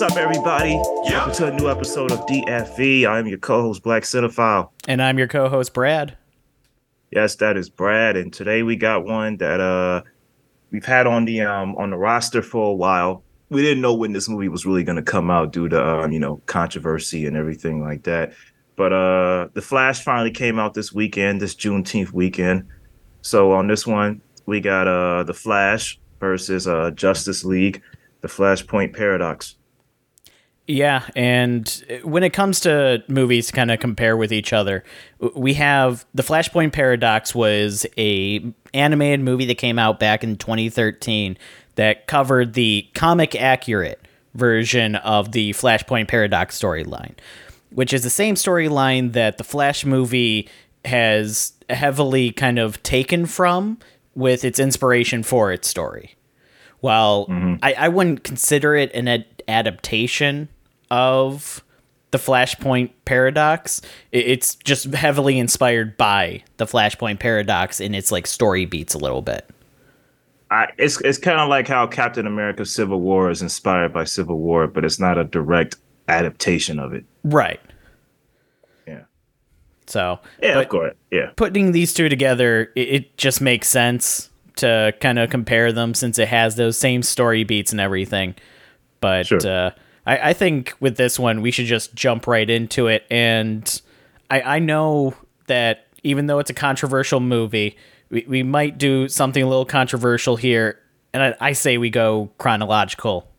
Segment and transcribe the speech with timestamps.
[0.00, 0.76] What's up, everybody?
[0.76, 3.06] Welcome to a new episode of DFV.
[3.06, 4.70] I'm your co-host, Blak Cinephile.
[4.88, 6.16] And I'm your co-host, Brad.
[7.10, 10.00] Yes, that is Brad, and today we got one that uh
[10.70, 13.24] we've had on the um on the roster for a while.
[13.50, 16.12] We didn't know when this movie was really going to come out due to um,
[16.12, 18.32] you know controversy and everything like that.
[18.76, 22.66] But uh the Flash finally came out this weekend, this Juneteenth weekend.
[23.20, 27.82] So on this one, we got uh the Flash versus uh Justice League,
[28.22, 29.56] the Flashpoint Paradox.
[30.70, 31.68] Yeah, and
[32.04, 34.84] when it comes to movies to kind of compare with each other,
[35.34, 38.40] we have the Flashpoint Paradox was a
[38.72, 41.36] animated movie that came out back in 2013
[41.74, 44.00] that covered the comic accurate
[44.34, 47.14] version of the Flashpoint Paradox storyline,
[47.70, 50.48] which is the same storyline that the Flash movie
[50.84, 53.76] has heavily kind of taken from
[54.14, 56.14] with its inspiration for its story.
[56.78, 57.56] While mm-hmm.
[57.60, 60.48] I, I wouldn't consider it an ad- adaptation
[60.90, 61.62] of
[62.10, 63.80] the Flashpoint paradox.
[64.12, 69.22] It's just heavily inspired by the Flashpoint paradox in its like story beats a little
[69.22, 69.48] bit.
[70.50, 74.38] I, it's it's kind of like how Captain America: Civil War is inspired by Civil
[74.38, 75.76] War, but it's not a direct
[76.08, 77.04] adaptation of it.
[77.22, 77.60] Right.
[78.86, 79.02] Yeah.
[79.86, 81.30] So yeah, of course, yeah.
[81.36, 86.18] Putting these two together, it, it just makes sense to kind of compare them since
[86.18, 88.34] it has those same story beats and everything.
[89.00, 89.46] But sure.
[89.46, 89.70] uh,
[90.10, 93.06] I, I think with this one, we should just jump right into it.
[93.10, 93.80] And
[94.28, 95.14] I, I know
[95.46, 97.76] that even though it's a controversial movie,
[98.10, 100.80] we, we might do something a little controversial here.
[101.14, 103.30] And I, I say we go chronological.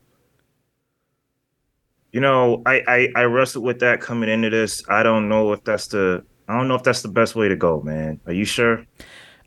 [2.10, 4.82] You know, I, I, I wrestled with that coming into this.
[4.88, 7.56] I don't know if that's the I don't know if that's the best way to
[7.56, 8.18] go, man.
[8.26, 8.84] Are you sure?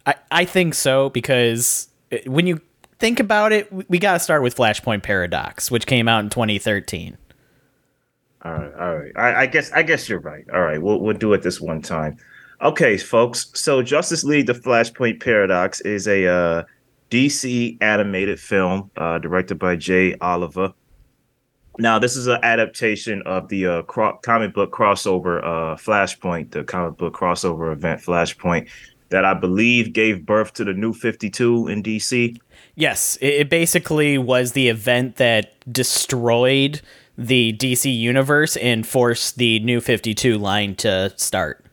[0.06, 1.90] I, I think so because
[2.26, 2.62] when you
[3.06, 7.16] think about it, we got to start with Flashpoint Paradox, which came out in 2013.
[8.42, 9.12] All right, all right.
[9.16, 10.44] I, I guess I guess you're right.
[10.52, 12.18] All right, we'll we'll do it this one time.
[12.62, 13.52] Okay, folks.
[13.54, 16.64] So Justice League: The Flashpoint Paradox is a uh,
[17.12, 20.74] DC animated film uh, directed by Jay Oliva.
[21.78, 26.64] Now, this is an adaptation of the uh, cro- comic book crossover uh, Flashpoint, the
[26.64, 28.68] comic book crossover event Flashpoint,
[29.10, 32.40] that I believe gave birth to the New Fifty Two in DC.
[32.76, 36.82] Yes, it basically was the event that destroyed
[37.18, 41.66] the DC universe and forced the New 52 line to start.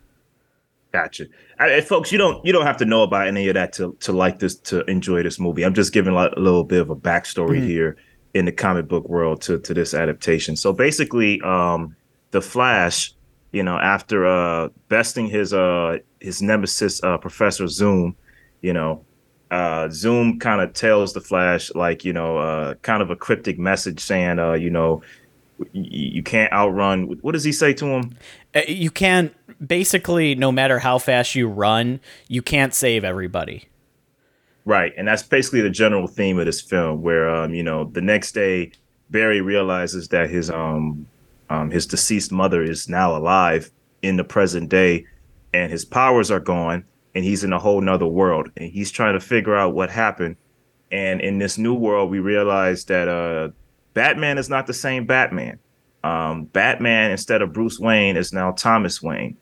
[0.93, 1.27] Gotcha.
[1.59, 4.13] I, folks, you don't you don't have to know about any of that to to
[4.13, 5.65] like this to enjoy this movie.
[5.65, 7.67] I'm just giving a little bit of a backstory mm-hmm.
[7.67, 7.97] here
[8.35, 10.57] in the comic book world to to this adaptation.
[10.57, 11.97] So basically, um,
[12.31, 13.15] the Flash,
[13.53, 18.17] you know, after uh besting his uh his nemesis uh Professor Zoom,
[18.61, 19.05] you know,
[19.53, 23.59] uh, Zoom kind of tells the Flash like you know uh, kind of a cryptic
[23.59, 25.03] message saying uh, you know
[25.73, 27.19] you can't outrun.
[27.21, 28.17] What does he say to him?
[28.55, 33.69] Uh, you can't basically no matter how fast you run, you can't save everybody.
[34.65, 37.03] Right, and that's basically the general theme of this film.
[37.03, 38.73] Where um, you know the next day
[39.11, 41.07] Barry realizes that his um,
[41.51, 43.71] um his deceased mother is now alive
[44.01, 45.05] in the present day,
[45.53, 49.15] and his powers are gone and he's in a whole nother world and he's trying
[49.15, 50.37] to figure out what happened.
[50.91, 53.51] And in this new world, we realize that uh,
[53.95, 55.59] Batman is not the same Batman.
[56.05, 59.37] Um, Batman, instead of Bruce Wayne, is now Thomas Wayne.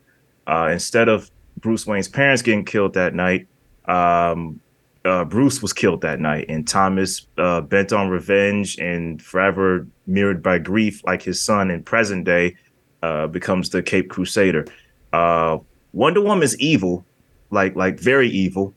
[0.47, 3.47] Uh, instead of Bruce Wayne's parents getting killed that night,
[3.85, 4.59] um,
[5.03, 10.43] uh, Bruce was killed that night, and Thomas, uh, bent on revenge and forever mirrored
[10.43, 12.55] by grief, like his son in present day,
[13.01, 14.65] uh, becomes the Cape Crusader.
[15.11, 15.57] Uh,
[15.93, 17.03] Wonder Woman is evil,
[17.51, 18.73] like like very evil,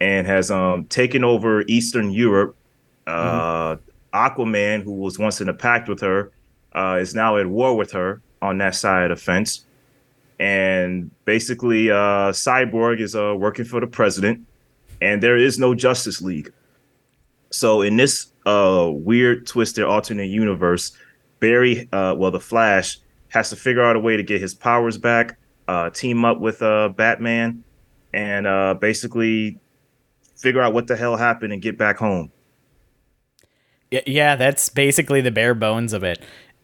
[0.00, 2.56] and has um taken over Eastern Europe.
[3.06, 3.80] Uh, mm-hmm.
[4.14, 6.30] Aquaman, who was once in a pact with her,
[6.72, 9.66] uh, is now at war with her on that side of the fence.
[10.38, 14.46] And basically, uh, Cyborg is uh, working for the president,
[15.00, 16.52] and there is no Justice League.
[17.50, 20.96] So in this uh, weird, twisted, alternate universe,
[21.40, 22.98] Barry, uh, well, the Flash,
[23.28, 25.36] has to figure out a way to get his powers back,
[25.68, 27.62] uh, team up with uh, Batman,
[28.14, 29.58] and uh, basically
[30.36, 32.30] figure out what the hell happened and get back home.
[33.90, 36.22] Yeah, that's basically the bare bones of it.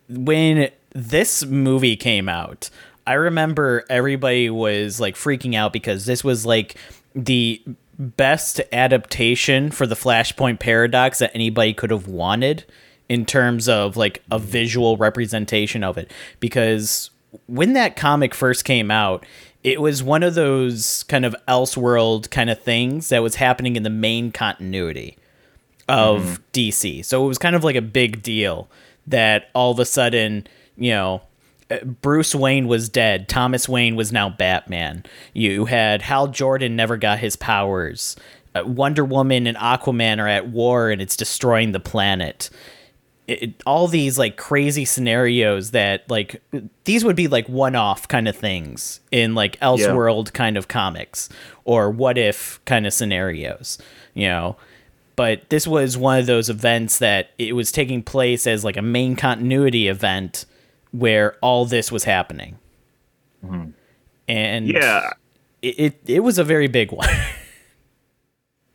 [0.08, 2.70] When this movie came out,
[3.06, 6.76] I remember everybody was like freaking out because this was like
[7.14, 7.62] the
[7.98, 12.64] best adaptation for the Flashpoint paradox that anybody could have wanted
[13.08, 17.10] in terms of like a visual representation of it because
[17.46, 19.24] when that comic first came out
[19.62, 23.82] it was one of those kind of elseworld kind of things that was happening in
[23.82, 25.16] the main continuity
[25.88, 26.34] of mm-hmm.
[26.52, 27.04] DC.
[27.04, 28.68] So it was kind of like a big deal
[29.06, 30.46] that all of a sudden,
[30.76, 31.22] you know,
[31.70, 33.28] uh, Bruce Wayne was dead.
[33.28, 35.04] Thomas Wayne was now Batman.
[35.34, 38.16] You had Hal Jordan never got his powers.
[38.54, 42.50] Uh, Wonder Woman and Aquaman are at war and it's destroying the planet.
[43.30, 46.42] It, all these like crazy scenarios that like
[46.84, 50.32] these would be like one-off kind of things in like Elseworld yeah.
[50.32, 51.28] kind of comics
[51.64, 53.78] or what if kind of scenarios,
[54.14, 54.56] you know.
[55.14, 58.82] But this was one of those events that it was taking place as like a
[58.82, 60.44] main continuity event
[60.90, 62.58] where all this was happening.
[63.44, 63.70] Mm-hmm.
[64.26, 65.12] And yeah,
[65.62, 67.08] it, it, it was a very big one.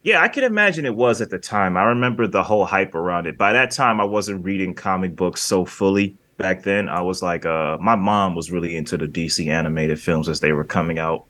[0.05, 1.75] yeah, I can imagine it was at the time.
[1.75, 3.37] I remember the whole hype around it.
[3.37, 6.15] By that time, I wasn't reading comic books so fully.
[6.37, 10.29] Back then, I was like, uh, my mom was really into the DC animated films
[10.29, 11.25] as they were coming out,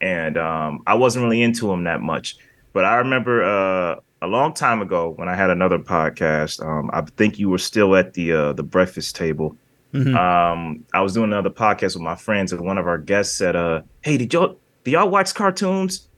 [0.00, 2.36] and um, I wasn't really into them that much.
[2.72, 6.64] But I remember uh, a long time ago when I had another podcast.
[6.64, 9.56] Um, I think you were still at the uh, the breakfast table
[9.92, 10.16] Mm-hmm.
[10.16, 13.56] Um, I was doing another podcast with my friends, and one of our guests said,
[13.56, 16.08] "Uh, hey, did y'all do y'all watch cartoons?"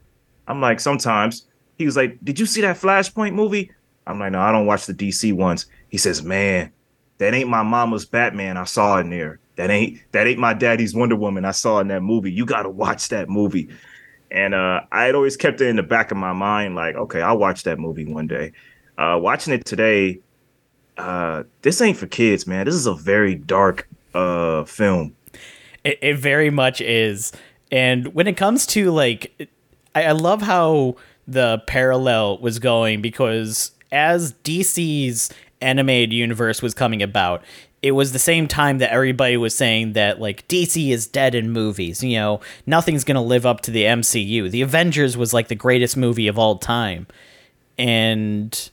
[0.47, 1.47] I'm like, sometimes.
[1.83, 3.73] He was like, "Did you see that Flashpoint movie?"
[4.07, 6.71] I'm like, "No, I don't watch the DC ones." He says, "Man,
[7.19, 8.57] that ain't my mama's Batman.
[8.57, 9.41] I saw in there.
[9.57, 11.45] That ain't that ain't my daddy's Wonder Woman.
[11.45, 12.31] I saw in that movie.
[12.31, 13.69] You got to watch that movie."
[14.31, 17.21] And uh, I had always kept it in the back of my mind, like, okay,
[17.21, 18.53] I'll watch that movie one day.
[18.97, 20.21] Uh, watching it today,
[20.97, 22.65] uh, this ain't for kids, man.
[22.65, 25.17] This is a very dark uh film.
[25.85, 27.33] It, it very much is.
[27.71, 29.51] And when it comes to like,
[29.95, 30.97] I, I love how
[31.27, 35.31] the parallel was going because as DC's
[35.61, 37.43] animated universe was coming about,
[37.83, 41.51] it was the same time that everybody was saying that like DC is dead in
[41.51, 42.03] movies.
[42.03, 44.51] You know, nothing's gonna live up to the MCU.
[44.51, 47.07] The Avengers was like the greatest movie of all time,
[47.77, 48.71] and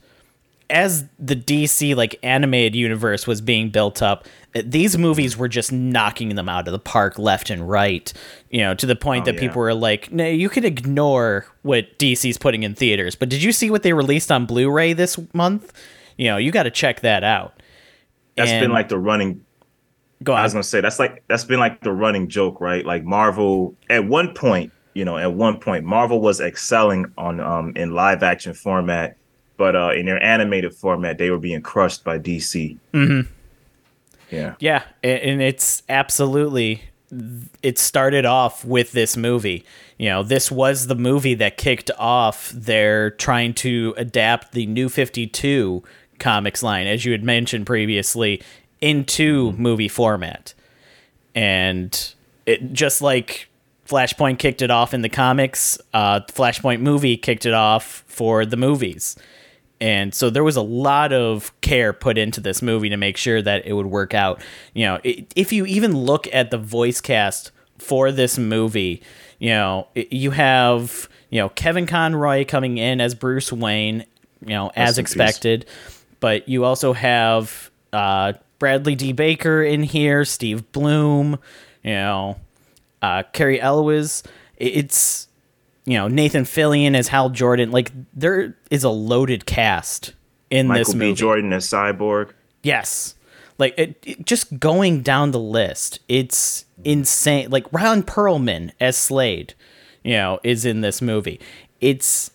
[0.69, 6.35] as the DC like animated universe was being built up, these movies were just knocking
[6.35, 8.11] them out of the park left and right.
[8.49, 9.41] You know, to the point oh, that yeah.
[9.41, 13.51] people were like, "No, you can ignore what DC's putting in theaters." But did you
[13.51, 15.73] see what they released on Blu-ray this month?
[16.17, 17.61] You know, you got to check that out.
[18.35, 19.43] That's and, been like the running.
[20.23, 20.39] Go on.
[20.39, 22.85] I was gonna say that's like that's been like the running joke, right?
[22.85, 27.73] Like Marvel at one point, you know, at one point, Marvel was excelling on um
[27.75, 29.15] in live action format
[29.59, 32.77] but uh, in their animated format, they were being crushed by DC.
[32.93, 33.29] Mm-hmm.
[34.31, 36.83] Yeah, yeah, and it's absolutely.
[37.61, 39.65] It started off with this movie.
[39.97, 44.87] You know, this was the movie that kicked off their trying to adapt the New
[44.87, 45.83] Fifty Two
[46.19, 48.41] comics line, as you had mentioned previously,
[48.79, 49.61] into mm-hmm.
[49.61, 50.53] movie format,
[51.35, 52.13] and
[52.45, 53.49] it just like
[53.87, 55.77] Flashpoint kicked it off in the comics.
[55.93, 59.17] Uh, Flashpoint movie kicked it off for the movies.
[59.81, 63.41] And so there was a lot of care put into this movie to make sure
[63.41, 64.41] that it would work out.
[64.73, 69.01] You know, if you even look at the voice cast for this movie,
[69.37, 74.05] you know, you have, you know, Kevin Conroy coming in as Bruce Wayne,
[74.41, 75.65] you know, as expected.
[76.19, 79.13] But you also have uh, Bradley D.
[79.13, 81.39] Baker in here, Steve Blum
[81.83, 82.37] you know,
[83.01, 84.23] uh, Cary Elwes.
[84.57, 85.27] It's
[85.89, 87.71] you know Nathan Fillion as Hal Jordan.
[87.71, 90.13] Like there is a loaded cast
[90.51, 90.99] in Michael this movie.
[90.99, 91.19] Michael B.
[91.19, 92.33] Jordan as Cyborg.
[92.61, 93.15] Yes,
[93.57, 97.49] like it, it, just going down the list, it's insane.
[97.49, 99.55] Like Ron Perlman as Slade,
[100.03, 101.39] you know, is in this movie.
[101.81, 102.29] It's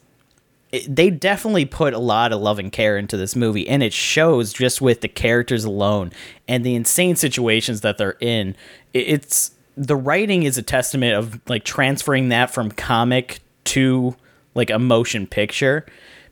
[0.72, 3.92] it, they definitely put a lot of love and care into this movie, and it
[3.92, 6.10] shows just with the characters alone
[6.48, 8.56] and the insane situations that they're in.
[8.92, 14.14] It, it's the writing is a testament of like transferring that from comic to
[14.54, 15.84] like a motion picture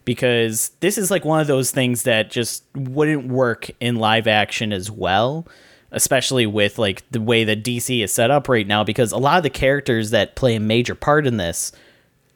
[0.05, 4.73] because this is like one of those things that just wouldn't work in live action
[4.73, 5.47] as well
[5.93, 9.37] especially with like the way that DC is set up right now because a lot
[9.37, 11.71] of the characters that play a major part in this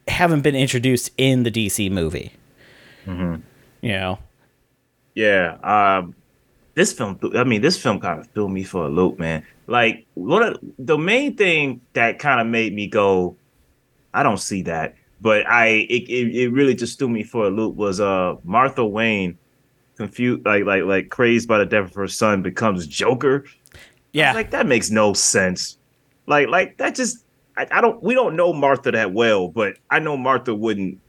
[0.07, 2.33] haven't been introduced in the DC movie.
[3.07, 3.41] Mm-hmm.
[3.81, 4.19] You know.
[5.15, 6.15] Yeah, um
[6.75, 9.45] this film I mean this film kind of threw me for a loop, man.
[9.67, 13.37] Like what the main thing that kind of made me go
[14.17, 14.97] I don't see that.
[15.21, 18.85] But I it, it, it really just threw me for a loop was uh Martha
[18.85, 19.39] Wayne
[19.97, 23.45] confused like like like crazed by the death of her son becomes Joker.
[24.13, 24.33] Yeah.
[24.33, 25.79] Like that makes no sense.
[26.27, 27.25] Like like that just
[27.57, 31.01] I, I, don't we don't know Martha that well, but I know Martha wouldn't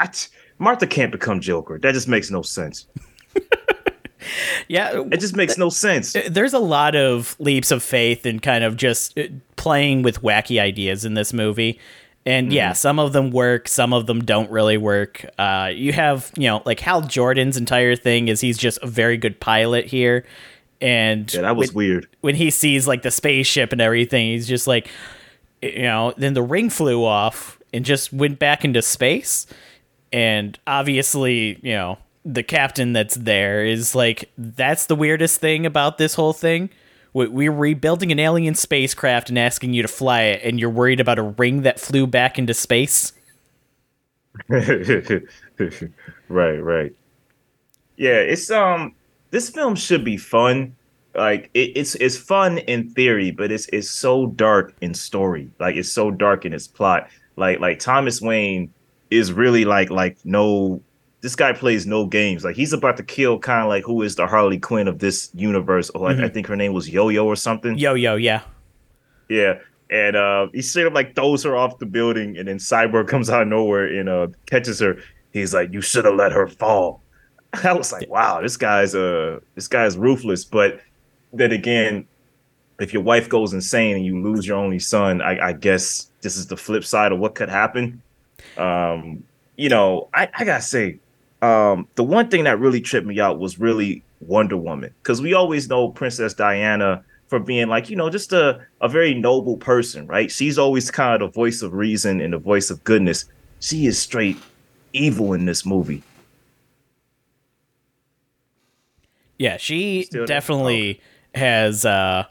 [0.00, 0.10] I,
[0.58, 1.78] Martha can't become Joker.
[1.78, 2.86] That just makes no sense.
[4.68, 6.14] yeah, it just makes no sense.
[6.28, 9.24] There's a lot of leaps of faith and kind of just uh,
[9.56, 11.78] playing with wacky ideas in this movie.
[12.26, 15.26] And yeah, some of them work, some of them don't really work.
[15.38, 19.18] Uh, you have, you know, like Hal Jordan's entire thing is he's just a very
[19.18, 20.24] good pilot here.
[20.80, 22.08] And Yeah, that was when, weird.
[22.22, 24.88] when he sees like the spaceship and everything, he's just like,
[25.60, 29.46] you know, then the ring flew off and just went back into space.
[30.12, 35.98] And obviously, you know, the captain that's there is like, that's the weirdest thing about
[35.98, 36.70] this whole thing.
[37.12, 41.00] We- We're rebuilding an alien spacecraft and asking you to fly it, and you're worried
[41.00, 43.12] about a ring that flew back into space.
[44.48, 45.20] right,
[46.28, 46.92] right.
[47.96, 48.94] Yeah, it's um
[49.30, 50.76] this film should be fun.
[51.14, 55.50] Like it, it's it's fun in theory, but it's it's so dark in story.
[55.60, 57.08] Like it's so dark in its plot.
[57.36, 58.72] Like like Thomas Wayne
[59.10, 60.82] is really like like no
[61.24, 62.44] this guy plays no games.
[62.44, 65.30] Like he's about to kill kind of like who is the Harley Quinn of this
[65.32, 65.88] universe.
[65.88, 67.78] Or like I think her name was Yo Yo or something.
[67.78, 68.42] Yo, yo, yeah.
[69.30, 69.54] Yeah.
[69.88, 73.30] And uh, he straight up like throws her off the building, and then Cyborg comes
[73.30, 74.98] out of nowhere and uh, catches her.
[75.32, 77.00] He's like, "You should have let her fall."
[77.64, 80.82] I was like, "Wow, this guy's uh, this guy's ruthless." But
[81.32, 82.06] then again,
[82.80, 86.36] if your wife goes insane and you lose your only son, I, I guess this
[86.36, 88.02] is the flip side of what could happen.
[88.58, 89.24] Um,
[89.56, 90.98] you know, I, I gotta say,
[91.44, 95.34] um, the one thing that really tripped me out was really Wonder Woman because we
[95.34, 100.06] always know Princess Diana for being like you know just a, a very noble person
[100.06, 100.30] right?
[100.30, 103.26] She's always kind of the voice of reason and the voice of goodness.
[103.60, 104.38] She is straight
[104.94, 106.02] evil in this movie.
[109.38, 111.02] Yeah, she Still definitely
[111.34, 112.24] has uh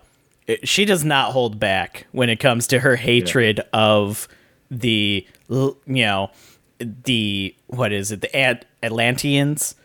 [0.64, 4.28] she does not hold back when it comes to her hatred of
[4.72, 6.32] the you know
[6.80, 8.22] the what is it?
[8.22, 9.76] The At- Atlanteans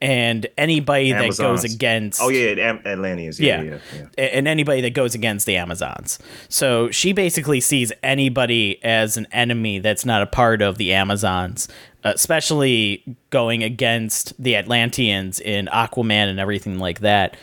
[0.00, 3.78] and anybody that goes against oh yeah Am- Atlanteans yeah yeah.
[3.94, 4.24] yeah, yeah.
[4.24, 6.18] And anybody that goes against the Amazons.
[6.48, 11.68] So she basically sees anybody as an enemy that's not a part of the Amazons,
[12.04, 17.36] especially going against the Atlanteans in Aquaman and everything like that.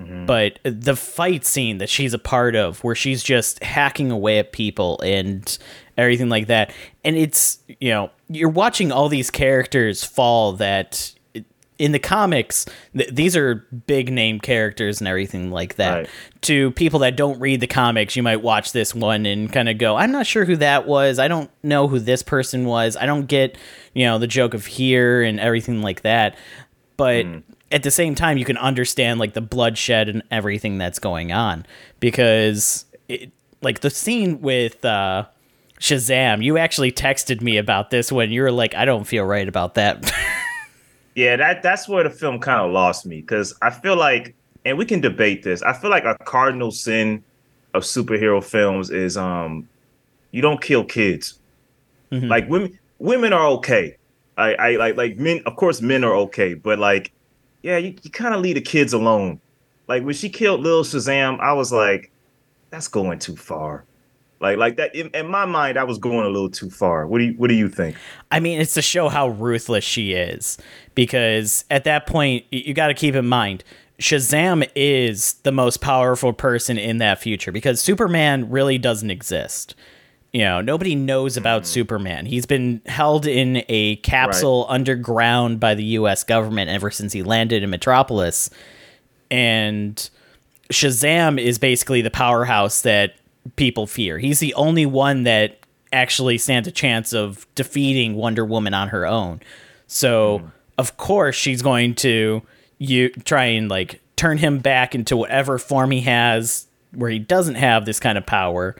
[0.00, 0.26] Mm-hmm.
[0.26, 4.52] But the fight scene that she's a part of, where she's just hacking away at
[4.52, 5.56] people and
[5.96, 6.72] everything like that,
[7.04, 11.12] and it's you know you're watching all these characters fall that
[11.78, 12.64] in the comics,
[12.96, 15.94] th- these are big name characters and everything like that.
[15.94, 16.08] Right.
[16.42, 19.78] To people that don't read the comics, you might watch this one and kind of
[19.78, 21.18] go, "I'm not sure who that was.
[21.18, 22.96] I don't know who this person was.
[22.96, 23.58] I don't get,
[23.94, 26.36] you know, the joke of here and everything like that."
[26.96, 27.26] But
[27.70, 31.66] at the same time, you can understand like the bloodshed and everything that's going on
[32.00, 34.84] because, it, like the scene with.
[34.84, 35.26] uh
[35.80, 39.46] Shazam, you actually texted me about this when you were like, I don't feel right
[39.46, 40.12] about that.
[41.16, 44.76] Yeah, that that's where the film kind of lost me because I feel like, and
[44.76, 45.62] we can debate this.
[45.62, 47.24] I feel like a cardinal sin
[47.72, 49.66] of superhero films is um,
[50.30, 51.38] you don't kill kids.
[52.10, 53.96] Like women, women are okay.
[54.36, 55.40] I, I like like men.
[55.46, 57.12] Of course, men are okay, but like,
[57.62, 59.40] yeah, you, you kind of leave the kids alone.
[59.88, 62.12] Like when she killed Lil Shazam, I was like,
[62.68, 63.84] that's going too far.
[64.40, 67.06] Like like that in, in my mind, I was going a little too far.
[67.06, 67.96] What do you What do you think?
[68.30, 70.58] I mean, it's to show how ruthless she is.
[70.94, 73.64] Because at that point, you got to keep in mind,
[73.98, 79.74] Shazam is the most powerful person in that future because Superman really doesn't exist.
[80.32, 81.68] You know, nobody knows about mm-hmm.
[81.68, 82.26] Superman.
[82.26, 87.62] He's been held in a capsule underground by the US government ever since he landed
[87.62, 88.50] in Metropolis.
[89.30, 90.10] And
[90.70, 93.14] Shazam is basically the powerhouse that
[93.56, 94.18] people fear.
[94.18, 95.60] He's the only one that
[95.92, 99.40] actually stands a chance of defeating Wonder Woman on her own.
[99.86, 100.46] So, hmm.
[100.78, 102.42] of course, she's going to
[102.78, 107.56] you try and like turn him back into whatever form he has where he doesn't
[107.56, 108.76] have this kind of power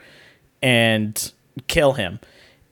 [0.61, 1.31] and
[1.67, 2.19] kill him.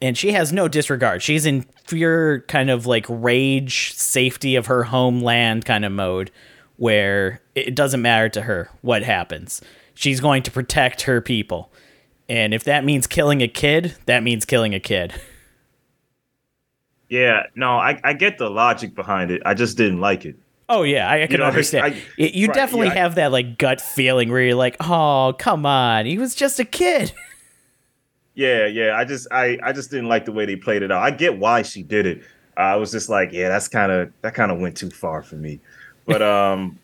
[0.02, 1.22] And she has no disregard.
[1.22, 6.32] She's in pure kind of like rage, safety of her homeland kind of mode
[6.78, 9.62] where it doesn't matter to her what happens.
[9.94, 11.72] She's going to protect her people.
[12.28, 15.14] And if that means killing a kid, that means killing a kid.
[17.10, 19.42] Yeah, no, I, I get the logic behind it.
[19.46, 20.36] I just didn't like it.
[20.68, 21.86] Oh yeah, I, I can know, understand.
[21.86, 24.76] I- Y- you right, definitely yeah, I- have that like gut feeling where you're like,
[24.80, 27.12] "Oh, come on, he was just a kid."
[28.38, 28.98] Yeah, yeah.
[28.98, 31.02] I just I I just didn't like the way they played it out.
[31.02, 32.22] I get why she did it.
[32.58, 35.36] I was just like, yeah, that's kind of that kind of went too far for
[35.38, 35.62] me.
[36.06, 36.78] But um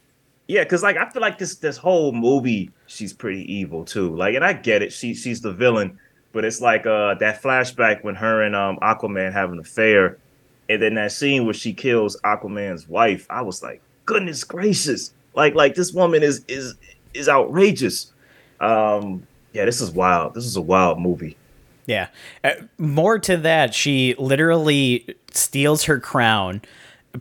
[0.51, 4.13] yeah, cuz like I feel like this this whole movie she's pretty evil too.
[4.13, 4.91] Like and I get it.
[4.91, 5.97] She she's the villain,
[6.33, 10.17] but it's like uh that flashback when her and um Aquaman have an affair
[10.67, 13.27] and then that scene where she kills Aquaman's wife.
[13.29, 15.13] I was like, goodness gracious.
[15.35, 16.75] Like like this woman is is
[17.13, 18.11] is outrageous.
[18.59, 20.33] Um yeah, this is wild.
[20.33, 21.37] This is a wild movie.
[21.85, 22.07] Yeah.
[22.43, 26.61] Uh, more to that, she literally steals her crown,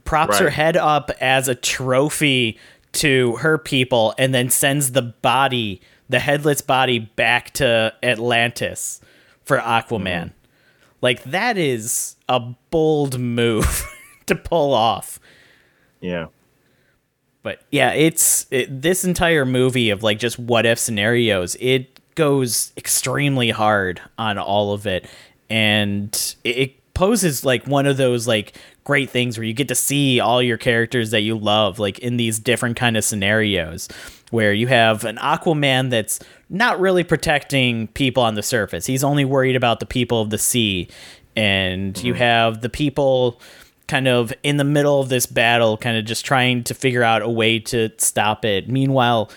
[0.04, 0.42] props right.
[0.42, 2.58] her head up as a trophy
[2.92, 9.00] to her people, and then sends the body, the headless body, back to Atlantis
[9.44, 10.02] for Aquaman.
[10.02, 10.28] Mm-hmm.
[11.00, 13.86] Like, that is a bold move
[14.26, 15.18] to pull off.
[16.00, 16.26] Yeah.
[17.42, 21.56] But yeah, it's it, this entire movie of like just what if scenarios.
[21.58, 25.06] It goes extremely hard on all of it,
[25.48, 28.54] and it poses like one of those like
[28.90, 32.16] great things where you get to see all your characters that you love like in
[32.16, 33.88] these different kind of scenarios
[34.32, 36.18] where you have an Aquaman that's
[36.48, 38.86] not really protecting people on the surface.
[38.86, 40.88] He's only worried about the people of the sea.
[41.36, 42.18] And you mm-hmm.
[42.18, 43.40] have the people
[43.86, 47.22] kind of in the middle of this battle, kind of just trying to figure out
[47.22, 48.68] a way to stop it.
[48.68, 49.30] Meanwhile,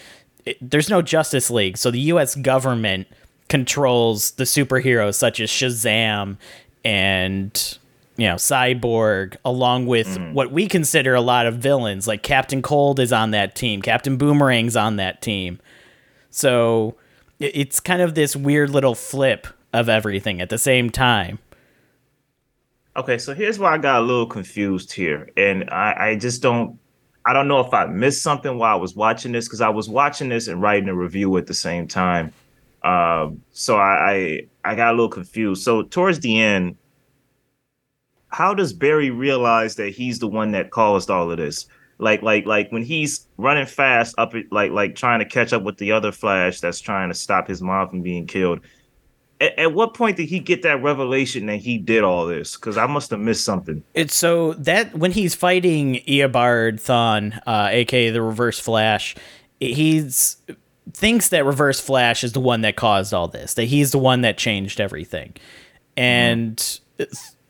[0.45, 2.33] it, there's no Justice League, so the U.S.
[2.33, 3.07] government
[3.50, 6.38] controls the superheroes such as Shazam
[6.83, 7.77] and
[8.17, 10.34] you know Cyborg, along with mm.
[10.34, 12.08] what we consider a lot of villains.
[12.08, 15.60] Like Captain Cold is on that team, Captain Boomerang's on that team.
[16.29, 16.96] So
[17.39, 21.39] it's kind of this weird little flip of everything at the same time.
[22.96, 26.77] Okay, so here's why I got a little confused here, and I, I just don't
[27.25, 29.89] I don't know if I missed something while I was watching this because I was
[29.89, 32.34] watching this and writing a review at the same time.
[32.84, 35.63] Um, so I, I I got a little confused.
[35.63, 36.75] So towards the end,
[38.33, 41.67] how does Barry realize that he's the one that caused all of this?
[41.99, 45.77] Like like like when he's running fast up like like trying to catch up with
[45.77, 48.59] the other Flash that's trying to stop his mom from being killed
[49.43, 52.55] at, at, what point did he get that revelation that he did all this?
[52.55, 53.83] Because I must have missed something.
[53.93, 59.15] It's so that when he's fighting Eobard Thawne, uh, aka the Reverse Flash,
[59.59, 60.37] he's
[60.93, 63.55] thinks that Reverse Flash is the one that caused all this.
[63.55, 65.33] That he's the one that changed everything,
[65.97, 67.03] and mm-hmm.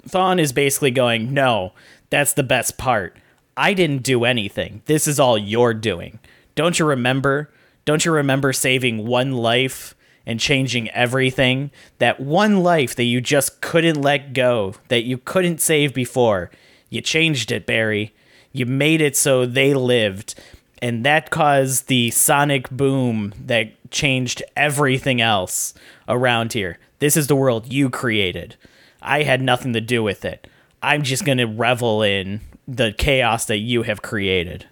[0.08, 1.74] Thawne is basically going, "No,
[2.10, 3.18] that's the best part.
[3.56, 4.82] I didn't do anything.
[4.86, 6.20] This is all you're doing.
[6.56, 7.52] Don't you remember?
[7.86, 11.72] Don't you remember saving one life?" and changing everything.
[12.00, 16.50] That one life that you just couldn't let go, that you couldn't save before.
[16.90, 18.14] You changed it, Barry.
[18.52, 20.36] You made it so they lived.
[20.82, 25.74] And that caused the sonic boom that changed everything else
[26.08, 26.78] around here.
[27.00, 28.56] This is the world you created.
[29.04, 30.48] I had nothing to do with it.
[30.82, 34.68] I'm just going to revel in the chaos that you have created.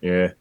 [0.00, 0.32] Yeah.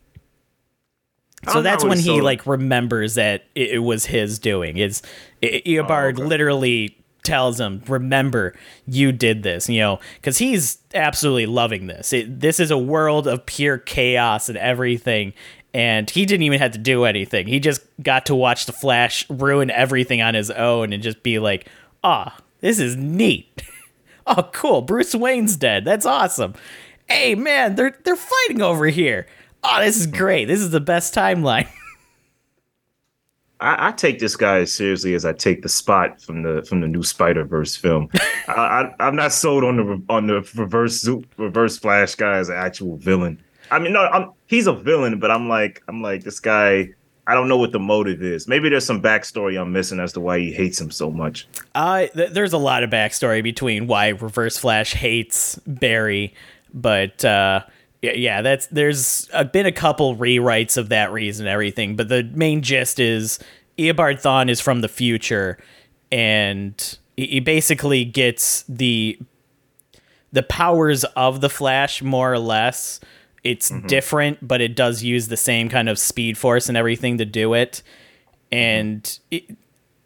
[1.52, 2.24] So that's when he so...
[2.24, 4.78] like remembers that it, it, was his doing.
[4.78, 5.02] Is
[5.44, 6.24] oh, Eobard oh, okay.
[6.24, 8.56] literally tells him, "Remember,
[8.86, 12.14] you did this." You know, because he's absolutely loving this.
[12.14, 15.34] It, this is a world of pure chaos and everything,
[15.74, 17.48] and he didn't even have to do anything.
[17.48, 21.40] He just got to watch the Flash ruin everything on his own and just be
[21.40, 21.68] like,
[22.04, 23.64] "Ah, oh, this is neat."
[24.28, 24.82] oh, cool.
[24.82, 25.86] Bruce Wayne's dead.
[25.86, 26.54] That's awesome.
[27.08, 29.28] Hey, man, they're they're fighting over here
[29.64, 30.46] oh, this is great.
[30.46, 31.68] This is the best timeline.
[33.60, 36.82] I, I, take this guy as seriously as I take the spot from the from
[36.82, 38.10] the new Spider Verse film.
[38.48, 42.58] I, I, am not sold on the on the reverse reverse Flash guy as an
[42.58, 43.42] actual villain.
[43.72, 46.90] I mean, no, I'm, he's a villain, but I'm like I'm like this guy.
[47.26, 48.48] I don't know what the motive is.
[48.48, 51.48] Maybe there's some backstory I'm missing as to why he hates him so much.
[51.74, 56.34] Uh, th- there's a lot of backstory between why Reverse Flash hates Barry,
[56.74, 57.62] but uh,
[58.02, 63.00] yeah, that's there's been a couple rewrites of that reason everything, but the main gist
[63.00, 63.40] is
[63.78, 65.58] Eobard Thawne is from the future,
[66.12, 69.18] and he basically gets the
[70.34, 73.00] the powers of the Flash more or less.
[73.44, 73.88] It's mm-hmm.
[73.88, 77.54] different, but it does use the same kind of speed force and everything to do
[77.54, 77.82] it.
[78.52, 79.58] And it,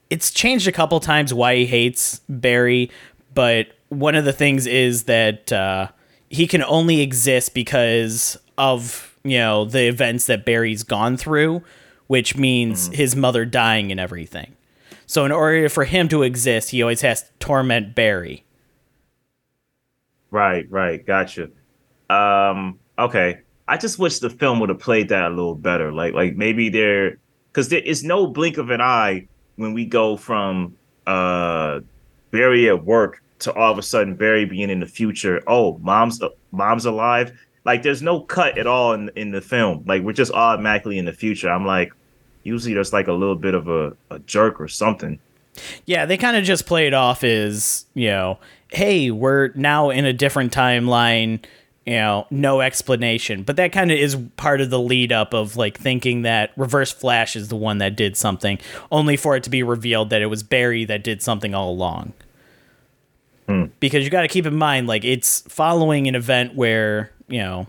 [0.09, 2.89] it's changed a couple times why he hates Barry,
[3.33, 5.89] but one of the things is that uh,
[6.29, 11.63] he can only exist because of you know the events that Barry's gone through,
[12.07, 12.95] which means mm-hmm.
[12.95, 14.55] his mother dying and everything.
[15.05, 18.43] So in order for him to exist, he always has to torment Barry.
[20.31, 21.49] Right, right, gotcha.
[22.09, 23.39] Um, okay.
[23.67, 25.91] I just wish the film would have played that a little better.
[25.91, 27.17] Like, like maybe there,
[27.51, 31.79] because there is no blink of an eye when we go from uh
[32.31, 35.41] Barry at work to all of a sudden Barry being in the future.
[35.47, 37.37] Oh, mom's mom's alive.
[37.65, 39.83] Like there's no cut at all in in the film.
[39.85, 41.49] Like we're just automatically in the future.
[41.49, 41.91] I'm like,
[42.43, 45.19] usually there's like a little bit of a, a jerk or something.
[45.85, 48.39] Yeah, they kind of just play it off as you know,
[48.71, 51.43] hey, we're now in a different timeline.
[51.87, 53.43] You know, no explanation.
[53.43, 56.91] But that kind of is part of the lead up of like thinking that Reverse
[56.91, 58.59] Flash is the one that did something,
[58.91, 62.11] only for it to be revealed that it was Barry that did something all along.
[63.79, 67.67] Because you got to keep in mind, like, it's following an event where, you know,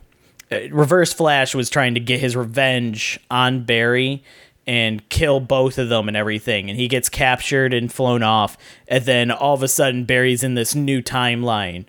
[0.50, 4.24] uh, Reverse Flash was trying to get his revenge on Barry
[4.66, 6.68] and kill both of them and everything.
[6.68, 8.58] And he gets captured and flown off.
[8.88, 11.84] And then all of a sudden, Barry's in this new timeline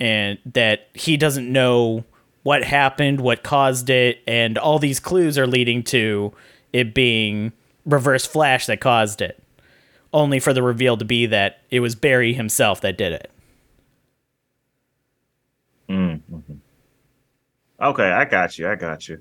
[0.00, 2.04] and that he doesn't know
[2.42, 6.32] what happened, what caused it, and all these clues are leading to
[6.72, 7.52] it being
[7.84, 9.42] Reverse Flash that caused it.
[10.12, 13.30] Only for the reveal to be that it was Barry himself that did it.
[17.80, 18.68] Okay, I got you.
[18.68, 19.16] I got you.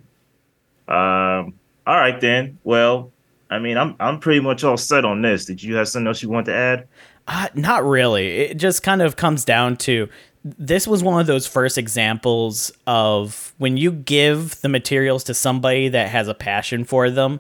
[0.88, 1.54] Um,
[1.88, 2.60] all right then.
[2.64, 3.12] Well,
[3.50, 5.46] I mean, I'm I'm pretty much all set on this.
[5.46, 6.88] Did you have something else you want to add?
[7.28, 8.28] Uh, not really.
[8.28, 10.10] It just kind of comes down to
[10.44, 15.90] this was one of those first examples of when you give the materials to somebody
[15.90, 17.40] that has a passion for them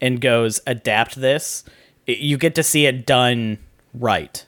[0.00, 1.64] and goes adapt this,
[2.06, 3.58] it, you get to see it done
[3.94, 4.44] right.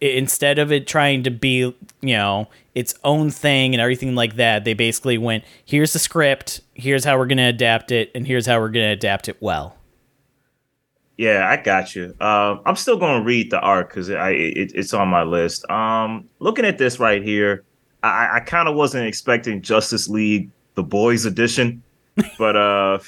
[0.00, 4.36] I- instead of it trying to be, you know, its own thing and everything like
[4.36, 8.26] that, they basically went, here's the script, here's how we're going to adapt it, and
[8.26, 9.76] here's how we're going to adapt it well.
[11.16, 12.14] Yeah, I got you.
[12.20, 15.68] Um, I'm still going to read the arc because I it, it's on my list.
[15.70, 17.64] Um, looking at this right here,
[18.02, 21.82] I, I kind of wasn't expecting Justice League the Boys edition,
[22.38, 22.98] but uh,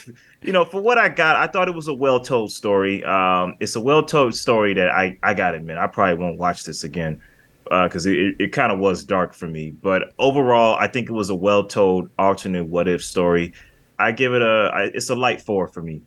[0.43, 3.03] you know, for what I got, I thought it was a well told story.
[3.05, 6.39] Um, it's a well told story that I I got to admit I probably won't
[6.39, 7.21] watch this again
[7.65, 9.71] because it, it, it kind of was dark for me.
[9.71, 13.55] But overall, I think it was a well told alternate what if story.
[13.99, 16.03] I give it a I, it's a light four for me.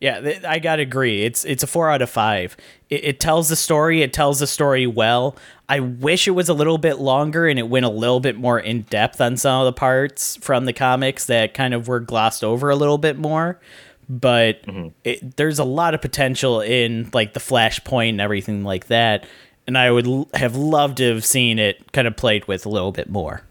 [0.00, 1.22] Yeah, th- I gotta agree.
[1.22, 2.56] It's it's a four out of five.
[2.90, 4.02] It, it tells the story.
[4.02, 5.36] It tells the story well.
[5.68, 8.58] I wish it was a little bit longer and it went a little bit more
[8.58, 12.42] in depth on some of the parts from the comics that kind of were glossed
[12.42, 13.60] over a little bit more.
[14.08, 14.88] But mm-hmm.
[15.04, 19.26] it, there's a lot of potential in like the flashpoint and everything like that.
[19.66, 22.70] And I would l- have loved to have seen it kind of played with a
[22.70, 23.42] little bit more.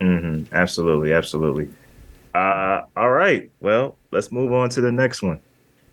[0.00, 0.52] Mm-hmm.
[0.52, 1.68] Absolutely, absolutely.
[2.36, 3.50] Uh, all right.
[3.60, 5.40] Well, let's move on to the next one.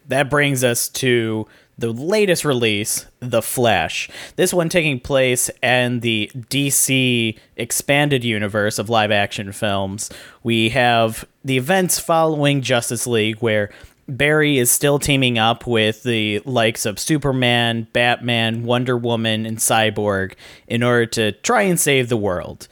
[0.08, 4.10] that brings us to the latest release, The Flash.
[4.36, 10.10] This one taking place in the DC expanded universe of live action films.
[10.44, 13.70] We have the events following Justice League, where
[14.08, 20.34] Barry is still teaming up with the likes of Superman, Batman, Wonder Woman, and Cyborg
[20.68, 22.68] in order to try and save the world.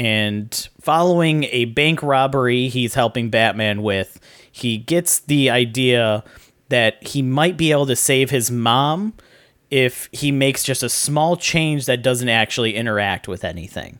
[0.00, 4.18] And following a bank robbery he's helping Batman with,
[4.50, 6.24] he gets the idea
[6.70, 9.12] that he might be able to save his mom
[9.70, 13.98] if he makes just a small change that doesn't actually interact with anything.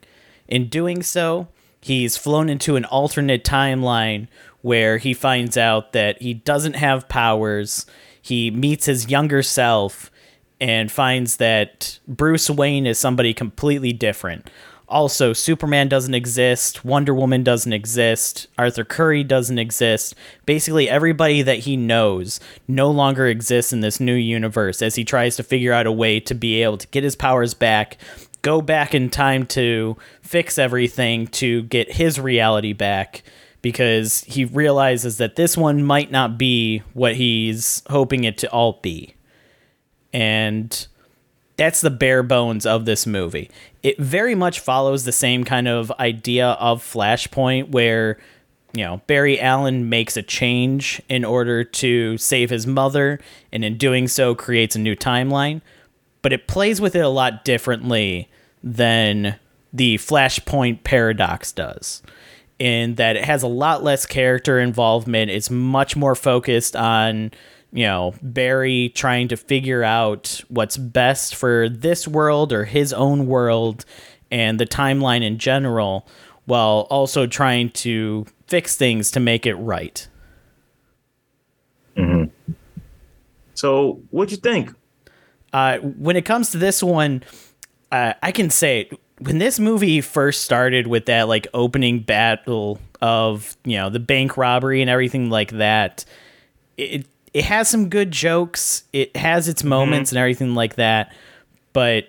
[0.49, 1.49] In doing so,
[1.83, 4.27] he's flown into an alternate timeline
[4.63, 7.85] where he finds out that he doesn't have powers.
[8.23, 10.11] He meets his younger self
[10.63, 14.49] and finds that Bruce Wayne is somebody completely different.
[14.91, 20.17] Also, Superman doesn't exist, Wonder Woman doesn't exist, Arthur Curry doesn't exist.
[20.47, 25.37] Basically, everybody that he knows no longer exists in this new universe as he tries
[25.37, 27.99] to figure out a way to be able to get his powers back,
[28.43, 33.23] go back in time to fix everything to get his reality back
[33.63, 38.81] because he realizes that this one might not be what he's hoping it to all
[38.83, 39.15] be.
[40.13, 40.87] And
[41.61, 43.51] that's the bare bones of this movie.
[43.83, 48.17] It very much follows the same kind of idea of Flashpoint where
[48.73, 53.21] you know, Barry Allen makes a change in order to save his mother
[53.53, 55.61] and in doing so creates a new timeline,
[56.23, 58.31] but it plays with it a lot differently
[58.65, 59.39] than
[59.71, 62.03] the Flashpoint paradox does.
[62.59, 65.31] In that it has a lot less character involvement.
[65.31, 67.33] It's much more focused on
[67.73, 73.27] you know, Barry trying to figure out what's best for this world or his own
[73.27, 73.85] world
[74.31, 76.07] and the timeline in general,
[76.47, 80.09] while also trying to fix things to make it right.
[83.55, 84.75] So, what'd you think?
[85.53, 87.23] Uh, when it comes to this one,
[87.93, 93.57] uh, I can say when this movie first started with that like opening battle of
[93.65, 96.05] you know the bank robbery and everything like that,
[96.77, 98.85] it it has some good jokes.
[98.93, 101.13] It has its moments and everything like that.
[101.73, 102.07] But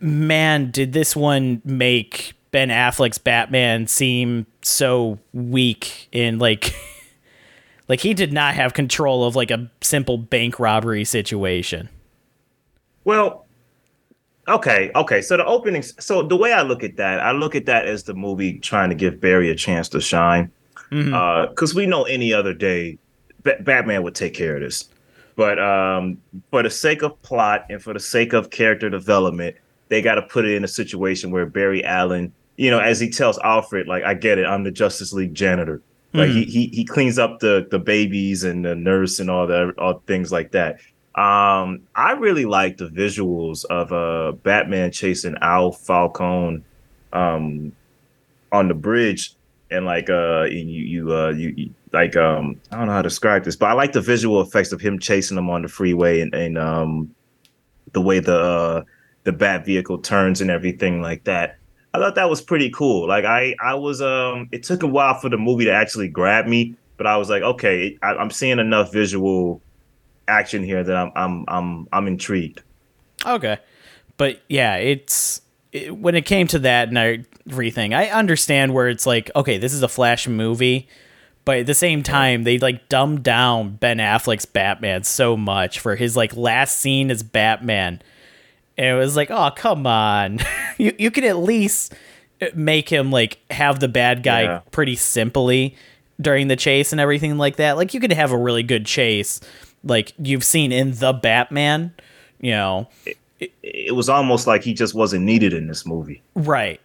[0.00, 6.74] man, did this one make Ben Affleck's Batman seem so weak and like
[7.88, 11.88] like he did not have control of like a simple bank robbery situation.
[13.04, 13.44] Well,
[14.46, 15.22] Okay, okay.
[15.22, 15.82] So the opening.
[15.82, 18.90] So the way I look at that, I look at that as the movie trying
[18.90, 20.50] to give Barry a chance to shine.
[20.90, 21.78] Because mm-hmm.
[21.78, 22.98] uh, we know any other day,
[23.44, 24.88] B- Batman would take care of this.
[25.36, 26.18] But um,
[26.50, 29.56] for the sake of plot and for the sake of character development,
[29.88, 33.10] they got to put it in a situation where Barry Allen, you know, as he
[33.10, 35.80] tells Alfred, like, I get it, I'm the Justice League janitor.
[36.14, 36.38] Like mm-hmm.
[36.38, 40.00] he, he he cleans up the the babies and the nurse and all the all
[40.06, 40.76] things like that.
[41.16, 46.62] Um, I really like the visuals of uh Batman chasing Al Falcone
[47.12, 47.72] um
[48.52, 49.34] on the bridge
[49.72, 53.08] and like uh you you uh you, you, like um I don't know how to
[53.08, 56.20] describe this, but I like the visual effects of him chasing them on the freeway
[56.20, 57.14] and, and um
[57.92, 58.82] the way the uh
[59.24, 61.58] the bat vehicle turns and everything like that.
[61.94, 63.08] I thought that was pretty cool.
[63.08, 66.46] Like I, I was, um, it took a while for the movie to actually grab
[66.46, 69.62] me, but I was like, okay, I, am seeing enough visual
[70.26, 72.62] action here that I'm, I'm, I'm, I'm intrigued.
[73.24, 73.58] Okay,
[74.16, 75.40] but yeah, it's
[75.72, 79.72] it, when it came to that and everything, I understand where it's like, okay, this
[79.72, 80.88] is a Flash movie,
[81.44, 85.96] but at the same time, they like dumbed down Ben Affleck's Batman so much for
[85.96, 88.02] his like last scene as Batman
[88.76, 90.40] and it was like, oh come on,
[90.78, 91.94] you you can at least
[92.54, 94.60] make him like have the bad guy yeah.
[94.70, 95.76] pretty simply
[96.20, 97.76] during the chase and everything like that.
[97.76, 99.40] Like you could have a really good chase,
[99.82, 101.92] like you've seen in the Batman.
[102.40, 106.22] You know, it, it, it was almost like he just wasn't needed in this movie.
[106.34, 106.80] Right.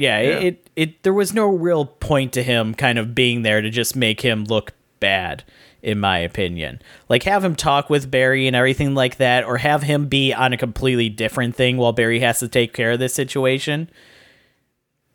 [0.00, 0.28] Yeah, yeah.
[0.28, 3.68] It, it it there was no real point to him kind of being there to
[3.68, 5.44] just make him look bad
[5.82, 6.80] in my opinion.
[7.10, 10.54] Like have him talk with Barry and everything like that, or have him be on
[10.54, 13.90] a completely different thing while Barry has to take care of this situation.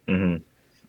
[0.08, 0.44] Mm-hmm.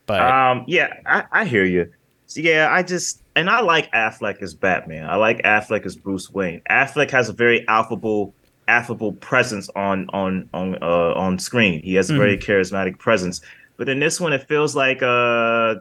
[0.05, 1.91] But um, yeah, I, I hear you.
[2.27, 5.09] So, yeah, I just and I like Affleck as Batman.
[5.09, 6.61] I like Affleck as Bruce Wayne.
[6.69, 8.35] Affleck has a very affable,
[8.69, 11.83] affable presence on on on uh, on screen.
[11.83, 12.51] He has a very mm-hmm.
[12.51, 13.41] charismatic presence.
[13.77, 15.77] But in this one, it feels like uh,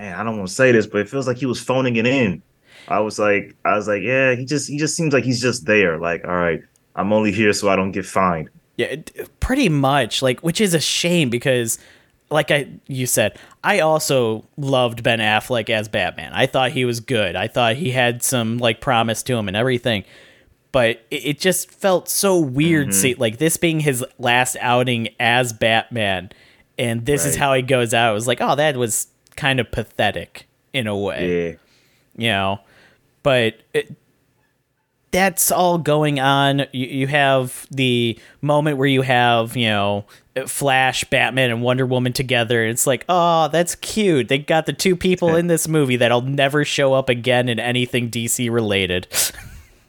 [0.00, 2.06] man, I don't want to say this, but it feels like he was phoning it
[2.06, 2.42] in.
[2.88, 5.66] I was like, I was like, yeah, he just he just seems like he's just
[5.66, 5.98] there.
[5.98, 6.62] Like, all right,
[6.96, 8.50] I'm only here so I don't get fined.
[8.76, 8.96] Yeah,
[9.40, 10.22] pretty much.
[10.22, 11.78] Like, which is a shame because,
[12.30, 16.32] like I you said, I also loved Ben Affleck as Batman.
[16.32, 17.36] I thought he was good.
[17.36, 20.04] I thought he had some like promise to him and everything.
[20.72, 23.00] But it, it just felt so weird, mm-hmm.
[23.00, 26.30] see, like this being his last outing as Batman,
[26.80, 27.30] and this right.
[27.30, 28.10] is how he goes out.
[28.10, 31.50] It was like, oh, that was kind of pathetic in a way.
[31.50, 31.56] Yeah.
[32.16, 32.60] You know,
[33.22, 33.94] but it,
[35.10, 36.60] that's all going on.
[36.72, 40.06] You, you have the moment where you have, you know,
[40.46, 42.64] Flash, Batman, and Wonder Woman together.
[42.64, 44.28] It's like, oh, that's cute.
[44.28, 48.10] They got the two people in this movie that'll never show up again in anything
[48.10, 49.06] DC related.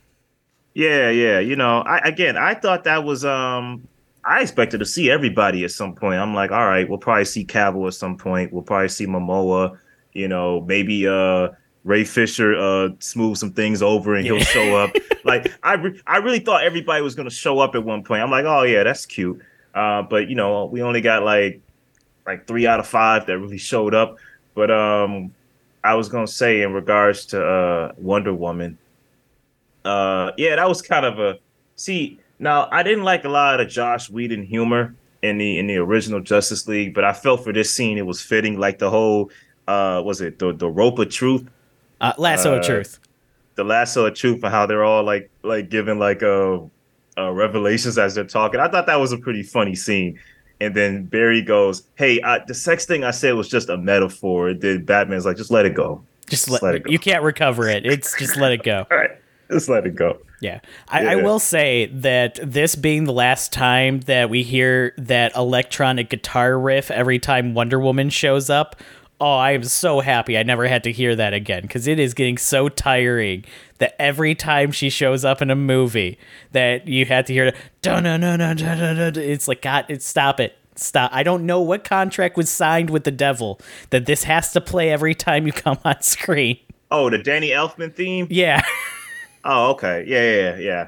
[0.73, 1.39] yeah, yeah.
[1.39, 3.87] You know, I again, I thought that was um
[4.23, 6.19] I expected to see everybody at some point.
[6.19, 8.53] I'm like, all right, we'll probably see Cavill at some point.
[8.53, 9.77] We'll probably see Momoa.
[10.13, 11.49] You know, maybe uh
[11.83, 14.91] Ray Fisher uh smooth some things over and he'll show up.
[15.23, 18.21] like I re- I really thought everybody was gonna show up at one point.
[18.21, 19.41] I'm like, oh yeah, that's cute.
[19.73, 21.61] Uh, but you know, we only got like
[22.25, 24.17] like three out of five that really showed up.
[24.53, 25.33] But um,
[25.83, 28.77] I was gonna say in regards to uh Wonder Woman,
[29.85, 31.39] uh, yeah, that was kind of a
[31.75, 32.19] see.
[32.41, 36.19] Now I didn't like a lot of Joss Whedon humor in the in the original
[36.19, 38.59] Justice League, but I felt for this scene it was fitting.
[38.59, 39.31] Like the whole
[39.67, 41.47] uh was it the the rope of truth
[42.01, 42.99] uh, lasso uh, of truth.
[43.55, 46.59] The lasso of truth and how they're all like like giving like uh,
[47.17, 48.59] uh, revelations as they're talking.
[48.59, 50.19] I thought that was a pretty funny scene.
[50.59, 54.49] And then Barry goes, "Hey, I, the sex thing I said was just a metaphor."
[54.49, 56.03] And then Batman's like, "Just let it go.
[56.27, 56.91] Just, just let, let, it go.
[56.91, 57.85] You can't recover it.
[57.85, 59.11] It's just let it go." all right,
[59.51, 60.17] just let it go.
[60.39, 60.59] Yeah.
[60.87, 61.11] I, yeah.
[61.11, 66.57] I, will say that this being the last time that we hear that electronic guitar
[66.57, 68.75] riff every time Wonder Woman shows up
[69.21, 72.15] oh, I am so happy I never had to hear that again because it is
[72.15, 73.45] getting so tiring
[73.77, 76.17] that every time she shows up in a movie
[76.51, 77.55] that you had to hear it.
[77.85, 80.57] It's like God, it's stop it.
[80.75, 81.11] Stop.
[81.13, 83.61] I don't know what contract was signed with the devil
[83.91, 86.57] that this has to play every time you come on screen.
[86.89, 88.27] Oh, the Danny Elfman theme?
[88.31, 88.63] Yeah.
[89.43, 90.05] Oh, okay.
[90.07, 90.87] Yeah, yeah, yeah.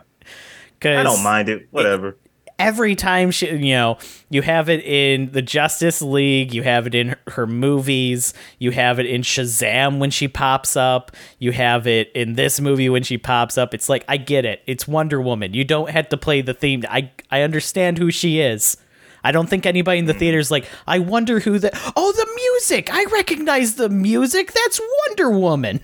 [0.79, 1.67] Cause I don't mind it.
[1.71, 2.17] Whatever
[2.59, 3.97] every time she, you know,
[4.29, 8.99] you have it in the Justice League, you have it in her movies, you have
[8.99, 13.17] it in Shazam when she pops up, you have it in this movie when she
[13.17, 13.73] pops up.
[13.73, 14.61] It's like I get it.
[14.65, 15.53] It's Wonder Woman.
[15.53, 16.83] You don't have to play the theme.
[16.89, 18.77] I I understand who she is.
[19.25, 22.27] I don't think anybody in the theater is like, I wonder who the Oh, the
[22.35, 22.89] music.
[22.93, 24.51] I recognize the music.
[24.51, 25.79] That's Wonder Woman.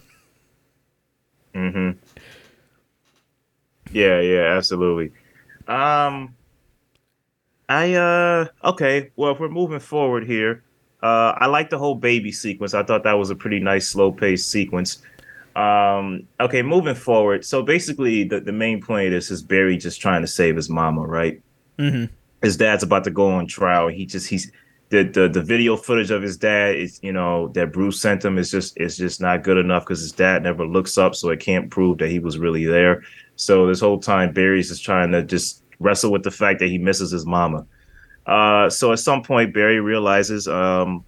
[1.55, 1.97] Mhm.
[3.91, 5.11] Yeah, yeah, absolutely.
[5.67, 6.35] Um
[7.67, 9.11] I uh okay.
[9.15, 10.63] Well, if we're moving forward here,
[11.01, 12.73] uh, I like the whole baby sequence.
[12.73, 15.01] I thought that was a pretty nice, slow paced sequence.
[15.55, 17.45] Um, okay, moving forward.
[17.45, 21.01] So basically, the, the main point is is Barry just trying to save his mama,
[21.01, 21.41] right?
[21.77, 22.13] Mm-hmm.
[22.41, 23.87] His dad's about to go on trial.
[23.87, 24.51] He just he's
[24.89, 28.37] the, the the video footage of his dad is you know that Bruce sent him
[28.37, 31.39] is just is just not good enough because his dad never looks up, so it
[31.39, 33.03] can't prove that he was really there.
[33.39, 36.77] So this whole time, Barry's just trying to just wrestle with the fact that he
[36.77, 37.65] misses his mama.
[38.25, 41.05] Uh, so at some point, Barry realizes um,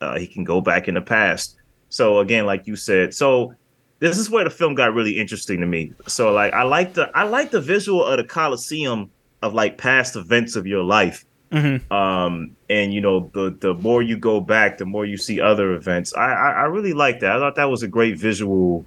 [0.00, 1.56] uh, he can go back in the past.
[1.90, 3.54] So again, like you said, so
[4.00, 5.92] this is where the film got really interesting to me.
[6.08, 9.08] So like I like the I like the visual of the Coliseum
[9.40, 11.24] of like past events of your life.
[11.52, 11.92] Mm-hmm.
[11.92, 15.72] Um, and you know, the the more you go back, the more you see other
[15.74, 16.12] events.
[16.14, 17.36] I, I I really like that.
[17.36, 18.84] I thought that was a great visual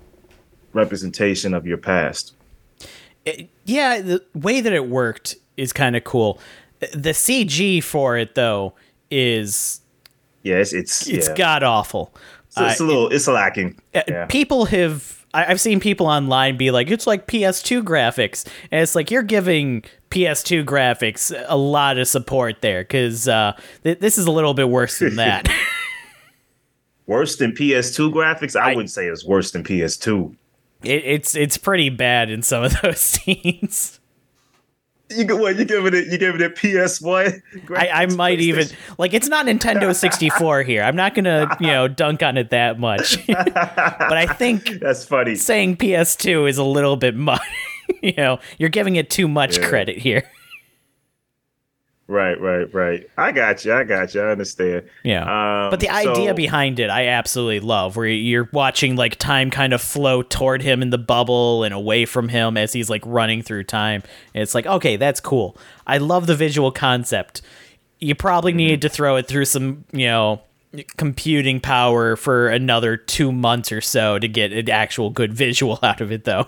[0.73, 2.33] representation of your past.
[3.27, 6.39] It, yeah, the way that it worked is kind of cool.
[6.93, 8.73] The CG for it though
[9.11, 9.81] is
[10.43, 11.35] yeah, it's it's, it's yeah.
[11.35, 12.13] god awful.
[12.49, 13.77] So it's a little it's lacking.
[13.93, 14.25] Uh, Yeah.
[14.27, 18.95] People have I- I've seen people online be like, it's like PS2 graphics, and it's
[18.95, 23.51] like you're giving PS2 graphics a lot of support there because uh,
[23.83, 25.49] th- this is a little bit worse than that.
[27.05, 28.55] Worse than PS2 graphics?
[28.59, 30.33] I, I- wouldn't say it's worse than PS2.
[30.83, 33.99] It, it's it's pretty bad in some of those scenes.
[35.09, 35.55] You what?
[35.57, 36.07] You giving it?
[36.07, 37.41] You giving it PS One?
[37.73, 40.83] I, I might even like it's not Nintendo 64 here.
[40.83, 43.37] I'm not gonna you know dunk on it that much, but
[44.17, 45.35] I think That's funny.
[45.35, 47.39] saying PS2 is a little bit much.
[48.01, 49.69] you know, you're giving it too much Yeah.
[49.69, 50.29] credit here.
[52.09, 53.09] Right, right, right.
[53.17, 53.73] I got you.
[53.73, 54.21] I got you.
[54.21, 54.87] I understand.
[55.03, 55.23] Yeah.
[55.65, 59.51] Um, but the idea so- behind it, I absolutely love, where you're watching like time
[59.51, 63.03] kind of flow toward him in the bubble and away from him as he's like
[63.05, 64.03] running through time.
[64.33, 65.57] And it's like, okay, that's cool.
[65.85, 67.41] I love the visual concept.
[67.99, 68.57] You probably Mm-hmm.
[68.57, 70.41] needed to throw it through some, you know,
[70.95, 75.99] computing power for another two months or so to get an actual good visual out
[75.99, 76.47] of it, though.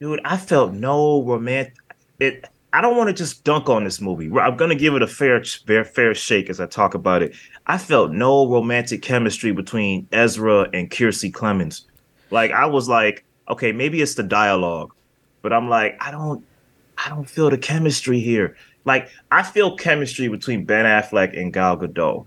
[0.00, 1.74] dude, I felt no romantic.
[2.18, 2.46] It.
[2.72, 4.30] I don't want to just dunk on this movie.
[4.38, 7.34] I'm gonna give it a fair, fair, fair shake as I talk about it.
[7.66, 11.82] I felt no romantic chemistry between Ezra and Kiersey Clemons.
[12.30, 14.94] Like I was like, okay, maybe it's the dialogue,
[15.42, 16.44] but I'm like, I don't,
[16.96, 18.56] I don't feel the chemistry here.
[18.86, 22.26] Like I feel chemistry between Ben Affleck and Gal Gadot.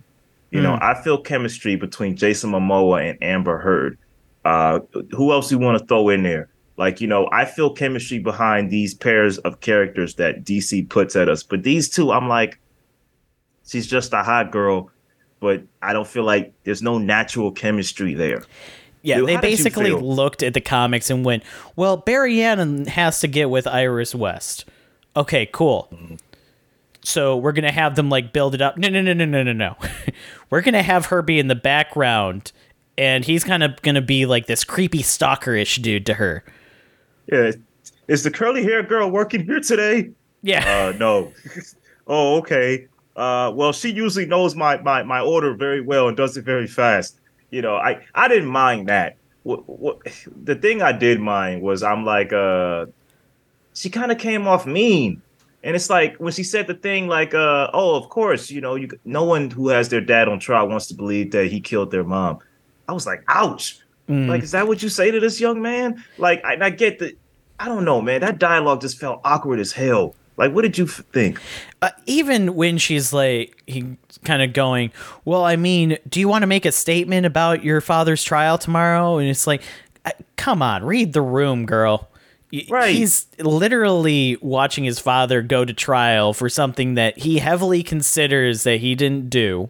[0.52, 3.98] You know, I feel chemistry between Jason Momoa and Amber Heard.
[4.46, 4.80] Uh,
[5.12, 6.48] who else you want to throw in there?
[6.78, 11.30] Like, you know, I feel chemistry behind these pairs of characters that DC puts at
[11.30, 11.42] us.
[11.42, 12.60] But these two, I'm like,
[13.66, 14.92] she's just a hot girl,
[15.40, 18.44] but I don't feel like there's no natural chemistry there.
[19.04, 21.44] Yeah, Dude, they how did you basically looked at the comics and went,
[21.76, 24.66] "Well, Barry Allen has to get with Iris West."
[25.16, 25.88] Okay, cool.
[25.94, 26.16] Mm-hmm.
[27.04, 28.80] So we're gonna have them like build it up.
[28.80, 29.76] No, no, no, no, no, no, no.
[30.50, 32.52] we're gonna have her be in the background,
[32.98, 36.44] and he's kind of gonna be like this creepy stalkerish dude to her.
[37.28, 37.52] Yeah.
[38.08, 40.12] Is the curly hair girl working here today?
[40.42, 41.34] Yeah, Uh, no.
[42.08, 42.88] oh, okay.
[43.16, 46.68] Uh, well, she usually knows my, my, my order very well and does it very
[46.68, 47.20] fast.
[47.50, 49.16] You know, I, I didn't mind that.
[49.44, 50.00] What, what,
[50.44, 52.88] the thing I did mind was I'm like, uh,
[53.74, 55.22] she kind of came off mean.
[55.64, 58.76] And it's like when she said the thing like, uh, oh, of course, you know,
[58.76, 61.90] you no one who has their dad on trial wants to believe that he killed
[61.90, 62.40] their mom.
[62.88, 63.80] I was like, ouch.
[64.10, 64.28] Mm.
[64.28, 66.04] Like, is that what you say to this young man?
[66.18, 67.16] Like, I, I get the,
[67.60, 68.22] I don't know, man.
[68.22, 70.16] That dialogue just felt awkward as hell.
[70.38, 71.40] Like, what did you f- think?
[71.82, 74.92] uh, even when she's like, he kind of going,
[75.24, 79.18] "Well, I mean, do you want to make a statement about your father's trial tomorrow?"
[79.18, 79.62] And it's like,
[80.36, 82.10] come on, read the room, girl.
[82.70, 82.96] Right.
[82.96, 88.80] He's literally watching his father go to trial for something that he heavily considers that
[88.80, 89.70] he didn't do.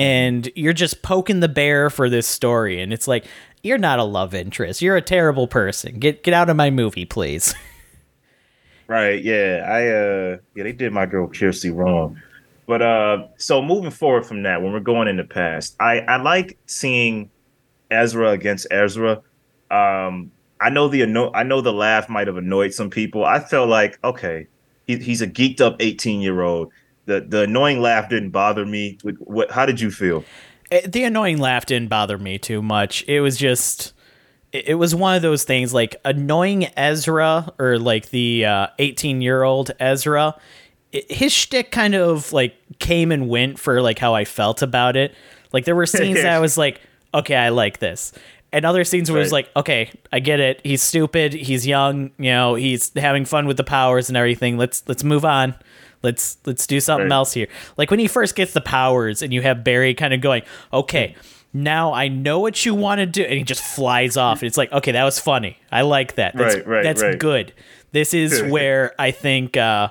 [0.00, 2.80] And you're just poking the bear for this story.
[2.80, 3.26] And it's like,
[3.62, 4.80] you're not a love interest.
[4.80, 5.98] You're a terrible person.
[5.98, 7.54] Get get out of my movie, please.
[8.88, 9.22] Right.
[9.22, 9.64] Yeah.
[9.68, 12.20] I uh yeah, they did my girl Kirsty wrong.
[12.66, 16.16] But uh so moving forward from that, when we're going in the past, I I
[16.16, 17.30] like seeing
[17.92, 19.22] Ezra against Ezra.
[19.70, 23.24] Um I know the anno- I know the laugh might have annoyed some people.
[23.24, 24.48] I felt like, okay,
[24.88, 26.72] he, he's a geeked up 18 year old.
[27.10, 28.98] The the annoying laugh didn't bother me.
[29.02, 30.24] What, what how did you feel?
[30.70, 33.04] Eh, the annoying laugh didn't bother me too much.
[33.08, 33.92] It was just,
[34.52, 38.44] it it was one of those things like annoying Ezra or like the
[38.78, 40.34] eighteen year old Ezra.
[40.94, 44.96] i- His shtick kind of like came and went for like how I felt about
[44.96, 45.14] it.
[45.52, 46.80] Like there were scenes that I was like,
[47.12, 48.12] okay, I like this.
[48.52, 50.60] And other scenes where it was like, okay, I get it.
[50.64, 51.32] He's stupid.
[51.32, 52.10] He's young.
[52.18, 54.56] You know, he's having fun with the powers and everything.
[54.58, 55.54] Let's let's move on.
[56.02, 57.14] Let's let's do something Right.
[57.14, 57.48] else here.
[57.76, 60.42] Like when he first gets the powers and you have Barry kind of going,
[60.72, 61.14] "Okay,
[61.52, 64.40] now I know what you want to do." And he just flies off.
[64.40, 65.58] And it's like, "Okay, that was funny.
[65.70, 66.34] I like that.
[66.36, 67.18] That's Right, right, that's right.
[67.18, 67.52] good."
[67.92, 69.88] This is where I think uh,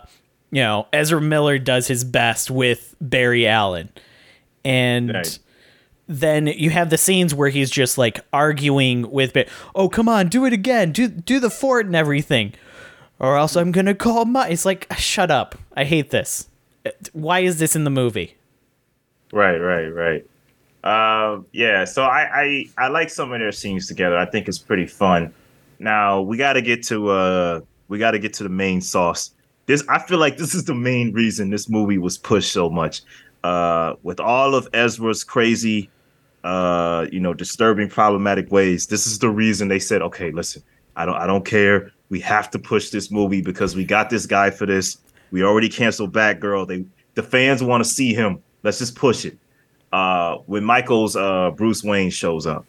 [0.51, 3.89] you know, Ezra Miller does his best with Barry Allen.
[4.65, 5.39] And Right.
[6.07, 9.45] then you have the scenes where he's just like arguing with Ba-
[9.75, 12.53] oh come on do it again do do the fort and everything
[13.19, 16.49] or else i'm gonna call my it's like shut up i hate this
[17.13, 18.35] why is this in the movie
[19.31, 20.25] Right, right, right.
[20.83, 24.17] Um, yeah, so I, I I like some of their scenes together.
[24.17, 25.33] I think it's pretty fun.
[25.77, 29.31] Now we got to get to uh we got to get to the main sauce.
[29.65, 33.01] This I feel like this is the main reason this movie was pushed so much.
[33.43, 35.89] Uh, with all of Ezra's crazy,
[36.43, 40.63] uh, you know, disturbing, problematic ways, this is the reason they said, okay, listen,
[40.95, 41.91] I don't I don't care.
[42.09, 44.97] We have to push this movie because we got this guy for this.
[45.31, 46.67] We already canceled Batgirl.
[46.67, 48.41] They the fans want to see him.
[48.63, 49.37] Let's just push it.
[49.91, 52.65] Uh, when Michael's uh, Bruce Wayne shows up.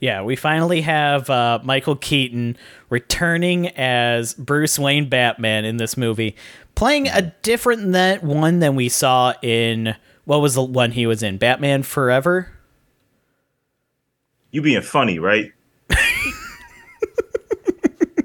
[0.00, 2.56] yeah we finally have uh, michael keaton
[2.88, 6.34] returning as bruce wayne batman in this movie
[6.74, 11.22] playing a different that one than we saw in what was the one he was
[11.22, 12.48] in batman forever
[14.52, 15.52] You being funny, right?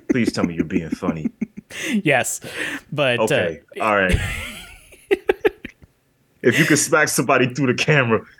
[0.09, 1.29] Please tell me you're being funny.
[2.03, 2.41] yes
[2.91, 4.17] but Okay, uh, all right.
[6.41, 8.21] if you could smack somebody through the camera,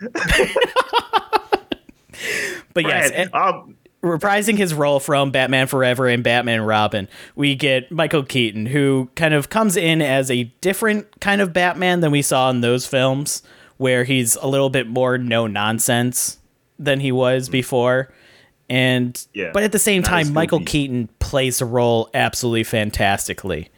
[2.74, 7.54] but yes Brad, and- um, reprising his role from Batman Forever and Batman Robin, we
[7.54, 12.10] get Michael Keaton, who kind of comes in as a different kind of Batman than
[12.12, 13.42] we saw in those films,
[13.78, 16.38] where he's a little bit more no nonsense
[16.78, 18.12] than he was before.
[18.68, 19.38] And Mm-hmm.
[19.38, 20.60] Yeah, but at the same time, Michael.
[20.60, 23.70] Keaton plays the role absolutely fantastically.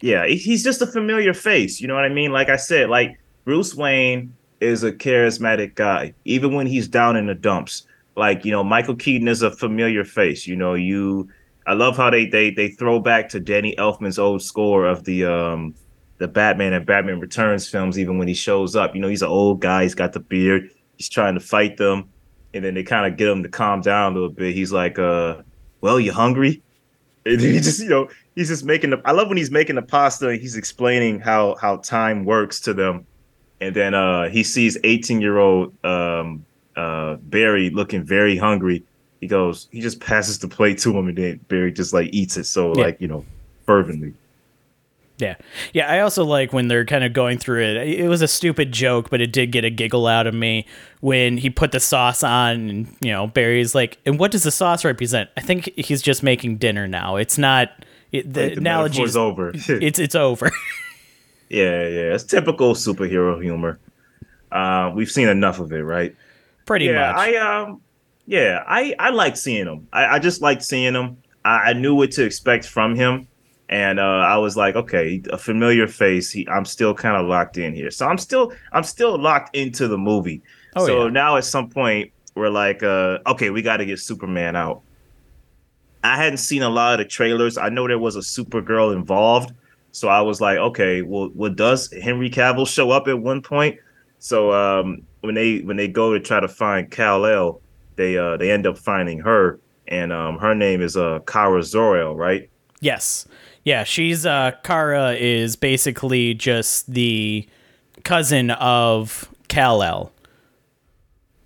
[0.00, 1.80] yeah, he's just a familiar face.
[1.80, 2.32] You know what I mean?
[2.32, 7.26] Like I said, like Bruce Wayne is a charismatic guy, even when he's down in
[7.26, 7.86] the dumps.
[8.16, 10.46] Like you know, Michael Keaton is a familiar face.
[10.46, 11.28] You know, you.
[11.66, 15.24] I love how they they they throw back to Danny Elfman's old score of the
[15.26, 15.74] um
[16.18, 17.98] the Batman and Batman Returns films.
[17.98, 19.82] Even when he shows up, you know, he's an old guy.
[19.82, 20.70] He's got the beard.
[20.96, 22.10] He's trying to fight them,
[22.54, 24.54] and then they kind of get him to calm down a little bit.
[24.54, 25.42] He's like, uh,
[25.80, 26.62] "Well, you hungry?"
[27.26, 29.02] And he just, you know, he's just making the.
[29.04, 30.28] I love when he's making the pasta.
[30.28, 33.04] and He's explaining how how time works to them,
[33.60, 36.46] and then uh he sees 18 year old um
[36.76, 38.82] uh Barry looking very hungry.
[39.20, 42.38] He goes, he just passes the plate to him, and then Barry just like eats
[42.38, 42.84] it so Yeah.
[42.84, 43.26] like you know
[43.66, 44.14] fervently.
[45.20, 45.36] Yeah.
[45.72, 47.88] Yeah, I also like when they're kind of going through it.
[47.88, 50.66] It was a stupid joke, but it did get a giggle out of me
[51.00, 54.50] when he put the sauce on and, you know, Barry's like, "And what does the
[54.50, 57.16] sauce represent?" I think he's just making dinner now.
[57.16, 57.70] It's not
[58.12, 59.52] it, the Like, the analogy is over.
[59.68, 60.50] It's it's over.
[61.48, 63.78] yeah, yeah, it's typical superhero humor.
[64.50, 66.14] Uh, we've seen enough of it, right?
[66.66, 67.16] Pretty yeah, much.
[67.16, 67.80] I um,
[68.26, 69.88] yeah, I I like seeing him.
[69.92, 71.18] I, I just like seeing him.
[71.44, 73.28] I, I knew what to expect from him,
[73.70, 76.30] and uh, I was like, okay, a familiar face.
[76.30, 79.88] He, I'm still kind of locked in here, so I'm still I'm still locked into
[79.88, 80.42] the movie.
[80.76, 81.10] Oh, so yeah.
[81.10, 84.82] now at some point we're like, uh, okay, we got to get Superman out.
[86.02, 87.58] I hadn't seen a lot of the trailers.
[87.58, 89.52] I know there was a Supergirl involved,
[89.92, 93.78] so I was like, okay, well, well, does Henry Cavill show up at one point?
[94.18, 97.60] So um, when they when they go to try to find Kal El,
[97.94, 102.16] they uh, they end up finding her, and um, her name is uh, Kara Zor-El,
[102.16, 102.50] right?
[102.80, 103.26] yes.
[103.64, 107.46] Yeah, she's uh Kara is basically just the
[108.04, 110.12] cousin of Kal-El.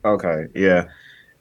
[0.05, 0.85] Okay, yeah,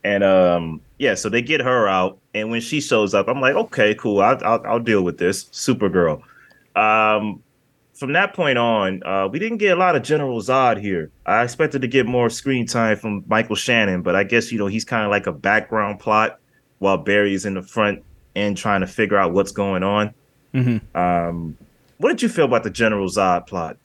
[0.03, 3.55] and um, yeah, so they get her out, and when she shows up, I'm like,
[3.55, 6.21] okay, cool, I'll I'll, I'll deal with this Supergirl.
[6.75, 7.43] Um,
[7.93, 11.11] from that point on, uh, we didn't get a lot of General Zod here.
[11.25, 14.67] I expected to get more screen time from Michael Shannon, but I guess you know
[14.67, 16.39] he's kind of like a background plot
[16.79, 18.03] while Barry's in the front
[18.35, 20.13] and trying to figure out what's going on.
[20.53, 20.81] Mhm.
[20.95, 21.57] Um,
[21.97, 23.77] what did you feel about the General Zod plot?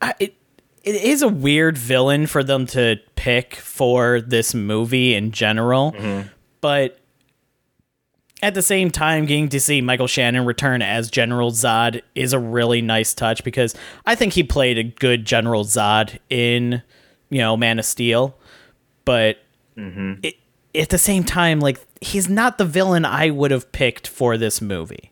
[0.00, 0.34] I, it
[0.82, 5.94] it is a weird villain for them to pick for this movie in general,
[6.60, 6.98] but
[8.42, 12.38] at the same time, getting to see Michael Shannon return as General Zod is a
[12.38, 16.82] really nice touch because I think he played a good General Zod in,
[17.30, 18.36] you know, Man of Steel,
[19.04, 19.38] but
[20.22, 20.36] it,
[20.74, 24.60] at the same time, like he's not the villain I would have picked for this
[24.60, 25.10] movie.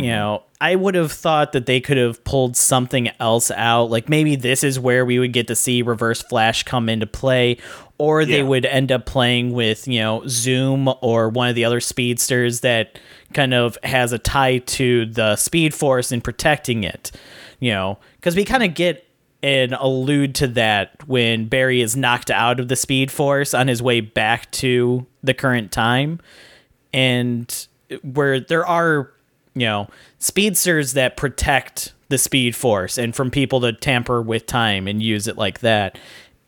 [0.00, 0.08] You mm-hmm.
[0.08, 3.90] know, I would have thought that they could have pulled something else out.
[3.90, 7.58] Like maybe this is where we would get to see Reverse Flash come into play,
[7.98, 8.44] or they Yeah.
[8.44, 12.98] would end up playing with, you know, Zoom or one of the other speedsters that
[13.32, 17.10] kind of has a tie to the Speed Force and protecting it.
[17.58, 19.06] You know, because we kind of get
[19.42, 23.82] and allude to that when Barry is knocked out of the Speed Force on his
[23.82, 26.20] way back to the current time
[26.92, 27.68] and
[28.02, 29.12] where there are
[29.56, 29.88] you know
[30.18, 35.26] speedsters that protect the speed force and from people to tamper with time and use
[35.26, 35.98] it like that.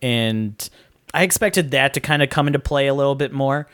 [0.00, 0.68] And
[1.14, 3.66] i expected that to kind of come into play a little bit more.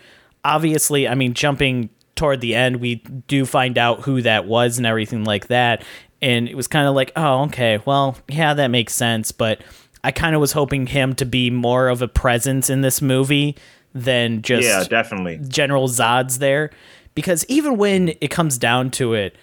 [0.45, 4.87] Obviously i mean jumping toward the end we do find out who that was and
[4.87, 5.85] everything like that.
[6.23, 9.33] And it was kind of like oh okay well yeah that makes sense.
[9.33, 9.63] But
[10.05, 13.57] i kind of was hoping him to be more of a presence in this movie
[13.95, 15.41] than just Yeah, definitely.
[15.49, 16.71] General Zod's there
[17.15, 19.37] because even when it comes down to it,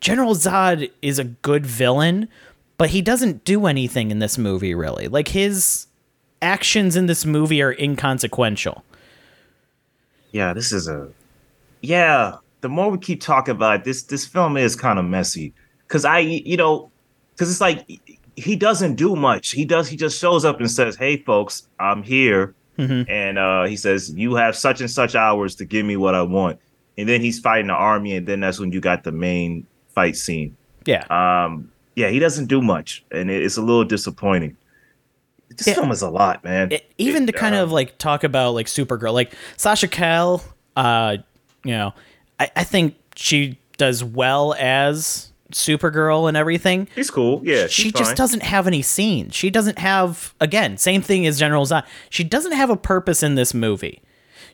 [0.00, 2.28] General Zod is a good villain,
[2.76, 5.08] but he doesn't do anything in this movie really.
[5.08, 5.86] Like his
[6.42, 8.84] actions in this movie are inconsequential.
[10.32, 11.08] Yeah, this is a
[11.80, 12.36] yeah.
[12.60, 15.52] The more we keep talking about it, this, this film is kind of messy
[15.86, 16.90] because I, you know,
[17.32, 17.86] because it's like
[18.36, 19.50] he doesn't do much.
[19.52, 19.88] He does.
[19.88, 22.54] He just shows up and says, "Hey, folks, I'm here,"
[23.08, 26.22] and uh, he says, "You have such and such hours to give me what I
[26.22, 26.58] want."
[26.96, 30.16] And then he's fighting the army, and then that's when you got the main fight
[30.16, 30.56] scene.
[30.86, 31.04] Yeah.
[31.10, 34.56] Um, yeah, he doesn't do much, and it's a little disappointing.
[35.56, 36.72] This film is a lot, man.
[36.72, 40.42] It- even to kind of like talk about like Supergirl, like Sasha Calle,
[40.76, 41.18] uh,
[41.64, 41.94] you know,
[42.40, 46.88] I, I think she does well as Supergirl and everything.
[46.96, 47.40] She's cool.
[47.44, 48.16] Yeah, she just fine.
[48.16, 49.34] doesn't have any scenes.
[49.36, 51.84] She doesn't have again, same thing as General Zod.
[52.10, 54.02] She doesn't have a purpose in this movie.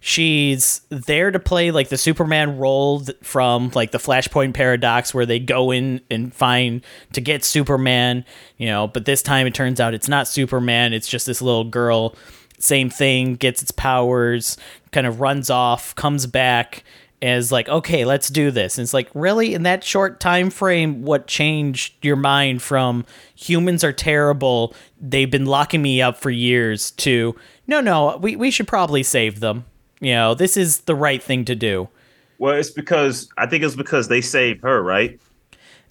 [0.02, 5.38] She's there to play like the Superman role from like the Flashpoint paradox where they
[5.38, 6.82] go in and find
[7.12, 8.24] to get Superman,
[8.56, 11.64] you know, but this time it turns out it's not Superman, it's just this little
[11.64, 12.16] girl.
[12.58, 14.56] Same thing, gets its powers,
[14.90, 16.82] kind of runs off, comes back
[17.22, 18.78] as like, okay, let's do this.
[18.78, 23.84] And it's like, really, in that short time frame, what changed your mind from humans
[23.84, 27.36] are terrible, they've been locking me up for years to
[27.66, 29.64] no, no, we, we should probably save them.
[30.00, 31.88] You know, this is the right thing to do.
[32.38, 35.20] Well, it's because I think it's because they saved her, right?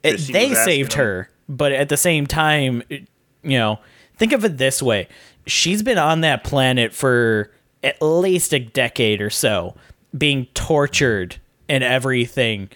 [0.01, 0.99] It, they saved them.
[0.99, 3.07] her, but at the same time, you
[3.43, 3.79] know,
[4.17, 5.07] think of it this way:
[5.45, 7.51] she's been on that planet for
[7.83, 9.75] at least a decade or so,
[10.17, 11.37] being tortured
[11.67, 12.69] and everything,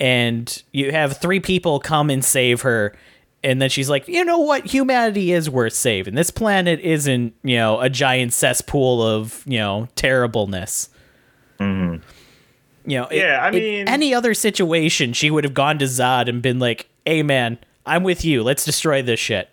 [0.00, 2.96] and you have three people come and save her.
[3.44, 4.64] And then she's like, you know what?
[4.66, 6.14] Humanity is worth saving.
[6.14, 10.90] This planet isn't, you know, a giant cesspool of, you know, terribleness.
[11.58, 12.02] Mm-hmm.
[12.90, 16.28] You know, it- Yeah, I mean- any other situation, she would have gone to Zod
[16.28, 18.42] and been like, "Hey, man, I'm with you.
[18.44, 19.48] Let's destroy this shit."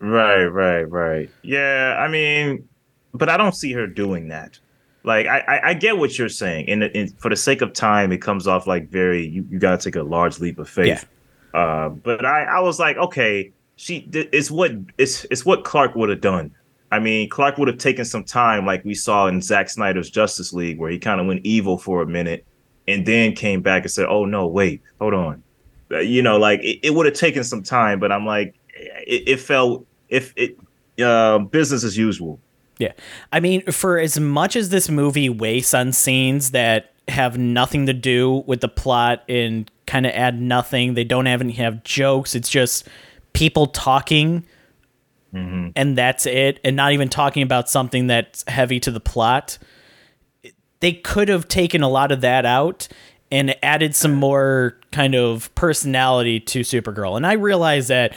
[0.00, 1.30] Right, right, right.
[1.42, 2.68] Yeah, I mean,
[3.14, 4.58] but I don't see her doing that.
[5.04, 8.12] Like, I, I, I get what you're saying, and, and for the sake of time,
[8.12, 10.86] it comes off like very you, you got to take a large leap of faith.
[11.54, 16.08] Uh, but I, I was like, okay, she, it's what it's it's what Clark would
[16.08, 16.54] have done.
[16.90, 20.52] I mean, Clark would have taken some time, like we saw in Zack Snyder's Justice
[20.52, 22.44] League, where he kind of went evil for a minute,
[22.86, 25.42] and then came back and said, "Oh no, wait, hold on."
[25.90, 29.28] Uh, you know, like it, it would have taken some time, but I'm like, it,
[29.28, 30.58] it felt if it
[31.02, 32.40] uh, business as usual.
[32.78, 32.92] Yeah.
[33.32, 37.92] I mean, for as much as this movie wastes on scenes that have nothing to
[37.92, 42.34] do with the plot and kind of add nothing, they don't even have jokes.
[42.34, 42.88] It's just
[43.34, 44.46] people talking
[45.34, 45.68] mm-hmm.
[45.76, 49.58] and that's it, and not even talking about something that's heavy to the plot.
[50.80, 52.88] They could have taken a lot of that out
[53.30, 57.14] and added some more kind of personality to Supergirl.
[57.16, 58.14] And I realize that,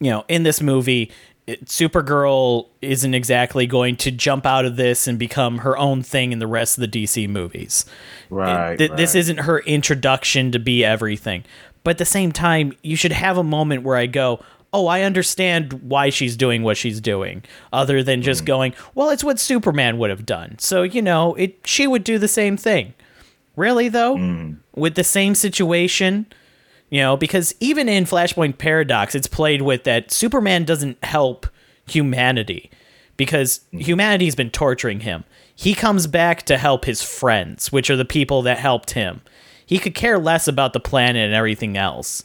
[0.00, 1.10] you know, in this movie,
[1.46, 6.32] it- Supergirl isn't exactly going to jump out of this and become her own thing
[6.32, 7.84] in the rest of the DC movies.
[8.30, 8.76] Right.
[8.78, 11.44] Th- This isn't her introduction to be everything.
[11.82, 14.42] But at the same time, you should have a moment where I go,
[14.72, 17.42] oh, I understand why she's doing what she's doing,
[17.72, 18.46] other than just Mm.
[18.46, 20.56] going, well, it's what Superman would have done.
[20.58, 22.94] So, you know, it she would do the same thing.
[23.54, 24.16] Really, though?
[24.16, 24.56] Mm.
[24.74, 26.26] With the same situation?
[26.94, 31.48] You know, because even in Flashpoint Paradox, it's played with that Superman doesn't help
[31.88, 32.70] humanity
[33.16, 33.80] because mm-hmm.
[33.80, 35.24] humanity's been torturing him.
[35.56, 39.22] He comes back to help his friends, which are the people that helped him.
[39.66, 42.22] He could care less about the planet and everything else.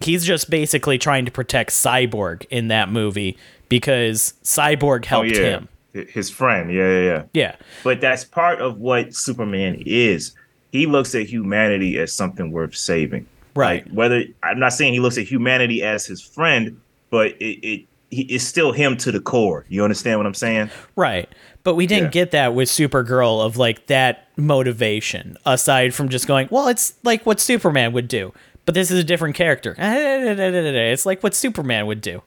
[0.00, 3.36] He's just basically trying to protect Cyborg in that movie
[3.68, 5.42] because Cyborg oh, helped yeah.
[5.42, 5.68] him.
[5.94, 6.72] His friend.
[6.72, 7.24] Yeah, yeah, yeah.
[7.32, 7.56] Yeah.
[7.82, 10.32] But that's part of what Superman is.
[10.70, 13.26] he looks at humanity as something worth saving.
[13.54, 13.84] Right.
[13.86, 16.80] Like whether I'm not saying he looks at humanity as his friend,
[17.10, 19.64] but it, it he, it's still him to the core.
[19.68, 20.70] You understand what I'm saying?
[20.96, 21.28] Right.
[21.64, 22.10] But we didn't Yeah.
[22.10, 27.24] get that with Supergirl of like that motivation aside from just going, well, it's like
[27.24, 28.32] what Superman would do.
[28.64, 29.74] But this is a different character.
[29.78, 32.22] It's like what Superman would do.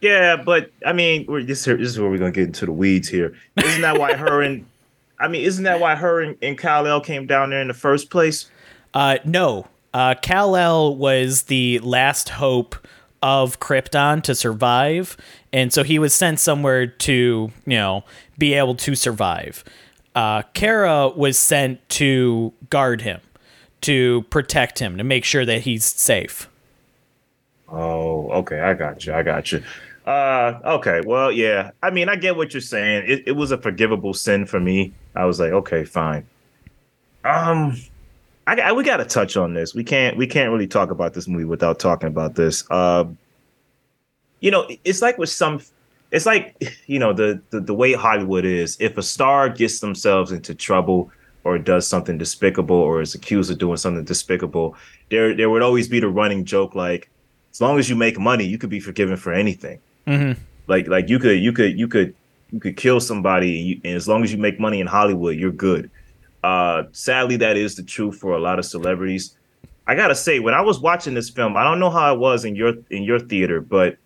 [0.00, 2.72] Yeah, but I mean, we're, this, here- this is where we're gonna get into the
[2.72, 3.34] weeds here.
[3.62, 4.66] Isn't that why her and
[5.20, 7.74] I mean, isn't that why her and, and Kal El came down there in the
[7.74, 8.50] first place?
[8.94, 9.66] Uh, no.
[9.92, 12.76] Uh, Kal El was the last hope
[13.22, 15.16] of Krypton to survive,
[15.52, 18.04] and so he was sent somewhere to, you know,
[18.38, 19.64] be able to survive.
[20.14, 23.20] Uh, Kara was sent to guard him,
[23.82, 26.48] to protect him, to make sure that he's safe.
[27.68, 29.12] Oh, okay, I got you.
[29.12, 29.62] I got you.
[30.06, 31.70] Uh, okay, well, yeah.
[31.82, 33.04] I mean, I get what you're saying.
[33.06, 34.92] It, it was a forgivable sin for me.
[35.14, 36.26] I was like, okay, fine.
[37.24, 37.76] Um,
[38.46, 39.74] I, I we got to touch on this.
[39.74, 42.64] We can't we can't really talk about this movie without talking about this.
[42.70, 43.04] Uh,
[44.40, 45.60] you know, it's like with some,
[46.10, 48.76] it's like you know the the, the way Hollywood is.
[48.80, 51.10] If a star gets themselves into trouble
[51.44, 54.76] or does something despicable or is accused of doing something despicable,
[55.10, 57.10] there there would always be the running joke like,
[57.52, 59.78] as long as you make money, you could be forgiven for anything.
[60.06, 60.40] Mm-hmm.
[60.66, 62.14] Like like you could you could you could
[62.50, 65.36] you could kill somebody and, you, and as long as you make money in Hollywood,
[65.36, 65.90] you're good.
[66.42, 69.36] Uh, sadly, that is the truth for a lot of celebrities.
[69.86, 72.44] I gotta say, when I was watching this film, I don't know how it was
[72.44, 73.96] in your in your theater, but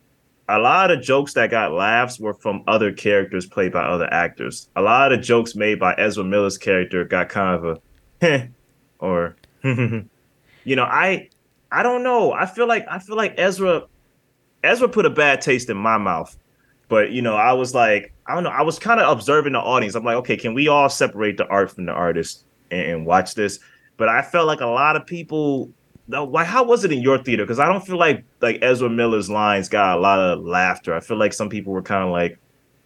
[0.48, 4.68] a lot of jokes that got laughs were from other characters played by other actors.
[4.76, 7.80] A lot of jokes made by Ezra Miller's character got kind of
[8.22, 8.48] a
[8.98, 10.06] or you
[10.76, 11.28] know, I
[11.70, 12.32] I don't know.
[12.32, 13.84] I feel like I feel like Ezra
[14.62, 16.36] Ezra put a bad taste in my mouth.
[16.94, 18.50] But you know, I was like, I don't know.
[18.50, 19.96] I was kind of observing the audience.
[19.96, 23.34] I'm like, okay, can we all separate the art from the artist and, and watch
[23.34, 23.58] this?
[23.96, 25.72] But I felt like a lot of people.
[26.06, 26.44] Why?
[26.44, 27.42] How was it in your theater?
[27.42, 30.94] Because I don't feel like like Ezra Miller's lines got a lot of laughter.
[30.94, 32.38] I feel like some people were kind of like,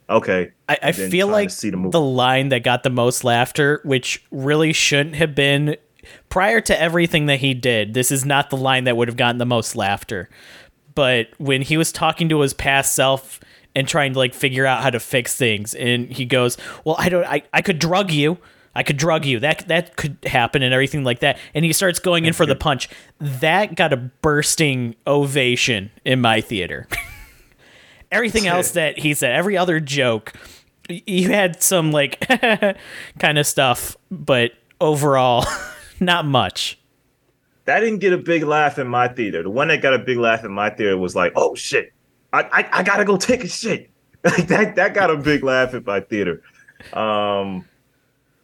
[0.09, 0.53] okay.
[0.71, 5.17] I, I feel like the the line that got the most laughter, which really shouldn't
[5.17, 5.77] have been
[6.31, 9.37] prior to everything that he did, this is not the line that would have gotten
[9.37, 10.31] the most laughter.
[10.95, 13.41] But when he was talking to his past self
[13.75, 17.09] and trying to like figure out how to fix things, and he goes, Well, I
[17.09, 18.39] don't I, I could drug you.
[18.75, 19.41] I could drug you.
[19.41, 21.39] That that could happen and everything like that.
[21.55, 22.89] And he starts going in for the punch.
[23.19, 26.87] That got a bursting ovation in my theater.
[28.13, 30.33] everything else that he said, every other joke,
[30.89, 32.21] you had some like
[33.19, 35.45] kind of stuff, but overall,
[36.01, 36.79] not much.
[37.65, 39.43] that didn't get a big laugh in my theater.
[39.43, 41.93] The one that got a big laugh in my theater was like, "Oh shit,
[42.33, 43.91] I I, I gotta go take a shit."
[44.25, 46.43] Like that that got a big laugh at my theater.
[46.93, 47.65] Um,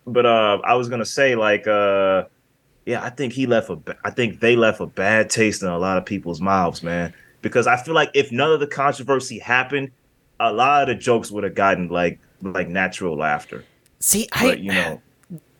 [0.06, 2.24] but uh, I was gonna say like, uh,
[2.86, 5.78] yeah, I think he left a, I think they left a bad taste in a
[5.78, 7.12] lot of people's mouths, man.
[7.42, 9.90] Because I feel like if none of the controversy happened,
[10.40, 13.64] a lot of the jokes would have gotten like like natural laughter.
[14.00, 15.02] See, I you know,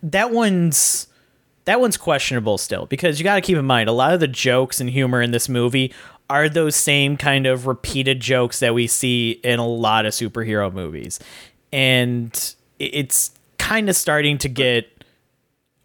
[0.02, 1.08] that one's
[1.64, 4.28] that one's questionable still because you got to keep in mind a lot of the
[4.28, 5.92] jokes and humor in this movie
[6.30, 10.72] are those same kind of repeated jokes that we see in a lot of superhero
[10.72, 11.20] movies.
[11.72, 15.04] And it's kind of starting to get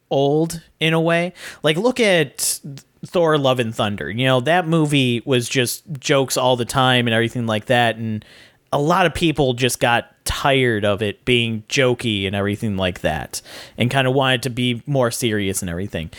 [0.09, 1.33] old in a way.
[1.63, 2.59] Like look at
[3.05, 4.09] Thor Love and Thunder.
[4.09, 8.23] You know that movie was just jokes all the time and everything like that and
[8.71, 13.41] a lot of people just got tired of it being jokey and everything like that
[13.77, 16.11] and kind of wanted to be more serious and everything.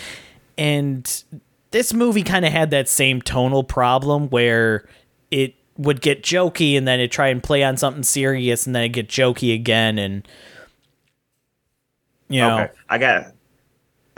[0.59, 1.25] And
[1.71, 4.89] this movie kind of had that same tonal problem where
[5.31, 8.85] it would get jokey and then it try and play on something serious and then
[8.85, 10.27] it get jokey again and
[12.29, 13.33] you know Okay, I got.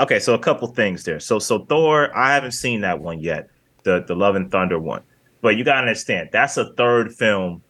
[0.00, 1.20] Okay, so a couple things there.
[1.20, 3.48] So so Thor, I haven't seen that one yet,
[3.84, 5.02] the the Love and Thunder one.
[5.42, 7.62] But you gotta understand, that's a third film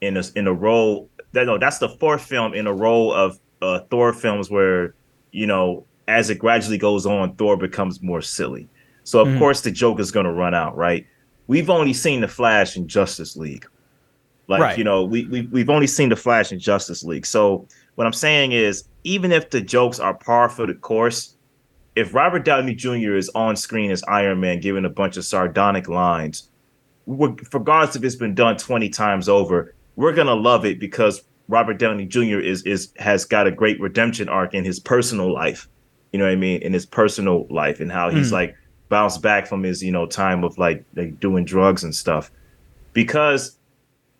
[0.00, 1.08] in a in a row.
[1.32, 4.94] That no, that's the fourth film in a row of uh, Thor films where
[5.32, 8.68] you know as it gradually goes on, Thor becomes more silly.
[9.04, 9.38] So of Mhm.
[9.38, 11.06] course the joke is gonna run out, right?
[11.46, 13.66] We've only seen the Flash in Justice League.
[14.48, 14.78] Like Right.
[14.78, 17.26] you know, we, we we've only seen the Flash in Justice League.
[17.26, 21.36] So what I'm saying is, even if the jokes are par for the course,
[21.96, 23.14] if Robert Downey Jr.
[23.16, 26.48] is on screen as Iron Man, giving a bunch of sardonic lines,
[27.06, 32.06] regardless if it's been done 20 times over, we're gonna love it because Robert Downey
[32.06, 32.38] Jr.
[32.38, 35.68] is is has got a great redemption arc in his personal life.
[36.12, 36.62] You know what I mean?
[36.62, 38.32] In his personal life and how he's Mm.
[38.32, 38.54] like
[38.90, 42.30] bounced back from his you know time of like like doing drugs and stuff.
[42.92, 43.56] Because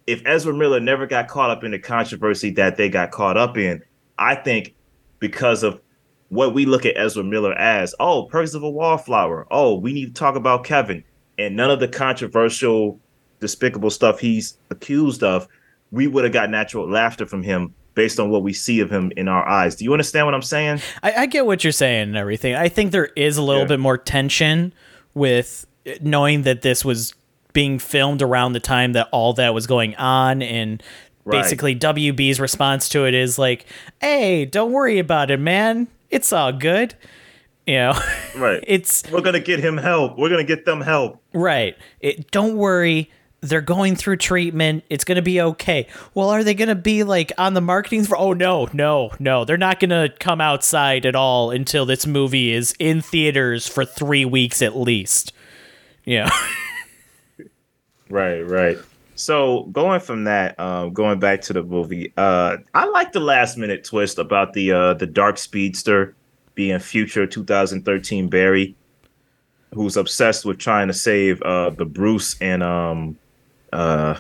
[0.07, 3.59] if Ezra Miller never got caught up in the controversy that they got caught up
[3.59, 3.83] in,
[4.19, 4.75] I think
[5.19, 5.79] because of
[6.31, 7.95] what we look at Ezra Miller as.
[8.01, 9.47] Oh, Perks of a Wallflower.
[9.51, 11.05] Oh, we need to talk about Kevin.
[11.39, 12.99] And none of the controversial,
[13.41, 15.49] despicable stuff he's accused of,
[15.91, 19.13] we would have got natural laughter from him based on what we see of him
[19.17, 19.77] in our eyes.
[19.77, 20.81] Do you understand what I'm saying?
[21.03, 22.55] I, I get what you're saying and everything.
[22.55, 23.69] I think there is a little Yeah.
[23.69, 24.73] bit more tension
[25.15, 25.67] with
[26.01, 27.15] knowing that this was
[27.53, 30.83] being filmed around the time that all that was going on and
[31.25, 31.43] Right.
[31.43, 33.67] basically WB's response to it is like,
[34.01, 35.89] "Hey, don't worry about it, man.
[36.11, 36.95] It's all good."
[37.67, 38.01] You know,
[38.37, 38.65] Right.
[38.67, 40.17] it's We're gonna get him help.
[40.19, 41.21] We're gonna get them help.
[41.35, 41.77] Right.
[42.01, 43.11] It, don't worry.
[43.43, 44.85] They're going through treatment.
[44.91, 45.87] It's going to be okay.
[46.15, 48.17] Well, are they going to be like on the marketing for?
[48.17, 49.45] Oh no, no, no.
[49.45, 53.85] They're not going to come outside at all until this movie is in theaters for
[53.85, 55.33] three weeks at least.
[56.05, 56.31] Yeah.
[58.11, 58.77] Right, right.
[59.15, 63.57] So going from that, um, going back to the movie, uh, I like the last
[63.57, 66.17] minute twist about the uh, the dark speedster
[66.55, 68.75] being future 2013 Barry,
[69.73, 73.19] who's obsessed with trying to save uh, the Bruce and um,
[73.73, 74.19] uh,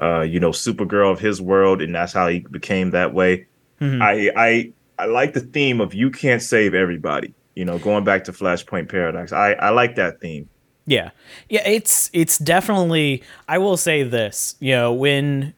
[0.00, 3.46] uh, you know Supergirl of his world, and that's how he became that way.
[3.80, 7.32] I I I like the theme of you can't save everybody.
[7.54, 10.48] You know, going back to Flashpoint Paradox, I I like that theme.
[10.86, 11.10] Yeah.
[11.48, 15.54] Yeah, it's it's definitely I will say this, you know, when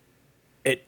[0.64, 0.86] it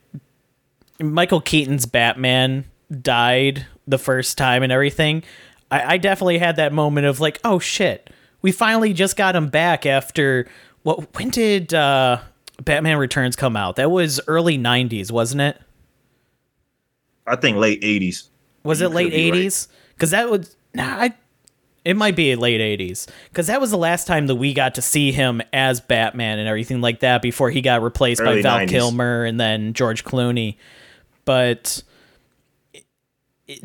[1.00, 2.64] Michael Keaton's Batman
[3.00, 5.24] died the first time and everything,
[5.70, 8.10] I, I definitely had that moment of like, oh shit,
[8.42, 10.46] we finally just got him back after
[10.82, 12.18] what when did uh
[12.64, 13.76] Batman Returns come out?
[13.76, 15.60] That was early nineties, wasn't it?
[17.26, 18.28] I think late 80s.
[18.64, 19.68] Was You it late be eighties?
[19.94, 21.14] Because that was nah, I,
[21.84, 23.06] it might be late eighties.
[23.28, 26.48] Because that was the last time that we got to see him as Batman and
[26.48, 28.68] everything like that before he got replaced by Val 90s.
[28.68, 30.56] Kilmer and then George Clooney.
[31.24, 31.82] But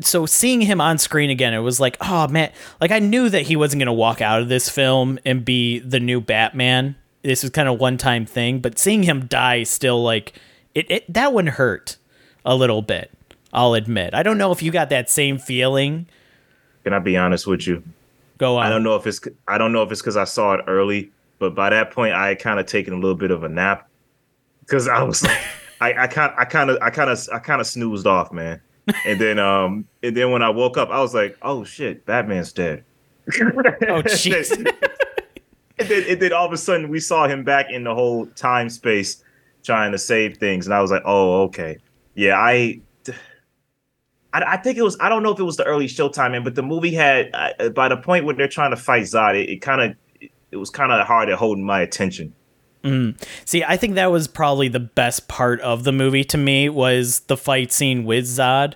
[0.00, 3.42] so seeing him on screen again, it was like, oh man, like I knew that
[3.42, 6.96] he wasn't gonna walk out of this film and be the new Batman.
[7.22, 10.32] This was kind of one time thing, but seeing him die still like
[10.74, 11.96] it, it that one hurt
[12.44, 13.10] a little bit.
[13.52, 14.14] I'll admit.
[14.14, 16.06] I don't know if you got that same feeling.
[16.84, 17.82] Can I be honest with you?
[18.38, 18.66] Go on.
[18.66, 21.10] I don't know if it's I don't know if it's because I saw it early,
[21.38, 23.88] but by that point I had kind of taken a little bit of a nap
[24.60, 25.38] because I was like,
[25.80, 28.60] I I kind I kind of I kind of I kind of snoozed off, man.
[29.04, 32.52] And then um and then when I woke up, I was like, oh shit, Batman's
[32.52, 32.84] dead.
[33.28, 34.50] Oh jeez.
[35.80, 38.26] and then, and then all of a sudden we saw him back in the whole
[38.26, 39.22] time space
[39.62, 41.78] trying to save things, and I was like, oh okay,
[42.14, 42.80] yeah, I.
[44.32, 44.96] I, I think it was.
[45.00, 47.70] I don't know if it was the early Showtime, man, but the movie had uh,
[47.70, 49.96] by the point when they're trying to fight Zod, it, it kind of
[50.52, 52.32] it was kind of hard at holding my attention.
[53.44, 57.20] See, I think that was probably the best part of the movie to me was
[57.20, 58.74] the fight scene with Zod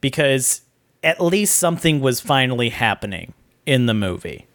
[0.00, 0.62] because
[1.02, 3.34] at least something was finally happening
[3.66, 4.46] in the movie.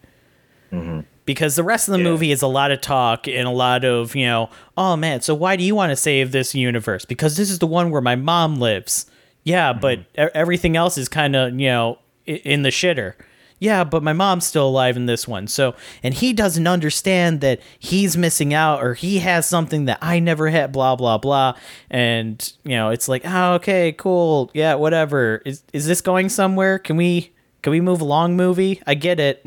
[1.30, 2.06] Because the rest of the Yeah.
[2.06, 5.36] movie is a lot of talk and a lot of, you know, oh man, so
[5.36, 7.06] why do you want to save this universe?
[7.06, 9.06] Because this is the one where my mom lives.
[9.44, 9.80] Yeah, mm-hmm.
[9.80, 13.14] but e- everything else is kind of, you know, in the shitter.
[13.60, 15.46] Yeah, but my mom's still alive in this one.
[15.46, 20.20] So, and he doesn't understand that he's missing out or he has something that I
[20.20, 21.54] never had, blah, blah, blah.
[21.92, 24.50] And, you know, it's like, oh, okay, cool.
[24.56, 25.44] Yeah, whatever.
[25.46, 26.80] Is, is this going somewhere?
[26.80, 28.82] Can we, can we move along movie?
[28.88, 29.46] I get it.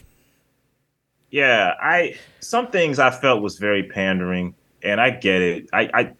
[1.32, 5.66] Yeah, I some things I felt was very pandering, and I get it.
[5.72, 6.12] I, I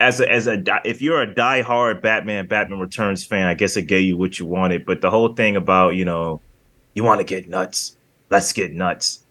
[0.00, 3.82] as a as a if you're a diehard Batman Batman Returns fan, I guess it
[3.82, 4.84] gave you what you wanted.
[4.84, 6.40] But the whole thing about you know,
[6.94, 7.96] you want to get nuts,
[8.28, 9.24] let's get nuts.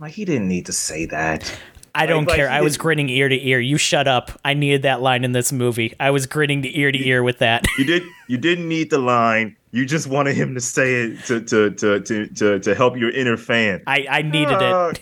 [0.00, 1.56] Like he didn't need to say that.
[1.94, 2.48] I don't like, care.
[2.48, 3.60] he I was grinning ear to ear.
[3.60, 4.30] You shut up.
[4.44, 5.94] I needed that line in this movie.
[6.00, 7.66] I was grinning to ear to ear with that.
[7.78, 9.56] You did you didn't need the line.
[9.72, 13.10] You just wanted him to say it to to to to to, to help your
[13.10, 13.82] inner fan.
[13.86, 14.62] I, I needed it.
[14.62, 14.92] Uh,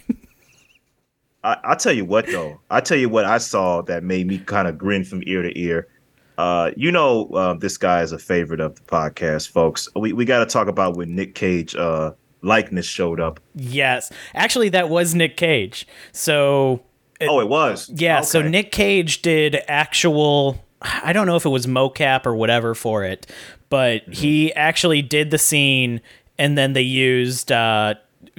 [1.44, 2.60] I, I'll tell you what though.
[2.70, 5.58] I'll tell you what I saw that made me kind of grin from ear to
[5.58, 5.88] ear.
[6.36, 9.88] Uh, you know, uh, this guy is a favorite of the podcast, folks.
[9.96, 12.12] We we got to talk about when Nick Cage uh,
[12.42, 13.40] likeness showed up.
[13.54, 14.12] Yes.
[14.34, 15.86] Actually, that was Nick Cage.
[16.12, 16.82] So,
[17.20, 17.90] oh, it was.
[17.94, 22.74] yeah, so Nick Cage did actual I don't know if it was mocap or whatever
[22.74, 23.26] for it,
[23.68, 24.12] but Mm-hmm.
[24.12, 26.00] he actually did the scene
[26.38, 27.94] and then they used uh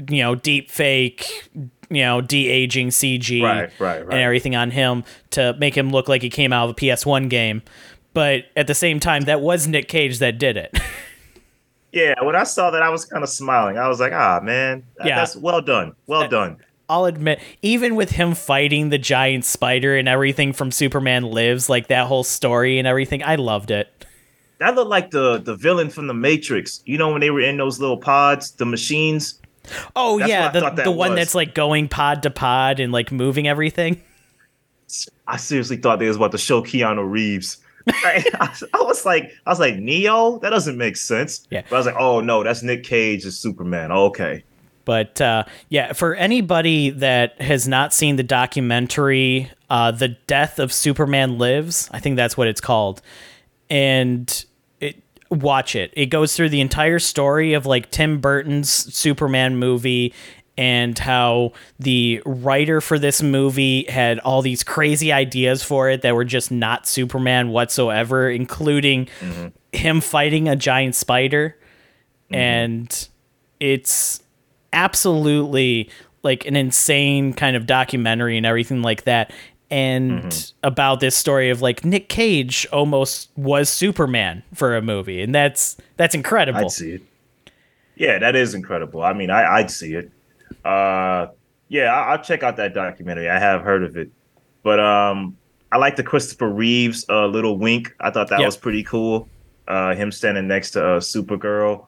[0.10, 1.50] you know, deep fake,
[1.90, 4.14] you know, de-aging CG Right, right, right.
[4.14, 7.30] and everything on him to make him look like he came out of a PS1
[7.30, 7.62] game.
[8.14, 10.78] But at the same time, that was Nick Cage that did it.
[11.92, 13.78] Yeah, when I saw that, I was kind of smiling.
[13.78, 15.16] I was like, ah, man, that- Yeah.
[15.16, 16.58] that's well done, well done.
[16.88, 21.88] I'll admit, even with him fighting the giant spider and everything from Superman Lives, like
[21.88, 23.88] that whole story and everything, I loved it.
[24.60, 26.82] that looked like the the villain from the Matrix.
[26.86, 29.40] You know when they were in those little pods, the machines.
[29.96, 31.20] Oh That's yeah, the that the one was.
[31.20, 34.02] that's like going pod to pod and like moving everything.
[35.28, 37.58] I seriously thought they was about to show Keanu Reeves.
[38.04, 40.40] I, I was like, I was like, Neo?
[40.40, 41.48] That doesn't make sense.
[41.50, 41.64] Yeah.
[41.70, 43.92] But I was like, oh no, that's Nick Cage as Superman.
[43.92, 44.44] Okay.
[44.86, 50.74] But uh, yeah, for anybody that has not seen the documentary, uh, "The Death of
[50.74, 53.02] Superman Lives," I think that's what it's called,
[53.70, 54.46] and
[54.80, 55.94] it, watch it.
[55.96, 60.12] It goes through the entire story of like Tim Burton's Superman movie
[60.60, 66.14] and how the writer for this movie had all these crazy ideas for it that
[66.14, 69.48] were just not Superman whatsoever, including mm-hmm.
[69.72, 71.56] him fighting a giant spider.
[72.26, 72.36] Mm-hmm.
[72.36, 73.08] And
[73.62, 74.22] it's
[74.74, 75.90] absolutely
[76.24, 79.32] like an insane kind of documentary and everything like that
[79.72, 80.68] and mm-hmm.
[80.68, 85.78] about this story of like Nick Cage almost was Superman for a movie and that's
[85.96, 86.66] that's incredible.
[86.66, 87.02] I'd see it.
[87.96, 89.02] Yeah, that is incredible.
[89.02, 90.12] I mean, I, I'd see it.
[90.70, 91.32] Uh,
[91.70, 93.30] yeah, I, I'll check out that documentary.
[93.30, 94.10] I have heard of it,
[94.64, 95.38] but um,
[95.72, 97.96] I like the Christopher Reeves uh, little wink.
[98.00, 98.46] I thought that Yeah.
[98.46, 99.28] was pretty cool.
[99.68, 101.86] Uh, him standing next to uh, Supergirl.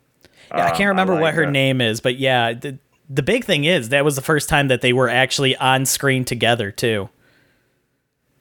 [0.51, 1.51] Yeah, I Um, can't remember like what her that.
[1.51, 2.77] name is, but yeah, the,
[3.09, 6.23] the big thing is that was the first time that they were actually on screen
[6.25, 7.09] together too.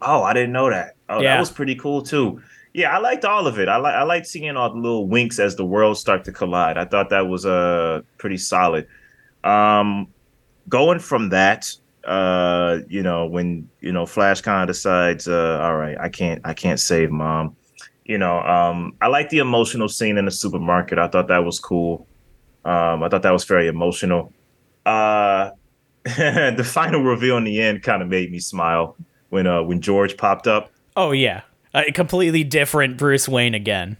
[0.03, 0.97] Oh, I didn't know that.
[1.09, 1.35] Oh, Yeah.
[1.35, 2.43] that was pretty cool too.
[2.73, 3.69] Yeah, I liked all of it.
[3.69, 6.79] I like I liked seeing all the little winks as the worlds start to collide.
[6.79, 8.87] I thought that was uh pretty solid.
[9.43, 10.09] Um
[10.71, 11.71] going from that,
[12.05, 16.41] uh, you know, when you know Flash kind of decides, uh, all right, I can't
[16.45, 17.57] I can't save mom.
[18.05, 20.99] You know, um, I like the emotional scene in the supermarket.
[20.99, 22.07] I thought that was cool.
[22.65, 24.33] Um, I thought that was very emotional.
[24.87, 25.51] Uh
[26.05, 28.97] the final reveal in the end kind of made me smile
[29.29, 30.73] when uh when George popped up.
[30.97, 31.43] Oh yeah,
[31.75, 33.99] a completely different Bruce Wayne again.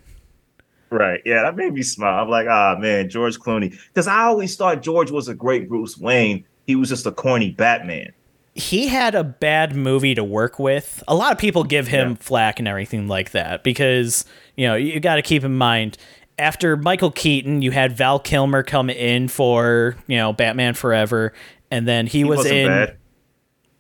[0.91, 1.21] Right.
[1.25, 2.23] Yeah, that made me smile.
[2.23, 3.79] I'm like, ah man, George Clooney.
[3.89, 6.45] Because I always thought George was a great Bruce Wayne.
[6.67, 8.13] He was just a corny Batman.
[8.57, 11.03] he had a bad movie to work with.
[11.09, 12.17] A lot of people give him Yeah.
[12.21, 14.25] flack and everything like that because,
[14.57, 15.97] you know, you got to keep in mind
[16.39, 21.33] after Michael Keaton, you had Val Kilmer come in for, you know, Batman Forever
[21.71, 22.97] and then he, He was in, bad.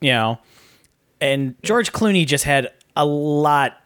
[0.01, 0.39] you know,
[1.21, 3.77] and George Clooney just had a lot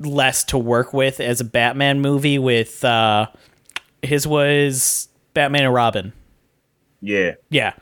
[0.00, 3.26] less to work with as a Batman movie with uh
[4.00, 6.12] his was Batman and Robin.
[7.00, 7.34] Yeah.
[7.50, 7.72] Yeah,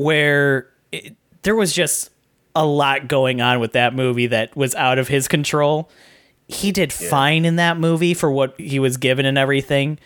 [0.00, 2.10] where it, there was just
[2.56, 5.90] a lot going on with that movie that was out of his control.
[6.48, 9.98] He did fine in that movie for what he was given and everything.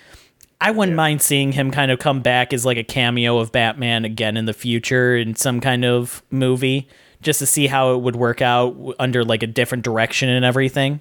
[0.61, 4.05] I wouldn't mind seeing him kind of come back as like a cameo of Batman
[4.05, 6.89] again in the future in some kind of movie
[7.23, 11.01] just to see how it would work out under like a different direction and everything.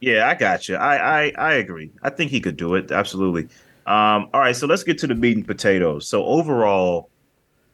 [0.00, 0.76] Yeah, I got you.
[0.76, 1.90] I, I I agree.
[2.02, 2.92] I think he could do it.
[2.92, 3.44] Absolutely.
[3.86, 6.06] Um, all right, so let's get to the meat and potatoes.
[6.06, 7.08] So overall,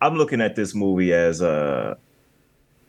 [0.05, 1.97] I'm looking at this movie as a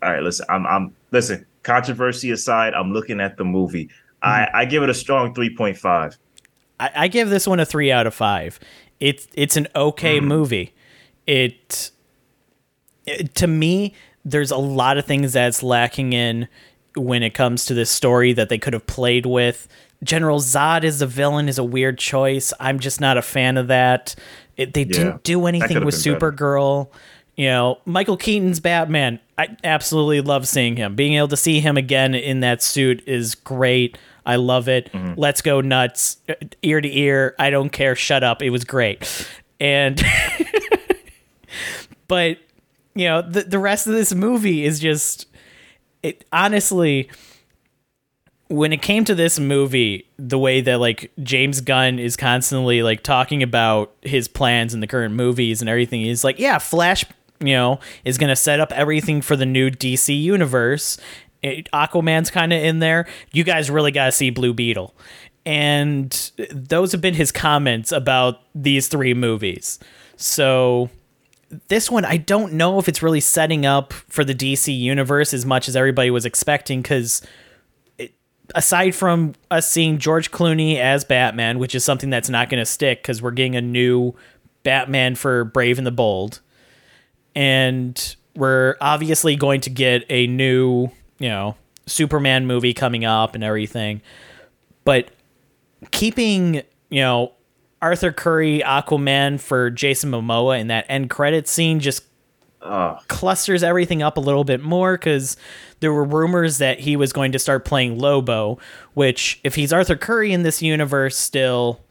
[0.03, 3.89] all right, listen, I'm I'm listen, controversy aside, I'm looking at the movie.
[4.21, 4.57] I, mm-hmm.
[4.57, 6.17] I give it a strong 3.5.
[6.79, 8.59] I, I give this one a three out of five.
[8.99, 10.25] It's it's an okay mm.
[10.25, 10.73] movie.
[11.25, 11.91] It,
[13.05, 13.93] it to me,
[14.25, 16.47] there's a lot of things that's lacking in
[16.95, 19.67] when it comes to this story that they could have played with.
[20.03, 22.53] General Zod is the villain is a weird choice.
[22.59, 24.15] I'm just not a fan of that.
[24.57, 26.31] It, they didn't do anything with been better.
[26.31, 26.89] Supergirl.
[27.35, 29.19] You know, Michael Keaton's Batman.
[29.37, 30.95] I absolutely love seeing him.
[30.95, 33.97] Being able to see him again in that suit is great.
[34.25, 34.91] I love it.
[34.93, 35.19] Mm-hmm.
[35.19, 37.35] Let's go nuts, uh, ear to ear.
[37.37, 37.95] I don't care.
[37.95, 38.41] Shut up.
[38.41, 39.27] It was great.
[39.59, 40.01] And,
[42.07, 42.37] but,
[42.95, 45.27] you know, the, the rest of this movie is just,
[46.01, 47.09] it honestly,
[48.47, 53.01] when it came to this movie, the way that like James Gunn is constantly like
[53.01, 57.05] talking about his plans in the current movies and everything, he's like, yeah, Flash,
[57.39, 60.97] you know, is going to set up everything for the new DC universe.
[61.41, 63.07] It, Aquaman's kind of in there.
[63.31, 64.95] You guys really got to see Blue Beetle.
[65.45, 69.79] And those have been his comments about these three movies.
[70.17, 70.89] So
[71.67, 75.45] this one I don't know if it's really setting up for the DC universe as
[75.45, 77.21] much as everybody was expecting cuz
[78.53, 82.65] aside from us seeing George Clooney as Batman, which is something that's not going to
[82.65, 84.13] stick cuz we're getting a new
[84.63, 86.41] Batman for Brave and the Bold
[87.35, 90.89] and we're obviously going to get a new,
[91.19, 94.01] you know, Superman movie coming up and everything.
[94.83, 95.09] But
[95.91, 97.33] keeping, you know,
[97.81, 102.03] Arthur Curry Aquaman for Jason Momoa in that end credit scene just
[102.61, 105.37] uh, clusters everything up a little bit more because
[105.79, 108.57] there were rumors that he was going to start playing Lobo,
[108.93, 111.81] which, if he's Arthur Curry in this universe still,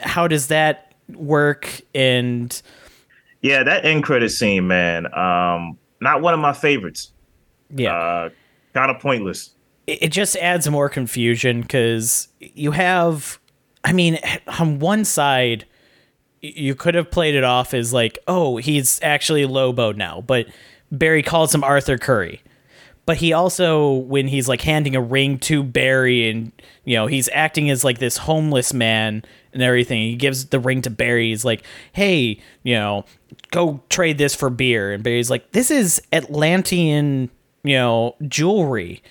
[0.00, 1.80] how does that work?
[1.94, 2.60] And
[3.42, 7.12] yeah, that end credit scene, man, um, not one of my favorites.
[7.74, 8.30] yeah, Uh,
[8.74, 9.50] kind of pointless.
[9.86, 13.38] it, it just adds more confusion because you have,
[13.84, 14.18] I mean,
[14.58, 15.66] on one side,
[16.42, 20.46] you could have played it off as like, oh, he's actually Lobo now, but
[20.90, 22.40] Barry calls him Arthur Curry.
[23.10, 26.52] But he also, when he's like handing a ring to Barry and,
[26.84, 30.80] you know, he's acting as like this homeless man and everything, he gives the ring
[30.82, 31.30] to Barry.
[31.30, 33.04] He's like, hey, you know,
[33.50, 34.92] go trade this for beer.
[34.92, 37.30] And Barry's like, this is Atlantean,
[37.64, 39.02] you know, jewelry.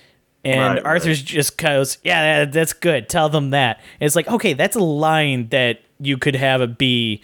[0.46, 3.06] And Right, Arthur's just goes, yeah, that's good.
[3.06, 3.80] Tell them that.
[4.00, 7.22] And it's like, okay, that's a line that you could have it be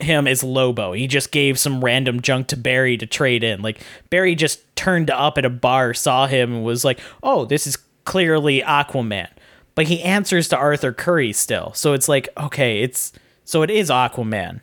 [0.00, 0.92] him as Lobo.
[0.92, 3.62] He just gave some random junk to Barry to trade in.
[3.62, 3.80] Like
[4.10, 7.76] Barry just turned up at a bar, saw him, and was like, "Oh, this is
[8.04, 9.28] clearly Aquaman."
[9.74, 13.12] But he answers to Arthur Curry still, so it's like, okay, it's
[13.44, 14.60] so it is Aquaman.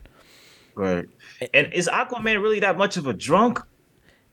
[0.75, 1.07] Right.
[1.53, 3.59] And is Aquaman really that much of a drunk?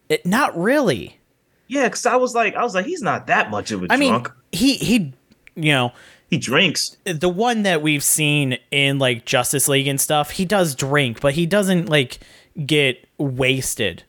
[0.08, 1.20] It, not really.
[1.68, 3.96] Yeah, because I was like, I was like, he's not that much of a I
[3.96, 5.12] mean, he he,
[5.54, 5.92] you know,
[6.32, 6.96] he drinks.
[7.04, 11.34] the one that we've seen in like Justice League and stuff, he does drink, but
[11.34, 12.20] he doesn't like
[12.64, 14.02] get wasted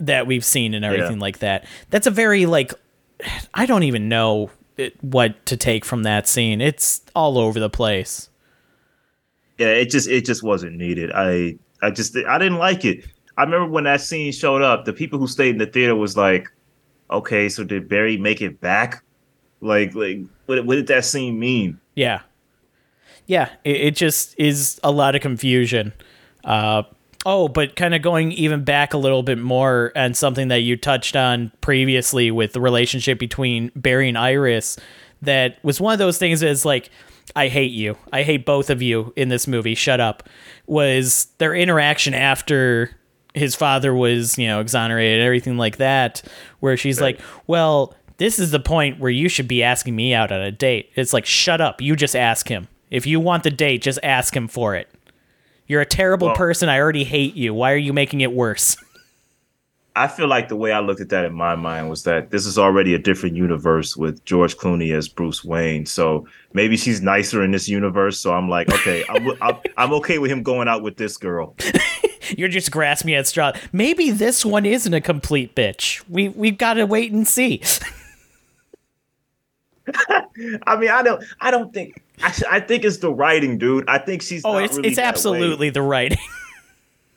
[0.00, 1.22] that we've seen and everything Yeah.
[1.22, 1.64] like that.
[1.90, 2.74] That's a very like
[3.54, 6.60] I don't even know it, what to take from that scene.
[6.60, 8.28] It's all over the place.
[9.56, 11.12] Yeah, it just it just wasn't needed.
[11.14, 13.04] I I just I didn't like it.
[13.36, 16.16] I remember when that scene showed up, the people who stayed in the theater was
[16.16, 16.48] like,
[17.08, 19.04] okay, so did Barry make it back?
[19.60, 20.18] Like like
[20.48, 21.78] what what did that scene mean?
[21.94, 22.20] Yeah.
[23.26, 25.92] Yeah, it, it just is a lot of confusion.
[26.44, 26.84] Uh,
[27.26, 30.76] oh, but kind of going even back a little bit more and something that you
[30.78, 34.78] touched on previously with the relationship between Barry and Iris,
[35.20, 36.88] that was one of those things that's like,
[37.36, 37.98] I hate you.
[38.14, 39.74] I hate both of you in this movie.
[39.74, 40.26] Shut up.
[40.66, 42.92] Was their interaction after
[43.34, 46.22] his father was, you know, exonerated and everything like that,
[46.60, 47.16] where she's Right.
[47.18, 50.52] like, well, this is the point where you should be asking me out on a
[50.52, 50.90] date.
[50.94, 51.80] It's like, shut up.
[51.80, 52.68] You just ask him.
[52.90, 54.88] If you want the date, just ask him for it.
[55.66, 56.68] You're a terrible Well- person.
[56.68, 57.54] I already hate you.
[57.54, 58.76] Why are you making it worse?
[59.96, 62.46] I feel like the way I looked at that in my mind was that this
[62.46, 65.86] is already a different universe with George Clooney as Bruce Wayne.
[65.86, 68.20] So maybe she's nicer in this universe.
[68.20, 71.56] So I'm like, okay, I'm, I'm, I'm okay with him going out with this girl.
[72.36, 73.56] You're just grasping at straws.
[73.72, 76.04] Maybe this one isn't a complete bitch.
[76.08, 77.60] We we've got to wait and see.
[80.66, 83.84] I mean, I don't, I don't think, I, I think it's the writing, dude.
[83.88, 84.42] I think she's.
[84.44, 85.08] Oh, it's really it's that way.
[85.08, 86.18] absolutely the writing.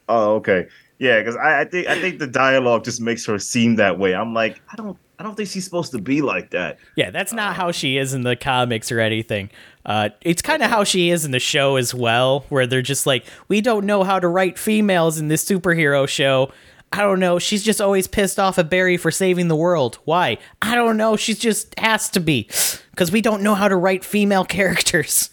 [0.09, 0.67] Oh, okay.
[0.99, 4.13] Yeah, because I, I think I think the dialogue just makes her seem that way.
[4.13, 6.79] I'm like, I don't, I don't think she's supposed to be like that.
[6.97, 9.49] yeah, that's not how she is in the comics or anything.
[9.85, 13.05] Uh, it's kind of how she is in the show as well, where they're just
[13.05, 16.51] like, we don't know how to write females in this superhero show.
[16.93, 17.39] I don't know.
[17.39, 19.97] She's just always pissed off at Barry for saving the world.
[20.03, 20.37] Why?
[20.61, 21.15] I don't know.
[21.15, 22.49] She's just has to be
[22.91, 25.29] because we don't know how to write female characters.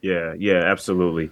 [0.00, 1.30] Yeah, yeah, absolutely.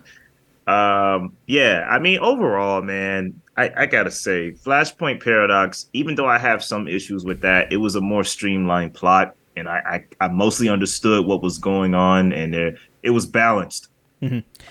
[0.67, 6.39] Um, yeah, I mean, overall, man, I, I gotta say, Flashpoint Paradox, even though I
[6.39, 10.29] have some issues with that, it was a more streamlined plot, and I I, I
[10.29, 13.89] mostly understood what was going on, and there, it was balanced.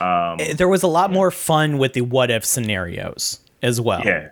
[0.02, 4.02] Um, There was a lot more fun with the what if scenarios as well.
[4.06, 4.30] Yeah,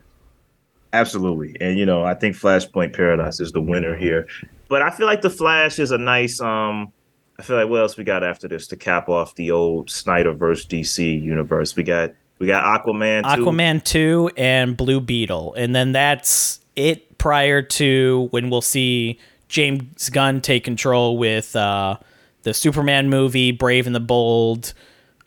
[0.93, 1.57] absolutely.
[1.59, 4.27] And you know, I think Flashpoint Paradox is the winner here.
[4.69, 6.39] But I feel like the Flash is a nice.
[6.39, 6.93] um
[7.39, 10.67] I feel like what else we got after this to cap off the old Snyderverse
[10.67, 11.75] DC universe.
[11.75, 13.23] We got we got Aquaman.
[13.36, 13.43] 2.
[13.43, 15.53] Aquaman 2 and Blue Beetle.
[15.55, 21.97] And then that's it prior to when we'll see James Gunn take control with uh,
[22.43, 24.73] the Superman movie, Brave and the Bold,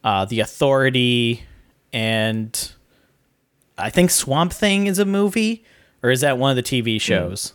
[0.05, 1.43] uh, The Authority,
[1.93, 2.73] and
[3.79, 5.65] I think Swamp Thing is a movie.
[6.03, 7.53] Or is that one of the TV shows?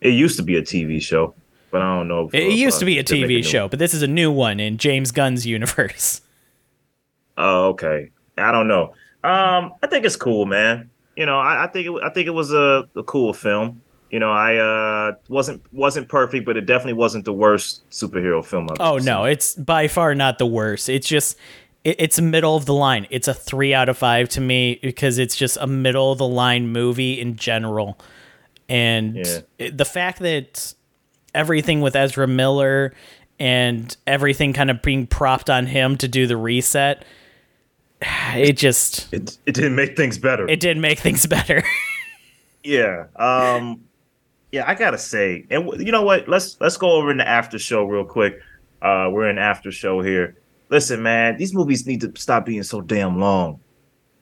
[0.00, 1.34] It used to be a TV show,
[1.70, 2.26] but I don't know.
[2.26, 4.06] if- It, if, used uh, to be a TV new- show, but this is a
[4.06, 6.20] new one in James Gunn's universe.
[7.40, 8.10] Oh, okay.
[8.36, 8.94] I don't know.
[9.22, 10.90] Um, I think it's cool, man.
[11.16, 13.80] You know, I, I think it, I think it was a, a cool film.
[14.10, 18.68] You know, I uh wasn't wasn't perfect, but it definitely wasn't the worst superhero film.
[18.72, 20.88] I've Oh no, it's by far not the worst.
[20.88, 21.36] It's just
[21.84, 23.06] it, it's middle of the line.
[23.10, 26.28] It's a three out of five to me because it's just a middle of the
[26.28, 27.98] line movie in general,
[28.68, 29.38] and Yeah.
[29.58, 30.74] it- the fact that
[31.34, 32.92] everything with Ezra Miller
[33.38, 37.04] and everything kind of being propped on him to do the reset.
[38.36, 40.48] it just it, it didn't make things better.
[40.48, 41.62] it didn't make things better.
[42.64, 43.06] yeah.
[43.16, 43.84] Um.
[44.50, 46.26] Yeah, I gotta say, and w- you know what?
[46.26, 48.40] Let's let's go over in the after show real quick.
[48.80, 50.36] Uh, we're in after show here.
[50.70, 53.60] Listen, man, these movies need to stop being so damn long.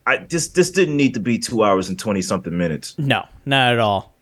[0.07, 2.95] I this this didn't need to be two hours and twenty something minutes.
[2.99, 4.15] no, not at all.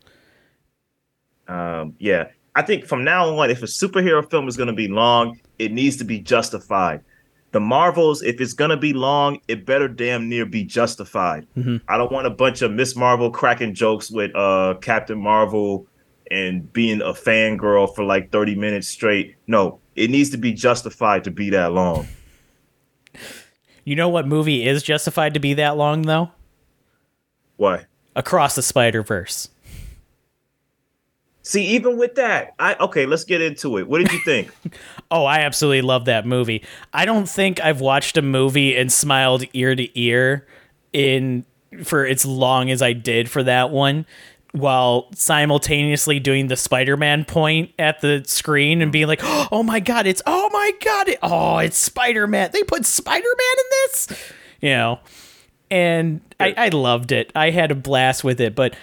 [1.47, 4.87] Um, yeah, I think from now on, if a superhero film is going to be
[4.87, 7.01] long, it needs to be justified.
[7.51, 11.47] The Marvels, if it's going to be long, it better damn near be justified.
[11.87, 15.87] I don't want a bunch of Miss Marvel cracking jokes with uh, Captain Marvel
[16.31, 19.35] and being a fangirl for like 30 minutes straight.
[19.47, 22.07] No, it needs to be justified to be that long.
[23.83, 26.31] You know what movie is justified to be that long though?
[27.57, 27.85] Why?
[28.15, 29.49] Across the Spider Verse.
[31.43, 33.87] See, even with that, I okay, let's get into it.
[33.87, 34.51] What did you think?
[35.11, 36.63] Oh, I absolutely love that movie.
[36.91, 40.47] I don't think I've watched a movie and smiled ear to ear
[40.91, 41.45] in
[41.83, 44.07] for as long as I did for that one
[44.55, 50.07] while simultaneously doing the Spider-Man point at the screen and being like, "Oh my god,
[50.07, 52.51] it's oh my god, it, oh, it's Spider-Man.
[52.53, 54.99] They put Spider-Man in this?" You know.
[55.71, 57.31] And I, I loved it.
[57.35, 58.75] I had a blast with it, but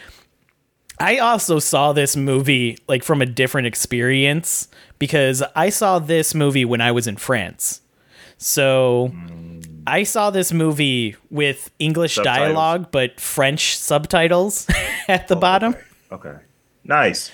[0.98, 4.68] I also saw this movie like from a different experience
[4.98, 7.80] because I saw this movie when I was in France.
[8.36, 9.64] So mm.
[9.86, 12.38] I saw this movie with English Subtitles.
[12.48, 14.66] dialogue but French subtitles
[15.08, 15.74] at the bottom.
[16.10, 16.36] okay.
[16.84, 17.30] Nice.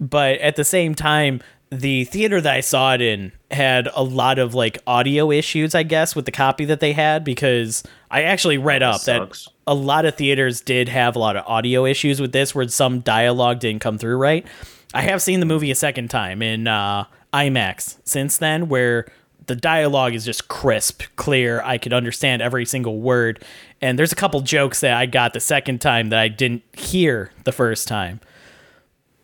[0.00, 1.40] But at the same time,
[1.70, 5.82] the theater that I saw it in had a lot of like audio issues, I
[5.82, 9.48] guess, with the copy that they had because I actually read up that sucks.
[9.66, 13.00] a lot of theaters did have a lot of audio issues with this where some
[13.00, 14.46] dialogue didn't come through right.
[14.92, 19.06] I have seen the movie a second time in uh, IMAX since then where
[19.46, 21.60] the dialogue is just crisp, clear.
[21.62, 23.44] I could understand every single word.
[23.80, 27.30] And there's a couple jokes that I got the second time that I didn't hear
[27.44, 28.20] the first time.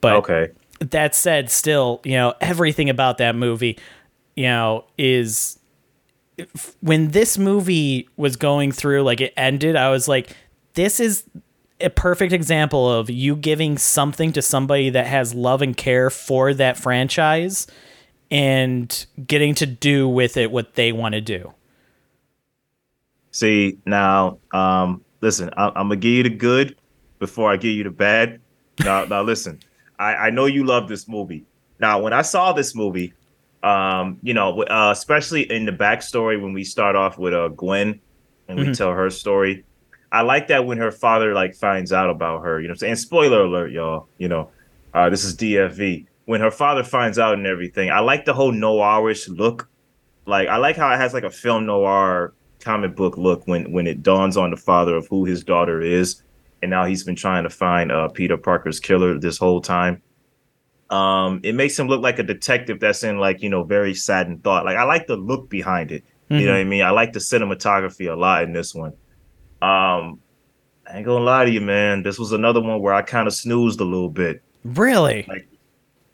[0.00, 0.48] But Okay.
[0.80, 3.78] that said, still, you know, everything about that movie,
[4.36, 5.58] you know, is
[6.80, 10.34] when this movie was going through, like it ended, I was like,
[10.74, 11.24] this is
[11.80, 16.52] a perfect example of you giving something to somebody that has love and care for
[16.54, 17.66] that franchise
[18.30, 21.52] and getting to do with it what they want to do.
[23.32, 26.76] See now, um, listen, I, I'm gonna give you the good
[27.18, 28.40] before I give you the bad.
[28.80, 29.60] Now, now listen,
[29.98, 31.44] I, I know you love this movie.
[31.78, 33.14] Now, when I saw this movie,
[33.62, 38.00] um, you know, uh, especially in the backstory when we start off with uh, Gwen
[38.48, 39.64] and we tell her story,
[40.12, 42.60] I like that when her father like finds out about her.
[42.60, 44.08] You know, saying spoiler alert, y'all.
[44.18, 44.50] You know,
[44.92, 46.06] uh, this is DFV.
[46.30, 49.68] When her father finds out and everything, I like the whole noirish look
[50.26, 53.88] like I like how it has like a film noir comic book look when when
[53.88, 56.22] it dawns on the father of who his daughter is,
[56.62, 60.00] and now he's been trying to find uh, Peter Parker's killer this whole time.
[60.88, 64.44] Um, it makes him look like a detective that's in like you know very saddened
[64.44, 64.64] thought.
[64.64, 66.04] Like I like the look behind it.
[66.28, 66.82] You know what I mean?
[66.82, 68.92] I like the cinematography a lot in this one.
[69.60, 70.20] Um,
[70.86, 72.04] I ain't gonna lie to you, man.
[72.04, 74.40] This was another one where I kind of snoozed a little bit.
[74.62, 75.24] Really?
[75.26, 75.48] Like,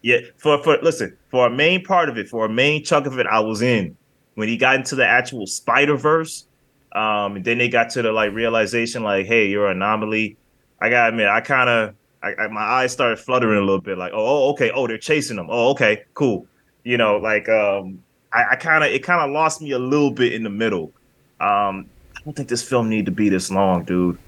[0.07, 3.18] Yeah, for for listen, for a main part of it, for a main chunk of
[3.18, 3.96] it, I was in.
[4.36, 6.46] When he got into the actual Spider Verse,
[6.92, 10.36] um, and then they got to the like realization, like, hey, you're an anomaly.
[10.80, 13.98] I gotta admit, I kind of, I, I, my eyes started fluttering a little bit,
[13.98, 15.48] like, oh, oh, okay, oh, they're chasing them.
[15.50, 16.46] Oh, okay, cool.
[16.84, 18.00] You know, like, um,
[18.32, 20.92] I, I kind of, it kind of lost me a little bit in the middle.
[21.40, 24.18] Um, I don't think this film need to be this long, dude.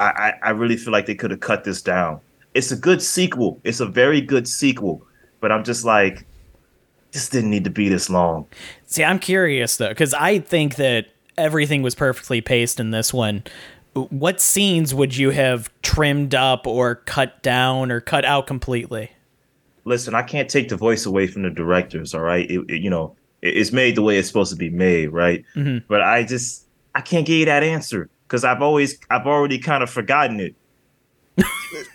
[0.00, 2.20] I, I, I really feel like they could have cut this down.
[2.54, 3.60] It's a good sequel.
[3.64, 5.02] It's a very good sequel,
[5.40, 6.26] but I'm just like,
[7.12, 8.46] this didn't need to be this long.
[8.86, 13.44] See, I'm curious though, because I think that everything was perfectly paced in this one.
[13.94, 19.10] What scenes would you have trimmed up or cut down or cut out completely?
[19.84, 22.14] Listen, I can't take the voice away from the directors.
[22.14, 24.68] All right, it, it- you know, it- it's made the way it's supposed to be
[24.70, 25.44] made, right?
[25.56, 25.86] Mm-hmm.
[25.88, 29.82] But I just, I can't give you that answer because I've always, I've already kind
[29.82, 30.54] of forgotten it.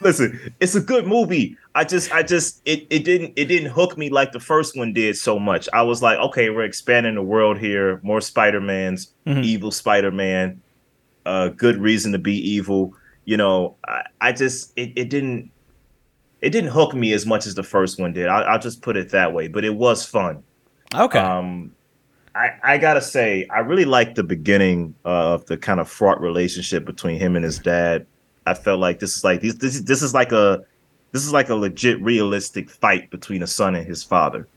[0.01, 1.57] Listen, it's a good movie.
[1.75, 4.93] I just, I just, it, it didn't, it didn't hook me like the first one
[4.93, 5.67] did so much.
[5.73, 7.99] I was like, okay, we're expanding the world here.
[8.03, 10.61] More Spider Mans, evil Spider Man,
[11.25, 12.93] uh, good reason to be evil.
[13.25, 15.49] You know, I, I just, it, it didn't,
[16.41, 18.27] it didn't hook me as much as the first one did.
[18.27, 19.47] I, I'll just put it that way.
[19.47, 20.43] But it was fun.
[20.93, 21.19] Okay.
[21.19, 21.73] Um,
[22.35, 26.83] I, I gotta say, I really liked the beginning of the kind of fraught relationship
[26.83, 28.05] between him and his dad.
[28.45, 30.63] I felt like this is like this this, this is like a
[31.11, 34.47] this is like a legit realistic fight between a son and his father.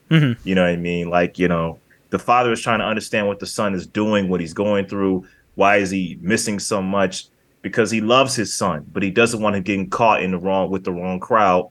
[0.44, 1.10] You know what I mean?
[1.10, 1.78] Like you know,
[2.10, 5.26] the father is trying to understand what the son is doing, what he's going through,
[5.54, 7.26] Why is he missing so much?
[7.62, 10.70] Because he loves his son, but he doesn't want him getting caught in the wrong
[10.70, 11.70] with the wrong crowd,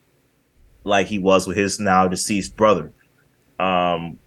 [0.83, 2.91] like he was with his now deceased brother.
[3.59, 4.19] Um,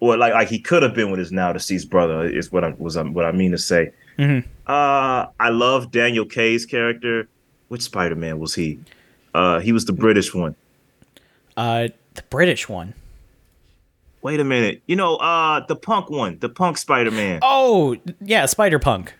[0.00, 2.74] or like like he could have been with his now deceased brother is what I
[2.78, 3.92] was what I mean to say.
[4.18, 4.48] Mm-hmm.
[4.66, 7.28] Uh, I love Daniel Kaye's character.
[7.68, 8.80] Which Spider Man was he?
[9.34, 10.56] Uh, he was the British one.
[11.56, 12.94] Uh, the British one.
[14.22, 14.82] Wait a minute.
[14.86, 17.40] You know, uh, the punk one, the punk Spider Man.
[17.42, 19.14] Oh, yeah, Spider Punk.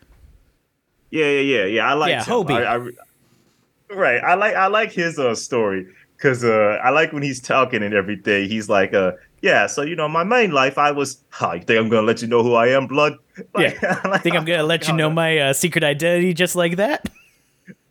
[1.10, 1.90] Yeah, yeah, yeah, yeah.
[1.90, 2.50] I like Yeah, Hobie.
[2.66, 4.22] I, I, right.
[4.22, 7.94] I like I like his uh story because uh I like when he's talking and
[7.94, 8.48] everything.
[8.48, 9.12] He's like, uh,
[9.42, 9.66] yeah.
[9.66, 11.22] So you know, my main life, I was.
[11.40, 13.14] Oh, you think I'm gonna let you know who I am, blood?
[13.54, 14.00] Like, Yeah.
[14.04, 17.08] I like- Think I'm gonna let you know my uh, secret identity just like that?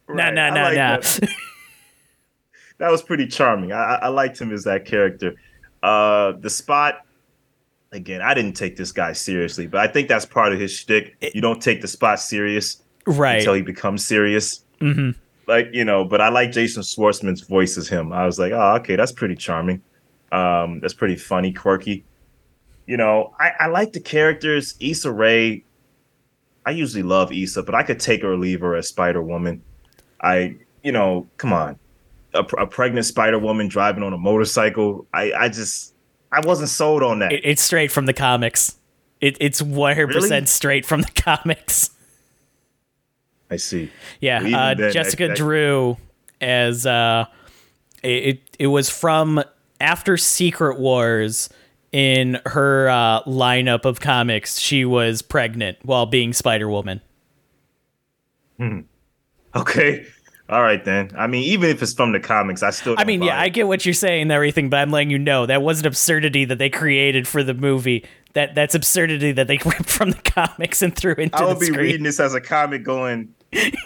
[0.09, 0.97] Nah, Right, nah, I nah, like nah.
[0.99, 1.29] that.
[2.77, 3.71] that was pretty charming.
[3.73, 5.35] I, I I liked him as that character.
[5.83, 7.01] Uh, the spot.
[7.93, 11.15] Again, I didn't take this guy seriously, but I think that's part of his shtick.
[11.33, 13.37] You don't take the spot serious right.
[13.39, 14.63] until he becomes serious.
[14.79, 15.11] hmm
[15.47, 18.11] Like you know, but I like Jason Schwartzman's voice as him.
[18.11, 19.81] I was like, oh, okay, that's pretty charming.
[20.31, 22.03] Um, that's pretty funny, quirky.
[22.85, 24.75] You know, I, I like the characters.
[24.79, 25.63] Issa Rae.
[26.65, 29.61] I usually love Issa, but I could take her or leave her as Spider Woman.
[30.21, 31.79] I, you know, come on,
[32.33, 35.05] a, a pregnant Spider Woman driving on a motorcycle.
[35.13, 35.93] I, I just,
[36.31, 37.31] I wasn't sold on that.
[37.31, 38.75] It, it's straight from the comics.
[39.21, 40.45] It, it's 100% Really?
[40.45, 41.89] straight from the comics.
[43.49, 43.89] I see.
[44.19, 45.97] Yeah, uh, then, Jessica that- that- Drew
[46.41, 47.25] as uh,
[48.03, 49.41] it, it it was from
[49.79, 51.49] after Secret Wars
[51.91, 54.59] in her uh, lineup of comics.
[54.59, 57.01] She was pregnant while being Spider Woman.
[59.55, 60.05] Okay.
[60.49, 61.11] All right then.
[61.17, 62.95] I mean, even if it's from the comics, I still.
[62.97, 65.19] I mean, yeah, buy I get what you're saying and everything, but I'm letting you
[65.19, 68.05] know that was an absurdity that they created for the movie.
[68.33, 71.65] That that's absurdity that they ripped from the comics and threw into I would be
[71.65, 71.79] screen.
[71.79, 73.33] reading this as a comic, going,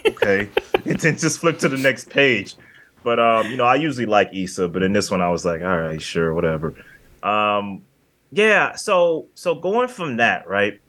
[0.06, 0.48] okay,
[0.84, 2.54] and then just flip to the next page.
[3.02, 5.60] But um, you know, I usually like Issa, but in this one, I was like,
[5.62, 6.74] all right, sure, whatever.
[7.22, 7.82] Um,
[8.30, 8.74] yeah.
[8.74, 10.80] So so going from that, right,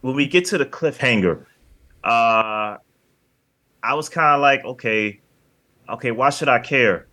[0.00, 1.44] when we get to the cliffhanger,
[2.02, 2.76] uh,
[3.82, 5.20] I was kind of like, okay,
[5.88, 7.06] okay, why should I care?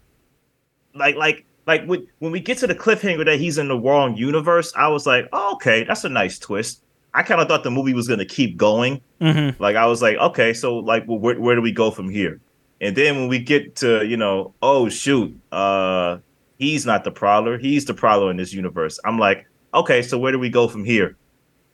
[0.93, 4.15] Like like like when when we get to the cliffhanger that he's in the wrong
[4.15, 6.83] universe, I was like, oh, okay, that's a nice twist.
[7.13, 9.01] I kind of thought the movie was gonna keep going.
[9.19, 9.59] Mhm.
[9.59, 12.39] Like I was like, okay, so like, well, where where do we go from here?
[12.81, 16.17] And then when we get to, you know, oh shoot, uh,
[16.57, 18.99] he's not the prowler, he's the prowler in this universe.
[19.05, 21.15] I'm like, okay, so where do we go from here?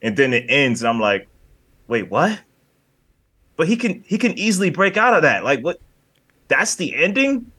[0.02, 1.28] And then it ends, and I'm like,
[1.88, 2.40] wait, what?
[3.56, 5.44] But he can he can easily break out of that.
[5.44, 5.80] Like what?
[6.50, 7.52] That's the ending.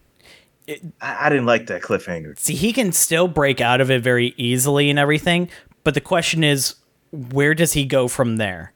[0.67, 2.39] It- I, I didn't like that cliffhanger.
[2.39, 5.49] See, he can still break out of it very easily and everything,
[5.83, 6.75] but the question is,
[7.11, 8.73] where does he go from there?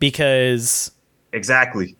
[0.00, 0.90] Because
[1.32, 1.96] Exactly.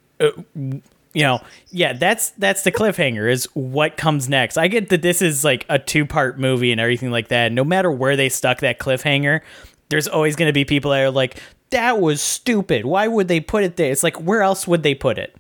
[1.12, 4.56] You know, yeah, that's that's the cliffhanger is what comes next.
[4.56, 7.52] I get that this is like a two-part movie and everything like that.
[7.52, 9.40] No matter where they stuck that cliffhanger,
[9.88, 12.84] there's always going to be people that are like that was stupid.
[12.84, 13.90] Why would they put it there?
[13.90, 15.36] It's like where else would they put it?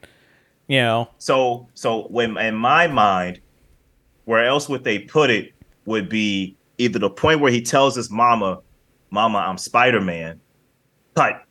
[0.66, 1.08] You know.
[1.18, 3.40] So so when in my mind,
[4.24, 5.52] where else would they put it
[5.84, 8.60] would be either the point where he tells his mama,
[9.10, 10.40] "Mama, I'm Spider Man,"
[11.14, 11.44] but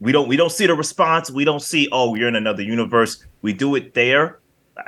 [0.00, 1.30] we don't we don't see the response.
[1.30, 3.24] We don't see oh you're in another universe.
[3.42, 4.38] We do it there.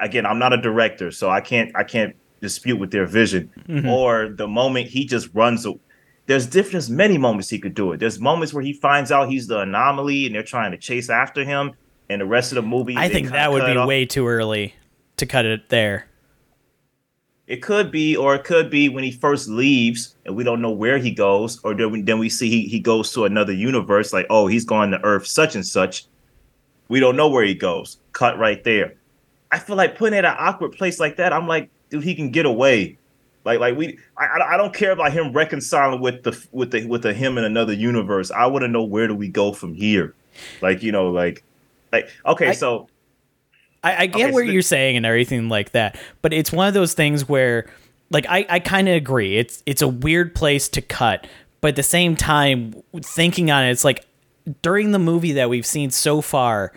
[0.00, 3.50] Again, I'm not a director, so I can't I can't dispute with their vision.
[3.68, 3.88] Mm-hmm.
[3.88, 5.66] Or the moment he just runs.
[5.66, 5.74] a-
[6.26, 6.88] There's different.
[6.88, 8.00] Many moments he could do it.
[8.00, 11.44] There's moments where he finds out he's the anomaly and they're trying to chase after
[11.44, 11.72] him.
[12.08, 14.74] And the rest of the movie, I think that would be way too early
[15.16, 16.06] to cut it there.
[17.46, 20.70] It could be, or it could be when he first leaves and we don't know
[20.70, 24.12] where he goes, or then we, then we see he, he goes to another universe,
[24.14, 26.06] like, oh, he's going to Earth such and such.
[26.88, 27.98] We don't know where he goes.
[28.14, 28.94] Cut right there.
[29.52, 32.14] I feel like putting it at an awkward place like that, I'm like, dude, he
[32.14, 32.96] can get away.
[33.44, 37.02] Like, like we, I, I- don't care about him reconciling with the with the with
[37.02, 38.30] the him in another universe.
[38.30, 40.14] I want to know where do we go from here.
[40.62, 41.44] Like, you know, like,
[41.92, 42.88] like okay, I- so
[43.82, 46.66] I, I get Okay, what so you're saying and everything like that, but it's one
[46.66, 47.66] of those things where,
[48.10, 49.36] like, I, I kind of agree.
[49.36, 51.26] It's it's a weird place to cut,
[51.60, 54.06] but at the same time, thinking on it, it's like
[54.62, 56.72] during the movie that we've seen so far,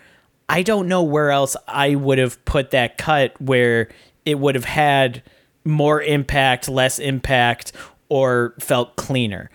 [0.50, 3.90] I don't know where else I would have put that cut where
[4.26, 5.24] it would have had
[5.66, 7.74] more impact, less impact,
[8.10, 9.50] or felt cleaner.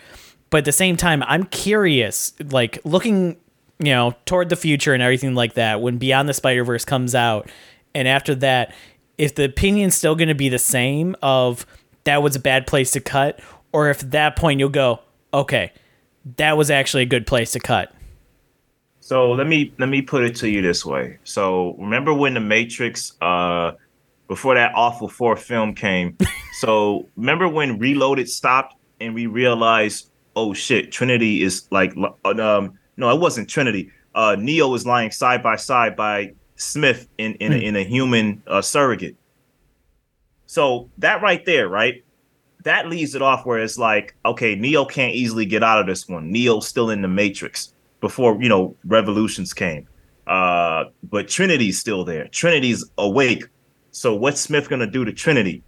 [0.50, 3.38] But at the same time, I'm curious, like looking,
[3.78, 5.80] you know, toward the future and everything like that.
[5.80, 7.50] When Beyond the Spider Verse comes out,
[7.94, 8.74] and after that,
[9.16, 11.64] if the opinion's still going to be the same of
[12.04, 13.40] that was a bad place to cut,
[13.72, 15.00] or if at that point you'll go,
[15.32, 15.72] okay,
[16.36, 17.94] that was actually a good place to cut.
[19.02, 21.18] So let me let me put it to you this way.
[21.24, 23.72] So remember when the Matrix, uh,
[24.28, 26.16] before that awful fourth film came.
[26.60, 31.92] so remember when Reloaded stopped and we realized, oh shit, Trinity is like,
[32.24, 33.90] um, no, it wasn't Trinity.
[34.14, 37.56] Uh, Neo was lying side by side by Smith in in, mm.
[37.56, 39.16] a, in a human uh, surrogate.
[40.46, 42.04] So that right there, right?
[42.62, 46.08] That leaves it off where it's like, okay, Neo can't easily get out of this
[46.08, 46.30] one.
[46.30, 47.71] Neo's still in the Matrix
[48.02, 49.88] before you know revolutions came.
[50.26, 52.28] Uh, but Trinity's still there.
[52.28, 53.44] Trinity's awake.
[53.92, 55.62] So what's Smith gonna do to Trinity?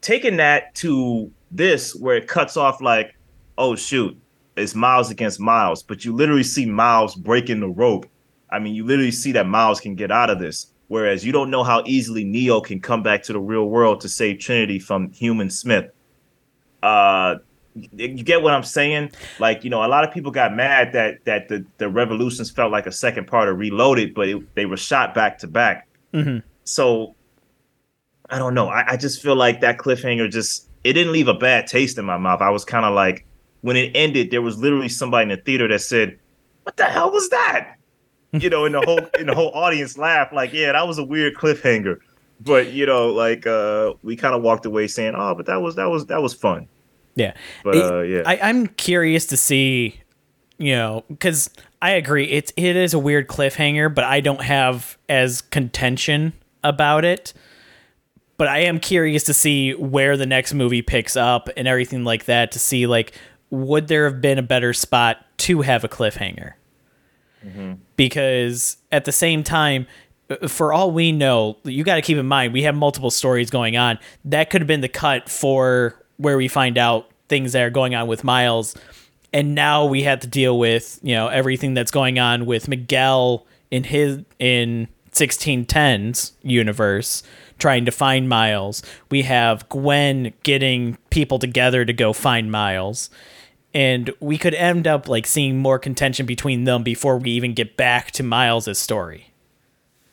[0.00, 3.14] Taking that to this, where it cuts off like,
[3.58, 4.18] oh shoot,
[4.56, 8.06] it's Miles against Miles, but you literally see Miles breaking the rope.
[8.50, 10.68] I mean, you literally see that Miles can get out of this.
[10.88, 14.10] Whereas you don't know how easily Neo can come back to the real world to
[14.10, 15.90] save Trinity from human Smith.
[16.82, 17.36] Uh,
[17.74, 19.12] you get what I'm saying?
[19.38, 22.70] Like, you know, a lot of people got mad that that the, the revolutions felt
[22.70, 25.88] like a second part of Reloaded, but it, they were shot back to back.
[26.12, 26.46] Mm-hmm.
[26.64, 27.14] So
[28.28, 28.68] I don't know.
[28.68, 32.04] I, I just feel like that cliffhanger just it didn't leave a bad taste in
[32.04, 32.40] my mouth.
[32.40, 33.24] I was kind of like,
[33.60, 36.18] when it ended, there was literally somebody in the theater that said,
[36.64, 37.76] "What the hell was that?"
[38.32, 41.04] You know, in the whole in the whole audience laughed like, "Yeah, that was a
[41.04, 41.98] weird cliffhanger."
[42.40, 45.76] But you know, like uh, we kind of walked away saying, "Oh, but that was
[45.76, 46.66] that was that was fun."
[47.14, 47.34] Yeah.
[47.64, 48.22] But uh, yeah.
[48.24, 50.00] I, I'm curious to see,
[50.58, 54.96] you know, because I agree it's it is a weird cliffhanger, but I don't have
[55.08, 56.32] as contention
[56.62, 57.32] about it.
[58.38, 62.24] But I am curious to see where the next movie picks up and everything like
[62.24, 63.12] that to see like
[63.50, 66.54] would there have been a better spot to have a cliffhanger?
[67.44, 67.74] Mm-hmm.
[67.96, 69.86] Because at the same time,
[70.30, 73.50] uh, for all we know, you got to keep in mind we have multiple stories
[73.50, 73.98] going on.
[74.24, 77.94] That could have been the cut for where we find out things that are going
[77.94, 78.76] on with Miles.
[79.32, 83.46] And now we have to deal with, you know, everything that's going on with Miguel
[83.70, 87.22] in his in 1610's universe
[87.58, 88.82] trying to find Miles.
[89.10, 93.08] We have Gwen getting people together to go find Miles.
[93.72, 97.76] And we could end up like seeing more contention between them before we even get
[97.76, 99.32] back to Miles's story.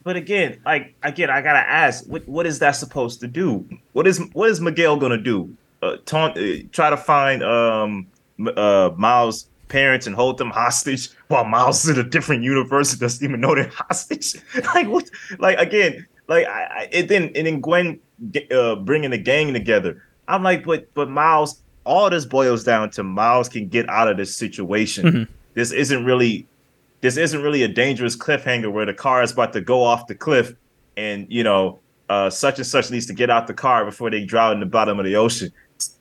[0.03, 3.67] But again, like again, I gotta ask, what what is that supposed to do?
[3.91, 5.57] What is what is Miguel gonna do?
[5.81, 8.07] Uh, taunt, uh, try to find um,
[8.55, 12.99] uh, Miles' parents and hold them hostage while Miles is in a different universe and
[12.99, 14.35] doesn't even know they're hostage.
[14.75, 15.09] like what?
[15.37, 17.99] Like again, like I, I and then and then Gwen
[18.51, 20.03] uh, bringing the gang together.
[20.27, 24.17] I'm like, but but Miles, all this boils down to Miles can get out of
[24.17, 25.05] this situation.
[25.05, 25.33] Mm-hmm.
[25.53, 26.47] This isn't really
[27.01, 30.15] this isn't really a dangerous cliffhanger where the car is about to go off the
[30.15, 30.53] cliff
[30.97, 31.79] and you know
[32.09, 34.65] uh, such and such needs to get out the car before they drown in the
[34.65, 35.51] bottom of the ocean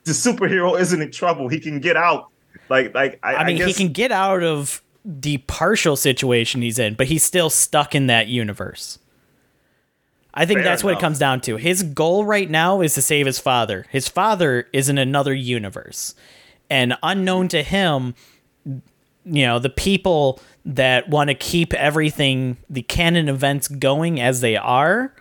[0.03, 1.47] the superhero isn't in trouble.
[1.47, 2.27] He can get out.
[2.69, 6.79] Like like I, I mean, I he can get out of the partial situation he's
[6.79, 8.99] in, but he's still stuck in that universe.
[10.33, 10.93] I think that's enough.
[10.93, 11.57] what it comes down to.
[11.57, 13.85] His goal right now is to save his father.
[13.89, 16.13] His father is in another universe.
[16.69, 18.13] And unknown to him,
[18.65, 24.55] you know, the people that want to keep everything, the canon events going as they
[24.55, 25.13] are,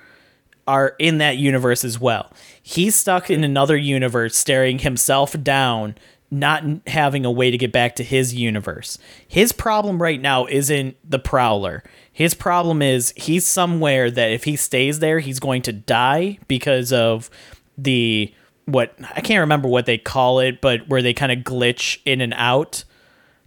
[0.69, 2.31] are in that universe as well.
[2.63, 5.95] He's stuck in another universe, staring himself down,
[6.31, 8.99] not having a way to get back to his universe.
[9.27, 11.83] His problem right now isn't the Prowler.
[12.13, 16.93] His problem is he's somewhere that if he stays there, he's going to die because
[16.93, 17.31] of
[17.79, 18.33] the
[18.67, 22.21] what I can't remember what they call it, but where they kind of glitch in
[22.21, 22.85] and out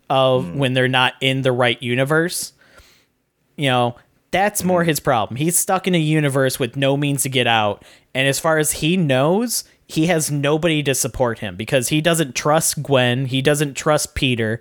[0.10, 0.56] of mm.
[0.56, 2.54] when they're not in the right universe.
[3.58, 3.96] You know,
[4.32, 5.36] that's more his problem.
[5.36, 7.84] He's stuck in a universe with no means to get out.
[8.14, 12.34] And as far as he knows, he has nobody to support him because he doesn't
[12.34, 13.26] trust Gwen.
[13.26, 14.60] He doesn't trust Peter.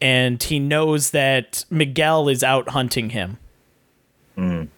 [0.00, 3.38] And he knows that Miguel is out hunting him.
[4.36, 4.68] Mm.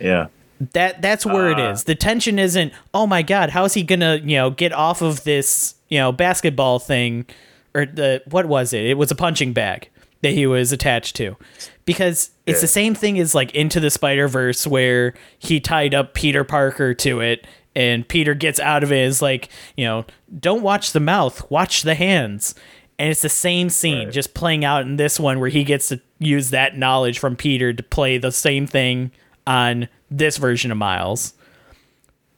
[0.00, 0.28] Yeah.
[0.72, 1.84] That that's where uh, it is.
[1.84, 5.74] The tension isn't, oh my god, how's he gonna, you know, get off of this,
[5.88, 7.26] you know, basketball thing
[7.74, 8.84] or the what was it?
[8.84, 9.90] It was a punching bag
[10.24, 11.36] that he was attached to
[11.84, 12.60] because it's yeah.
[12.62, 16.94] the same thing as like into the spider verse where he tied up peter parker
[16.94, 17.46] to it
[17.76, 20.06] and peter gets out of it is like you know
[20.40, 22.54] don't watch the mouth watch the hands
[22.98, 24.14] and it's the same scene right.
[24.14, 27.74] just playing out in this one where he gets to use that knowledge from peter
[27.74, 29.12] to play the same thing
[29.46, 31.34] on this version of miles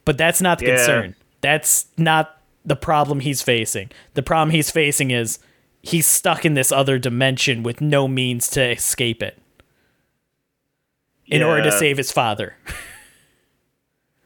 [0.03, 0.75] but that's not the yeah.
[0.75, 5.39] concern that's not the problem he's facing the problem he's facing is
[5.87, 9.37] he's stuck in this other dimension with no means to escape it
[11.27, 11.47] in yeah.
[11.47, 12.55] order to save his father.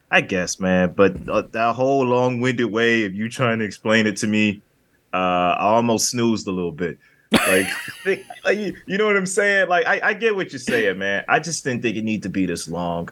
[0.09, 4.17] I guess, man, but uh, that whole long-winded way of you trying to explain it
[4.17, 4.61] to me,
[5.13, 6.97] uh, I almost snoozed a little bit.
[7.31, 7.67] Like,
[8.43, 9.69] like you, you know what I'm saying?
[9.69, 11.23] Like, I, I get what you're saying, man.
[11.29, 13.09] I just didn't think it need to be this long.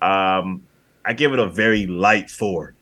[0.00, 0.62] Um,
[1.04, 2.74] I give it a very light four.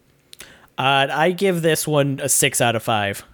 [0.78, 3.24] Uh, I give this one a six out of five.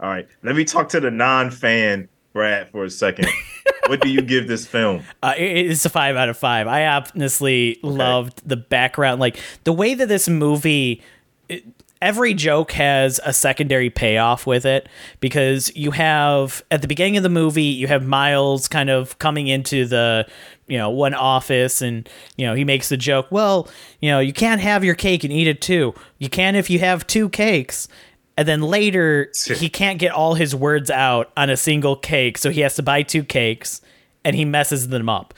[0.00, 0.06] Okay.
[0.06, 0.26] All right.
[0.42, 3.28] Let me talk to the non-fan Brad for a second.
[3.86, 5.02] what do you give this film?
[5.22, 6.66] Uh, it's a five out of five.
[6.66, 11.02] I honestly loved the background, like the way that this movie.
[11.48, 11.64] it-
[12.02, 14.88] every joke has a secondary payoff with it
[15.20, 19.48] because you have at the beginning of the movie you have Miles kind of coming
[19.48, 20.26] into the
[20.66, 22.08] you know one office and
[22.38, 23.68] you know he makes the joke well
[24.00, 26.78] you know you can't have your cake and eat it too you can if you
[26.78, 27.86] have two cakes
[28.36, 32.50] and then later he can't get all his words out on a single cake so
[32.50, 33.80] he has to buy two cakes
[34.24, 35.34] and he messes them up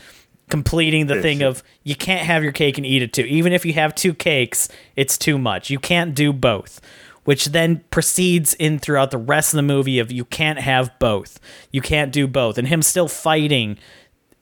[0.52, 3.22] completing the thing of you can't have your cake and eat it too.
[3.22, 5.70] Even if you have two cakes it's too much.
[5.70, 6.78] You can't do both.
[7.24, 11.40] Which then proceeds in throughout the rest of the movie of you can't have both.
[11.70, 12.58] You can't do both.
[12.58, 13.78] And him still fighting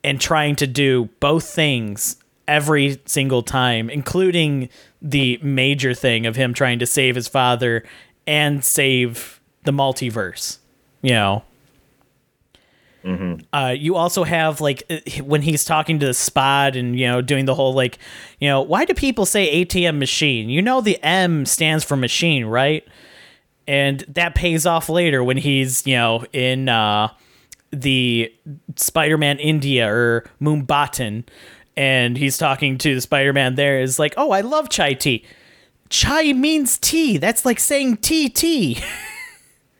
[0.02, 2.16] and trying to do both things
[2.48, 4.68] every single time, including
[5.00, 7.84] the major thing of him trying to save his father
[8.26, 10.58] and save the multiverse.
[11.02, 11.44] You know.
[13.52, 17.22] Uh, you also have like uh, when he's talking to the spot and you know
[17.22, 17.98] doing the whole like
[18.40, 20.50] you know why do people say ATM machine?
[20.50, 22.86] You know the M stands for machine, right?
[23.66, 27.08] And that pays off later when he's you know in uh,
[27.72, 28.32] the
[28.76, 31.24] Spider-Man India or Mumbattan,
[31.76, 35.24] and he's talking to the Spider-Man there is like, oh, I love chai tea.
[35.90, 37.18] Chai means tea.
[37.18, 38.82] That's like saying tea tea.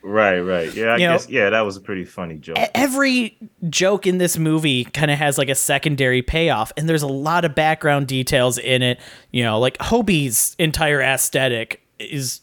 [0.03, 0.73] Right, right.
[0.75, 1.29] Yeah, I You know- guess.
[1.29, 2.57] Yeah, that was a pretty funny joke.
[2.75, 3.37] Every
[3.69, 7.45] joke in this movie kind of has like a secondary payoff, and there's a lot
[7.45, 8.99] of background details in it.
[9.31, 12.41] You know, like Hobie's entire aesthetic is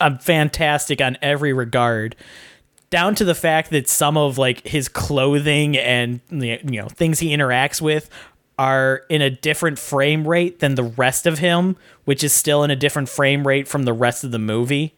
[0.00, 2.16] um, fantastic on every regard.
[2.90, 7.28] down to the fact that some of like his clothing and you know things he
[7.28, 8.10] interacts with
[8.60, 12.70] are in a different frame rate than the rest of him, which is still in
[12.70, 14.94] a different frame rate from the rest of the movie.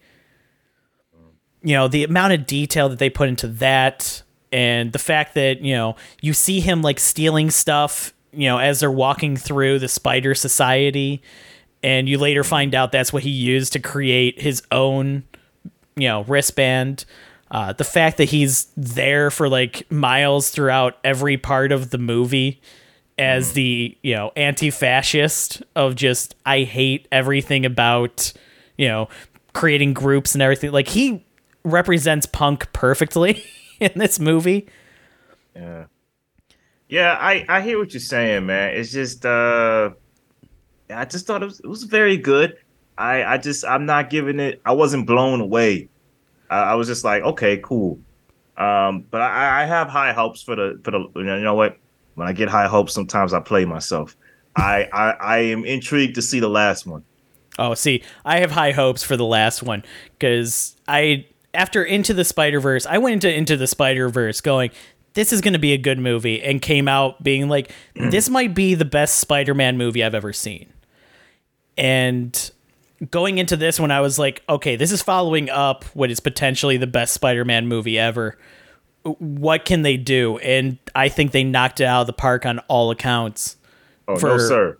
[1.61, 4.21] You know, the amount of detail that they put into that
[4.51, 8.81] and the fact that, you know, you see him like stealing stuff, you know, as
[8.81, 11.21] they're walking through the Spider Society
[11.81, 15.23] and you later find out that's what he used to create his own
[15.95, 17.05] you know wristband
[17.51, 22.59] uh, the fact that he's there for like miles throughout every part of the movie
[23.17, 28.33] as the you know anti-fascist of just i hate everything about
[28.77, 29.07] you know
[29.53, 31.23] creating groups and everything like he
[31.63, 33.43] represents punk perfectly
[33.79, 34.67] in this movie
[35.55, 35.85] Yeah.
[36.89, 38.75] Yeah, I I hear what you're saying, man.
[38.75, 39.91] It's just uh
[40.89, 42.57] I just thought it was it was very good.
[42.97, 45.89] I I just I'm not giving it I wasn't blown away.
[46.49, 47.99] I, I was just like, okay, cool.
[48.57, 51.55] Um but I I have high hopes for the for the you know, you know
[51.55, 51.77] what?
[52.15, 54.15] When I get high hopes sometimes I play myself.
[54.55, 57.03] I I I am intrigued to see the last one.
[57.59, 59.83] Oh, see, I have high hopes for the last one
[60.17, 64.71] because I, after Into the Spider Verse, I went into Into the Spider Verse going,
[65.13, 68.09] this is going to be a good movie, and came out being like, mm.
[68.09, 70.73] this might be the best Spider Man movie I've ever seen.
[71.77, 72.51] And
[73.11, 76.77] going into this one, I was like, okay, this is following up what is potentially
[76.77, 78.39] the best Spider Man movie ever.
[79.03, 80.37] What can they do?
[80.39, 83.57] And I think they knocked it out of the park on all accounts.
[84.07, 84.77] Oh no, sir.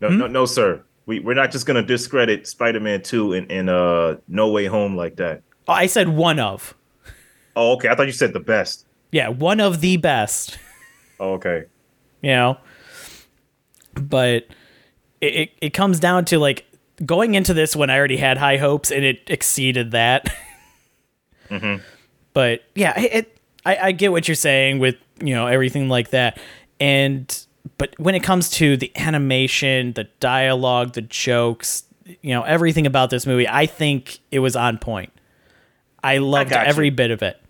[0.00, 0.82] No, no, no, sir.
[1.06, 5.16] We we're not just gonna discredit Spider-Man 2 in, in uh No Way Home like
[5.16, 5.42] that.
[5.68, 6.74] Oh, I said one of.
[7.54, 7.88] Oh, okay.
[7.88, 8.86] I thought you said the best.
[9.12, 10.58] Yeah, one of the best.
[11.18, 11.64] Oh, okay.
[12.20, 12.58] you know
[14.00, 14.46] but
[15.20, 16.66] it, it, it comes down to like
[17.04, 20.28] going into this when i already had high hopes and it exceeded that
[22.36, 26.38] but yeah it, I, I get what you're saying with you know everything like that
[26.78, 27.46] and
[27.78, 33.08] but when it comes to the animation the dialogue the jokes you know everything about
[33.08, 35.12] this movie i think it was on point
[36.04, 36.56] i loved you.
[36.56, 37.40] every bit of it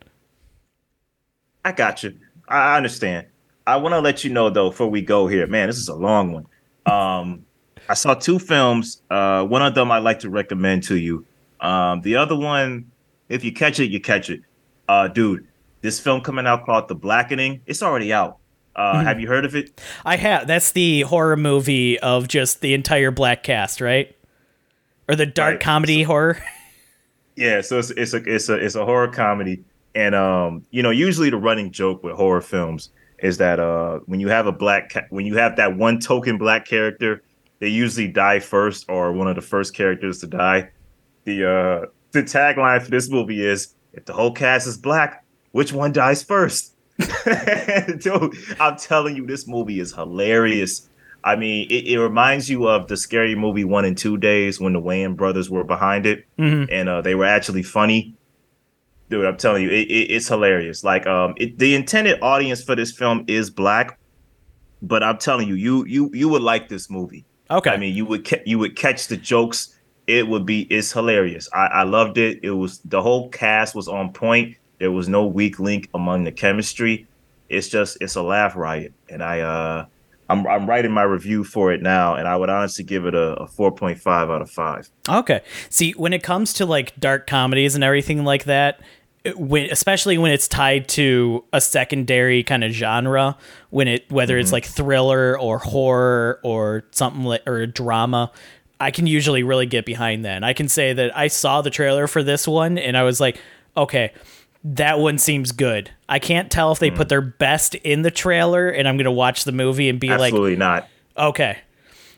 [1.66, 2.14] I got you.
[2.48, 3.26] I I understand.
[3.66, 5.66] I want to let you know though before we go here, man.
[5.66, 6.46] This is a long one.
[6.86, 7.44] Um,
[7.88, 9.02] I saw two films.
[9.10, 11.26] Uh, one of them I'd like to recommend to you.
[11.60, 12.92] Um, the other one,
[13.28, 14.42] if you catch it, you catch it.
[14.88, 15.46] Uh, dude,
[15.82, 17.60] this film coming out called The Blackening.
[17.66, 18.38] It's already out.
[18.74, 19.80] Uh, Have you heard of it?
[20.04, 20.46] I have.
[20.46, 24.14] That's the horror movie of just the entire black cast, right?
[25.08, 25.60] Or the dark Right.
[25.60, 26.38] comedy horror.
[27.38, 29.62] Yeah, so it's it's a it's a it's a horror comedy,
[29.94, 32.88] and um, you know, usually the running joke with horror films
[33.18, 36.38] is that uh, when you have a black ca- when you have that one token
[36.38, 37.22] black character,
[37.58, 40.70] they usually die first or one of the first characters to die.
[41.24, 45.72] The uh, the tagline for this movie is if the whole cast is black, which
[45.72, 46.74] one dies first?
[46.98, 50.88] Dude, I'm telling you, this movie is hilarious.
[51.24, 54.74] I mean, it, it, reminds you of the scary movie One and Two Days when
[54.74, 56.72] the Wayans brothers were behind it, mm-hmm.
[56.72, 58.14] and uh, they were actually funny.
[59.10, 60.84] Dude, I'm telling you, it, it, it's hilarious.
[60.84, 63.98] Like, um, the intended audience for this film is black,
[64.82, 67.24] but I'm telling you, you you you would like this movie.
[67.50, 67.70] Okay.
[67.70, 69.75] I mean, you would ca- you would catch the jokes.
[70.06, 71.48] It would be it's hilarious.
[71.52, 72.40] I, I loved it.
[72.42, 74.56] It was the whole cast was on point.
[74.78, 77.06] There was no weak link among the chemistry.
[77.48, 79.86] It's just it's a laugh riot, and I uh
[80.28, 83.34] I'm I'm writing my review for it now, and I would honestly give it a,
[83.34, 84.88] a 4.5 out of five.
[85.08, 85.42] Okay.
[85.70, 88.80] See, when it comes to like dark comedies and everything like that,
[89.36, 93.36] when especially when it's tied to a secondary kind of genre,
[93.70, 94.40] when it whether mm-hmm.
[94.40, 98.30] it's like thriller or horror or something like or a drama,
[98.80, 100.36] I can usually really get behind that.
[100.36, 103.20] And I can say that I saw the trailer for this one, and I was
[103.20, 103.40] like,
[103.76, 104.12] okay
[104.74, 105.90] that one seems good.
[106.08, 106.96] I can't tell if they mm.
[106.96, 110.26] put their best in the trailer, and I'm gonna watch the movie and be Absolutely
[110.26, 111.58] like, "Absolutely not." Okay,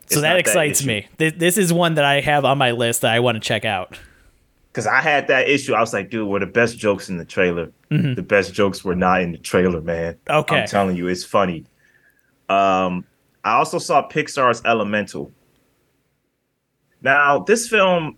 [0.07, 1.09] so it's that excites that me.
[1.19, 3.65] This, this is one that I have on my list that I want to check
[3.65, 3.99] out.
[4.73, 5.75] Because I had that issue.
[5.75, 7.71] I was like, "Dude, were the best jokes in the trailer?
[7.91, 8.15] Mm-hmm.
[8.15, 11.67] The best jokes were not in the trailer, man." Okay, I'm telling you, it's funny.
[12.49, 13.05] Um,
[13.45, 15.33] I also saw Pixar's Elemental.
[17.03, 18.17] Now, this film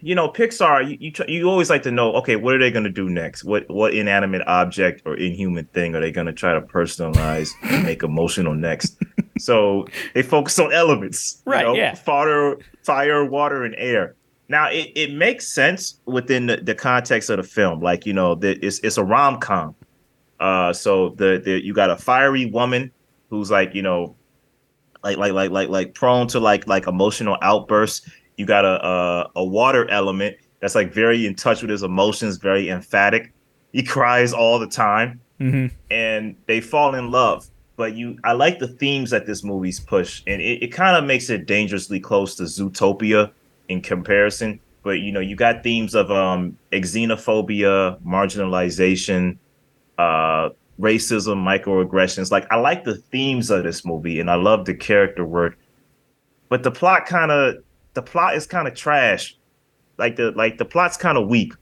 [0.00, 2.84] you know, Pixar, you, you you, always like to know, okay, what are they going
[2.84, 3.44] to do next?
[3.44, 7.84] What what inanimate object or inhuman thing are they going to try to personalize and
[7.84, 8.96] make emotional next?
[9.38, 11.60] so they focus on elements, right?
[11.60, 14.14] You know, yeah, fire, fire, water, and air.
[14.48, 18.34] Now it, it makes sense within the, the context of the film, like you know,
[18.34, 19.74] the, it's it's a rom com.
[20.38, 22.92] Uh, so the, the you got a fiery woman
[23.30, 24.14] who's like you know,
[25.04, 29.30] like like like like like prone to like like emotional outbursts you got a, a,
[29.36, 33.32] a water element that's like very in touch with his emotions, very emphatic.
[33.72, 35.74] He cries all the time, mm-hmm.
[35.90, 37.48] and they fall in love.
[37.76, 41.04] But you, I like the themes that this movie's push, and it, it kind of
[41.04, 43.30] makes it dangerously close to Zootopia
[43.68, 44.60] in comparison.
[44.82, 49.36] But you know, you got themes of um xenophobia, marginalization,
[49.98, 50.50] uh,
[50.80, 52.30] racism, microaggressions.
[52.30, 55.58] Like I like the themes of this movie, and I love the character work.
[56.48, 57.56] But the plot kind of
[57.94, 59.36] the plot is kind of trash.
[59.98, 61.54] Like the like the plot's kind of weak.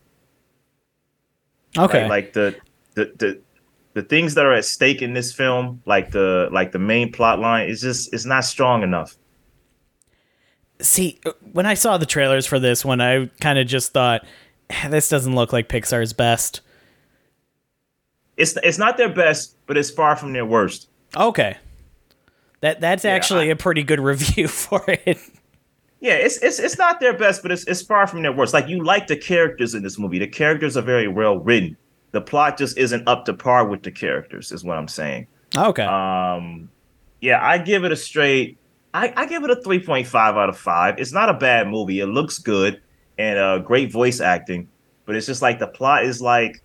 [1.76, 2.02] Okay.
[2.02, 2.56] Like, like the,
[2.94, 3.40] the the
[3.94, 7.38] the things that are at stake in this film, like the like the main plot
[7.38, 9.16] line, is just it's not strong enough.
[10.80, 11.20] See,
[11.52, 14.24] when I saw the trailers for this one, I kind of just thought
[14.70, 16.60] eh, this doesn't look like Pixar's best.
[18.36, 20.88] It's it's not their best, but it's far from their worst.
[21.16, 21.56] Okay.
[22.60, 25.18] That that's yeah, actually I, a pretty good review for it
[26.04, 28.52] yeah, it's it's it's not their best, but it's it's far from their worst.
[28.52, 30.18] Like you like the characters in this movie.
[30.18, 31.78] The characters are very well written.
[32.10, 35.28] The plot just isn't up to par with the characters, is what I'm saying.
[35.56, 35.82] Okay.
[35.82, 36.68] Um,
[37.22, 38.58] yeah, I give it a straight.
[38.92, 40.98] I, I give it a 3.5 out of five.
[40.98, 42.00] It's not a bad movie.
[42.00, 42.82] It looks good
[43.16, 44.68] and uh, great voice acting,
[45.06, 46.62] but it's just like the plot is like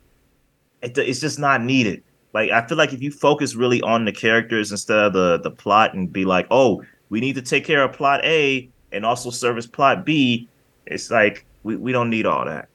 [0.82, 2.04] it, it's just not needed.
[2.34, 5.52] Like I feel like if you focus really on the characters instead of the the
[5.52, 9.30] plot and be like, oh, we need to take care of plot A and also
[9.30, 10.48] service plot B,
[10.86, 12.70] it's like we, we don't need all that.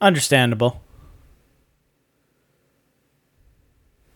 [0.00, 0.82] Understandable.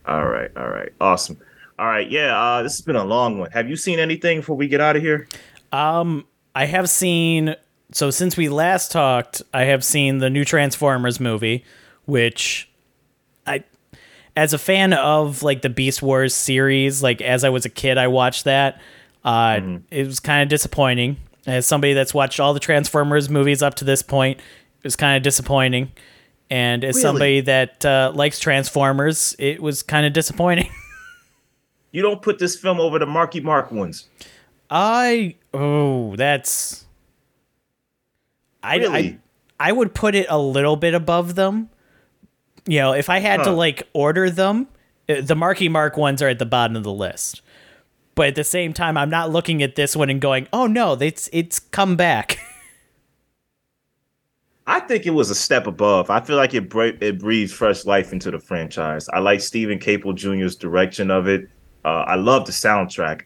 [0.05, 0.91] All right, all right.
[0.99, 1.39] Awesome.
[1.79, 3.49] All right, yeah, uh, this has been a long one.
[3.51, 5.27] Have you seen anything before we get out of here?
[5.71, 7.55] Um, I have seen
[7.93, 11.63] so since we last talked, I have seen the new Transformers movie,
[12.05, 12.69] which
[13.45, 13.63] I
[14.35, 17.97] as a fan of like the Beast Wars series, like as I was a kid
[17.97, 18.81] I watched that.
[19.23, 19.77] Uh, mm-hmm.
[19.91, 21.17] It was kind of disappointing.
[21.45, 25.17] As somebody that's watched all the Transformers movies up to this point, it was kind
[25.17, 25.91] of disappointing.
[26.49, 27.01] And as really?
[27.01, 30.69] somebody that uh, likes Transformers, it was kind of disappointing.
[31.91, 34.07] you don't put this film over the Marky Mark ones.
[34.69, 36.85] I oh, that's
[38.61, 39.19] I, really?
[39.59, 41.69] I I would put it a little bit above them.
[42.65, 43.45] You know, if I had huh.
[43.47, 44.67] to like order them,
[45.09, 47.41] uh, the Marky Mark ones are at the bottom of the list
[48.15, 50.93] but at the same time, I'm not looking at this one and going, "Oh no,
[50.93, 52.39] it's it's come back."
[54.65, 56.09] I think it was a step above.
[56.09, 59.09] I feel like it bre- it breathes fresh life into the franchise.
[59.09, 61.49] I like Steven Caple Jr.'s direction of it.
[61.83, 63.23] Uh, I love the soundtrack.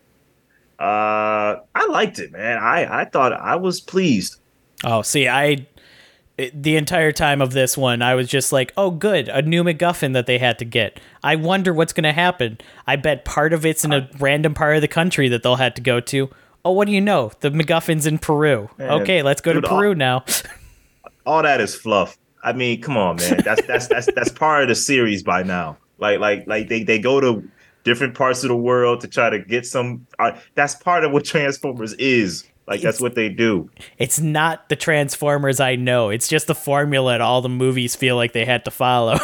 [0.80, 2.58] Uh, I liked it, man.
[2.58, 4.38] I I thought I was pleased.
[4.84, 5.68] Oh, see, I
[6.54, 10.14] the entire time of this one, I was just like, "Oh, good, a new MacGuffin
[10.14, 12.60] that they had to get." I wonder what's going to happen.
[12.86, 15.74] I bet part of it's in a random part of the country that they'll have
[15.76, 16.30] to go to.
[16.64, 17.32] Oh, what do you know?
[17.40, 18.70] The MacGuffin's in Peru.
[18.78, 20.26] Man, okay, let's go dude, to Peru all, now.
[21.26, 22.18] all that is fluff.
[22.44, 23.42] I mean, come on, man.
[23.44, 25.78] That's that's that's that's part of the series by now.
[25.98, 27.50] Like like like they they go to
[27.84, 30.06] different parts of the world to try to get some.
[30.20, 32.46] Uh, that's part of what Transformers is.
[32.68, 33.70] Like that's what they do.
[33.98, 36.10] It's not the Transformers I know.
[36.10, 39.18] It's just the formula that all the movies feel like they had to follow.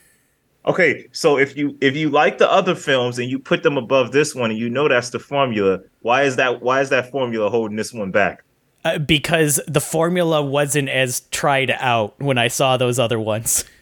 [0.66, 4.12] okay, so if you if you like the other films and you put them above
[4.12, 7.48] this one and you know that's the formula, why is that why is that formula
[7.48, 8.44] holding this one back?
[8.84, 13.64] Uh, because the formula wasn't as tried out when I saw those other ones.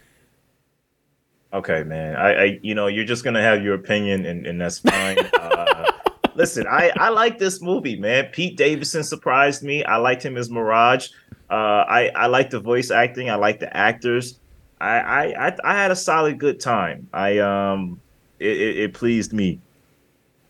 [1.54, 2.16] Okay, man.
[2.16, 5.18] I, I you know, you're just gonna have your opinion, and, and that's fine.
[5.38, 5.91] uh,
[6.34, 8.26] listen, I I like this movie, man.
[8.32, 9.84] Pete Davidson surprised me.
[9.84, 11.08] I liked him as Mirage.
[11.50, 13.30] Uh, I I like the voice acting.
[13.30, 14.38] I like the actors.
[14.80, 17.08] I I I, I had a solid good time.
[17.12, 18.00] I um,
[18.38, 19.60] it, it, it pleased me.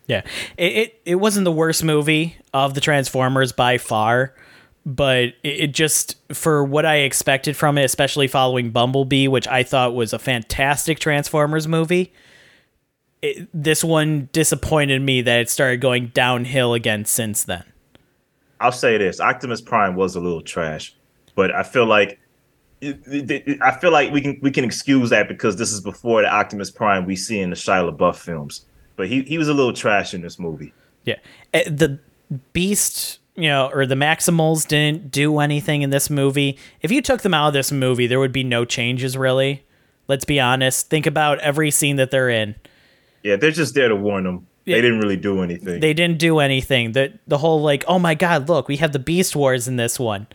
[0.06, 0.22] Yeah,
[0.56, 4.34] it, it it wasn't the worst movie of the Transformers by far
[4.84, 9.94] but it just for what I expected from it, especially following Bumblebee, which I thought
[9.94, 12.12] was a fantastic Transformers movie.
[13.22, 17.64] It, this one disappointed me that it started going downhill again since then.
[18.60, 20.94] I'll say this: Optimus Prime was a little trash,
[21.34, 22.18] but I feel like
[22.82, 26.70] I feel like we can we can excuse that because this is before the Optimus
[26.70, 28.66] Prime we see in the Shia LaBeouf films.
[28.96, 30.72] But he he was a little trash in this movie.
[31.04, 31.16] Yeah,
[31.54, 31.98] eh, the
[32.52, 36.58] Beast you know, or the Maximals didn't do anything in this movie.
[36.80, 39.64] If you took them out of this movie, there would be no changes really.
[40.08, 40.90] Let's be honest.
[40.90, 42.56] Think about every scene that they're in.
[43.22, 44.46] Yeah, they're just there to warn them.
[44.64, 45.80] They didn't really do anything.
[45.80, 46.92] They didn't do anything.
[46.92, 49.98] The the whole like, oh my god, look, we have the Beast Wars in this
[49.98, 50.26] one.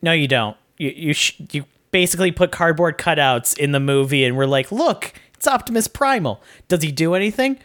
[0.00, 0.56] No, you don't.
[0.78, 5.12] You you sh- you basically put cardboard cutouts in the movie, and we're like, look,
[5.34, 6.42] it's Optimus Primal.
[6.68, 7.58] Does he do anything?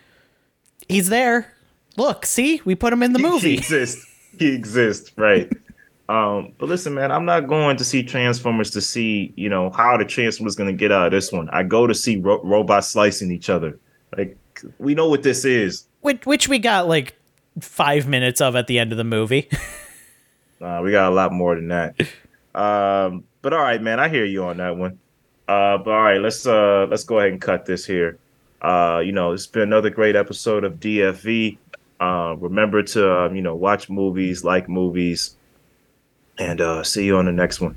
[0.89, 1.53] He's there.
[1.97, 3.51] Look, see, we put him in the movie.
[3.51, 4.05] He exists
[4.37, 5.51] he exists, right?
[6.09, 9.95] Um, but listen, man, I'm not going to see Transformers to see, you know, how
[9.95, 11.47] the Transformers going to get out of this one.
[11.51, 13.77] I go to see ro- robots slicing each other.
[14.77, 15.85] We know what this is.
[16.01, 17.15] Which, which we got like
[17.59, 19.49] five minutes of at the end of the movie.
[20.61, 21.99] uh, we got a lot more than that.
[22.55, 24.99] Um, but all right, man, I hear you on that one.
[25.47, 28.19] Uh, but all right, let's uh, let's go ahead and cut this here.
[28.61, 31.57] Uh, you know, it's been another great episode of DFV.
[31.99, 35.35] Uh, remember to, um, you know, watch movies, like movies,
[36.37, 37.75] and uh, see you on the next one.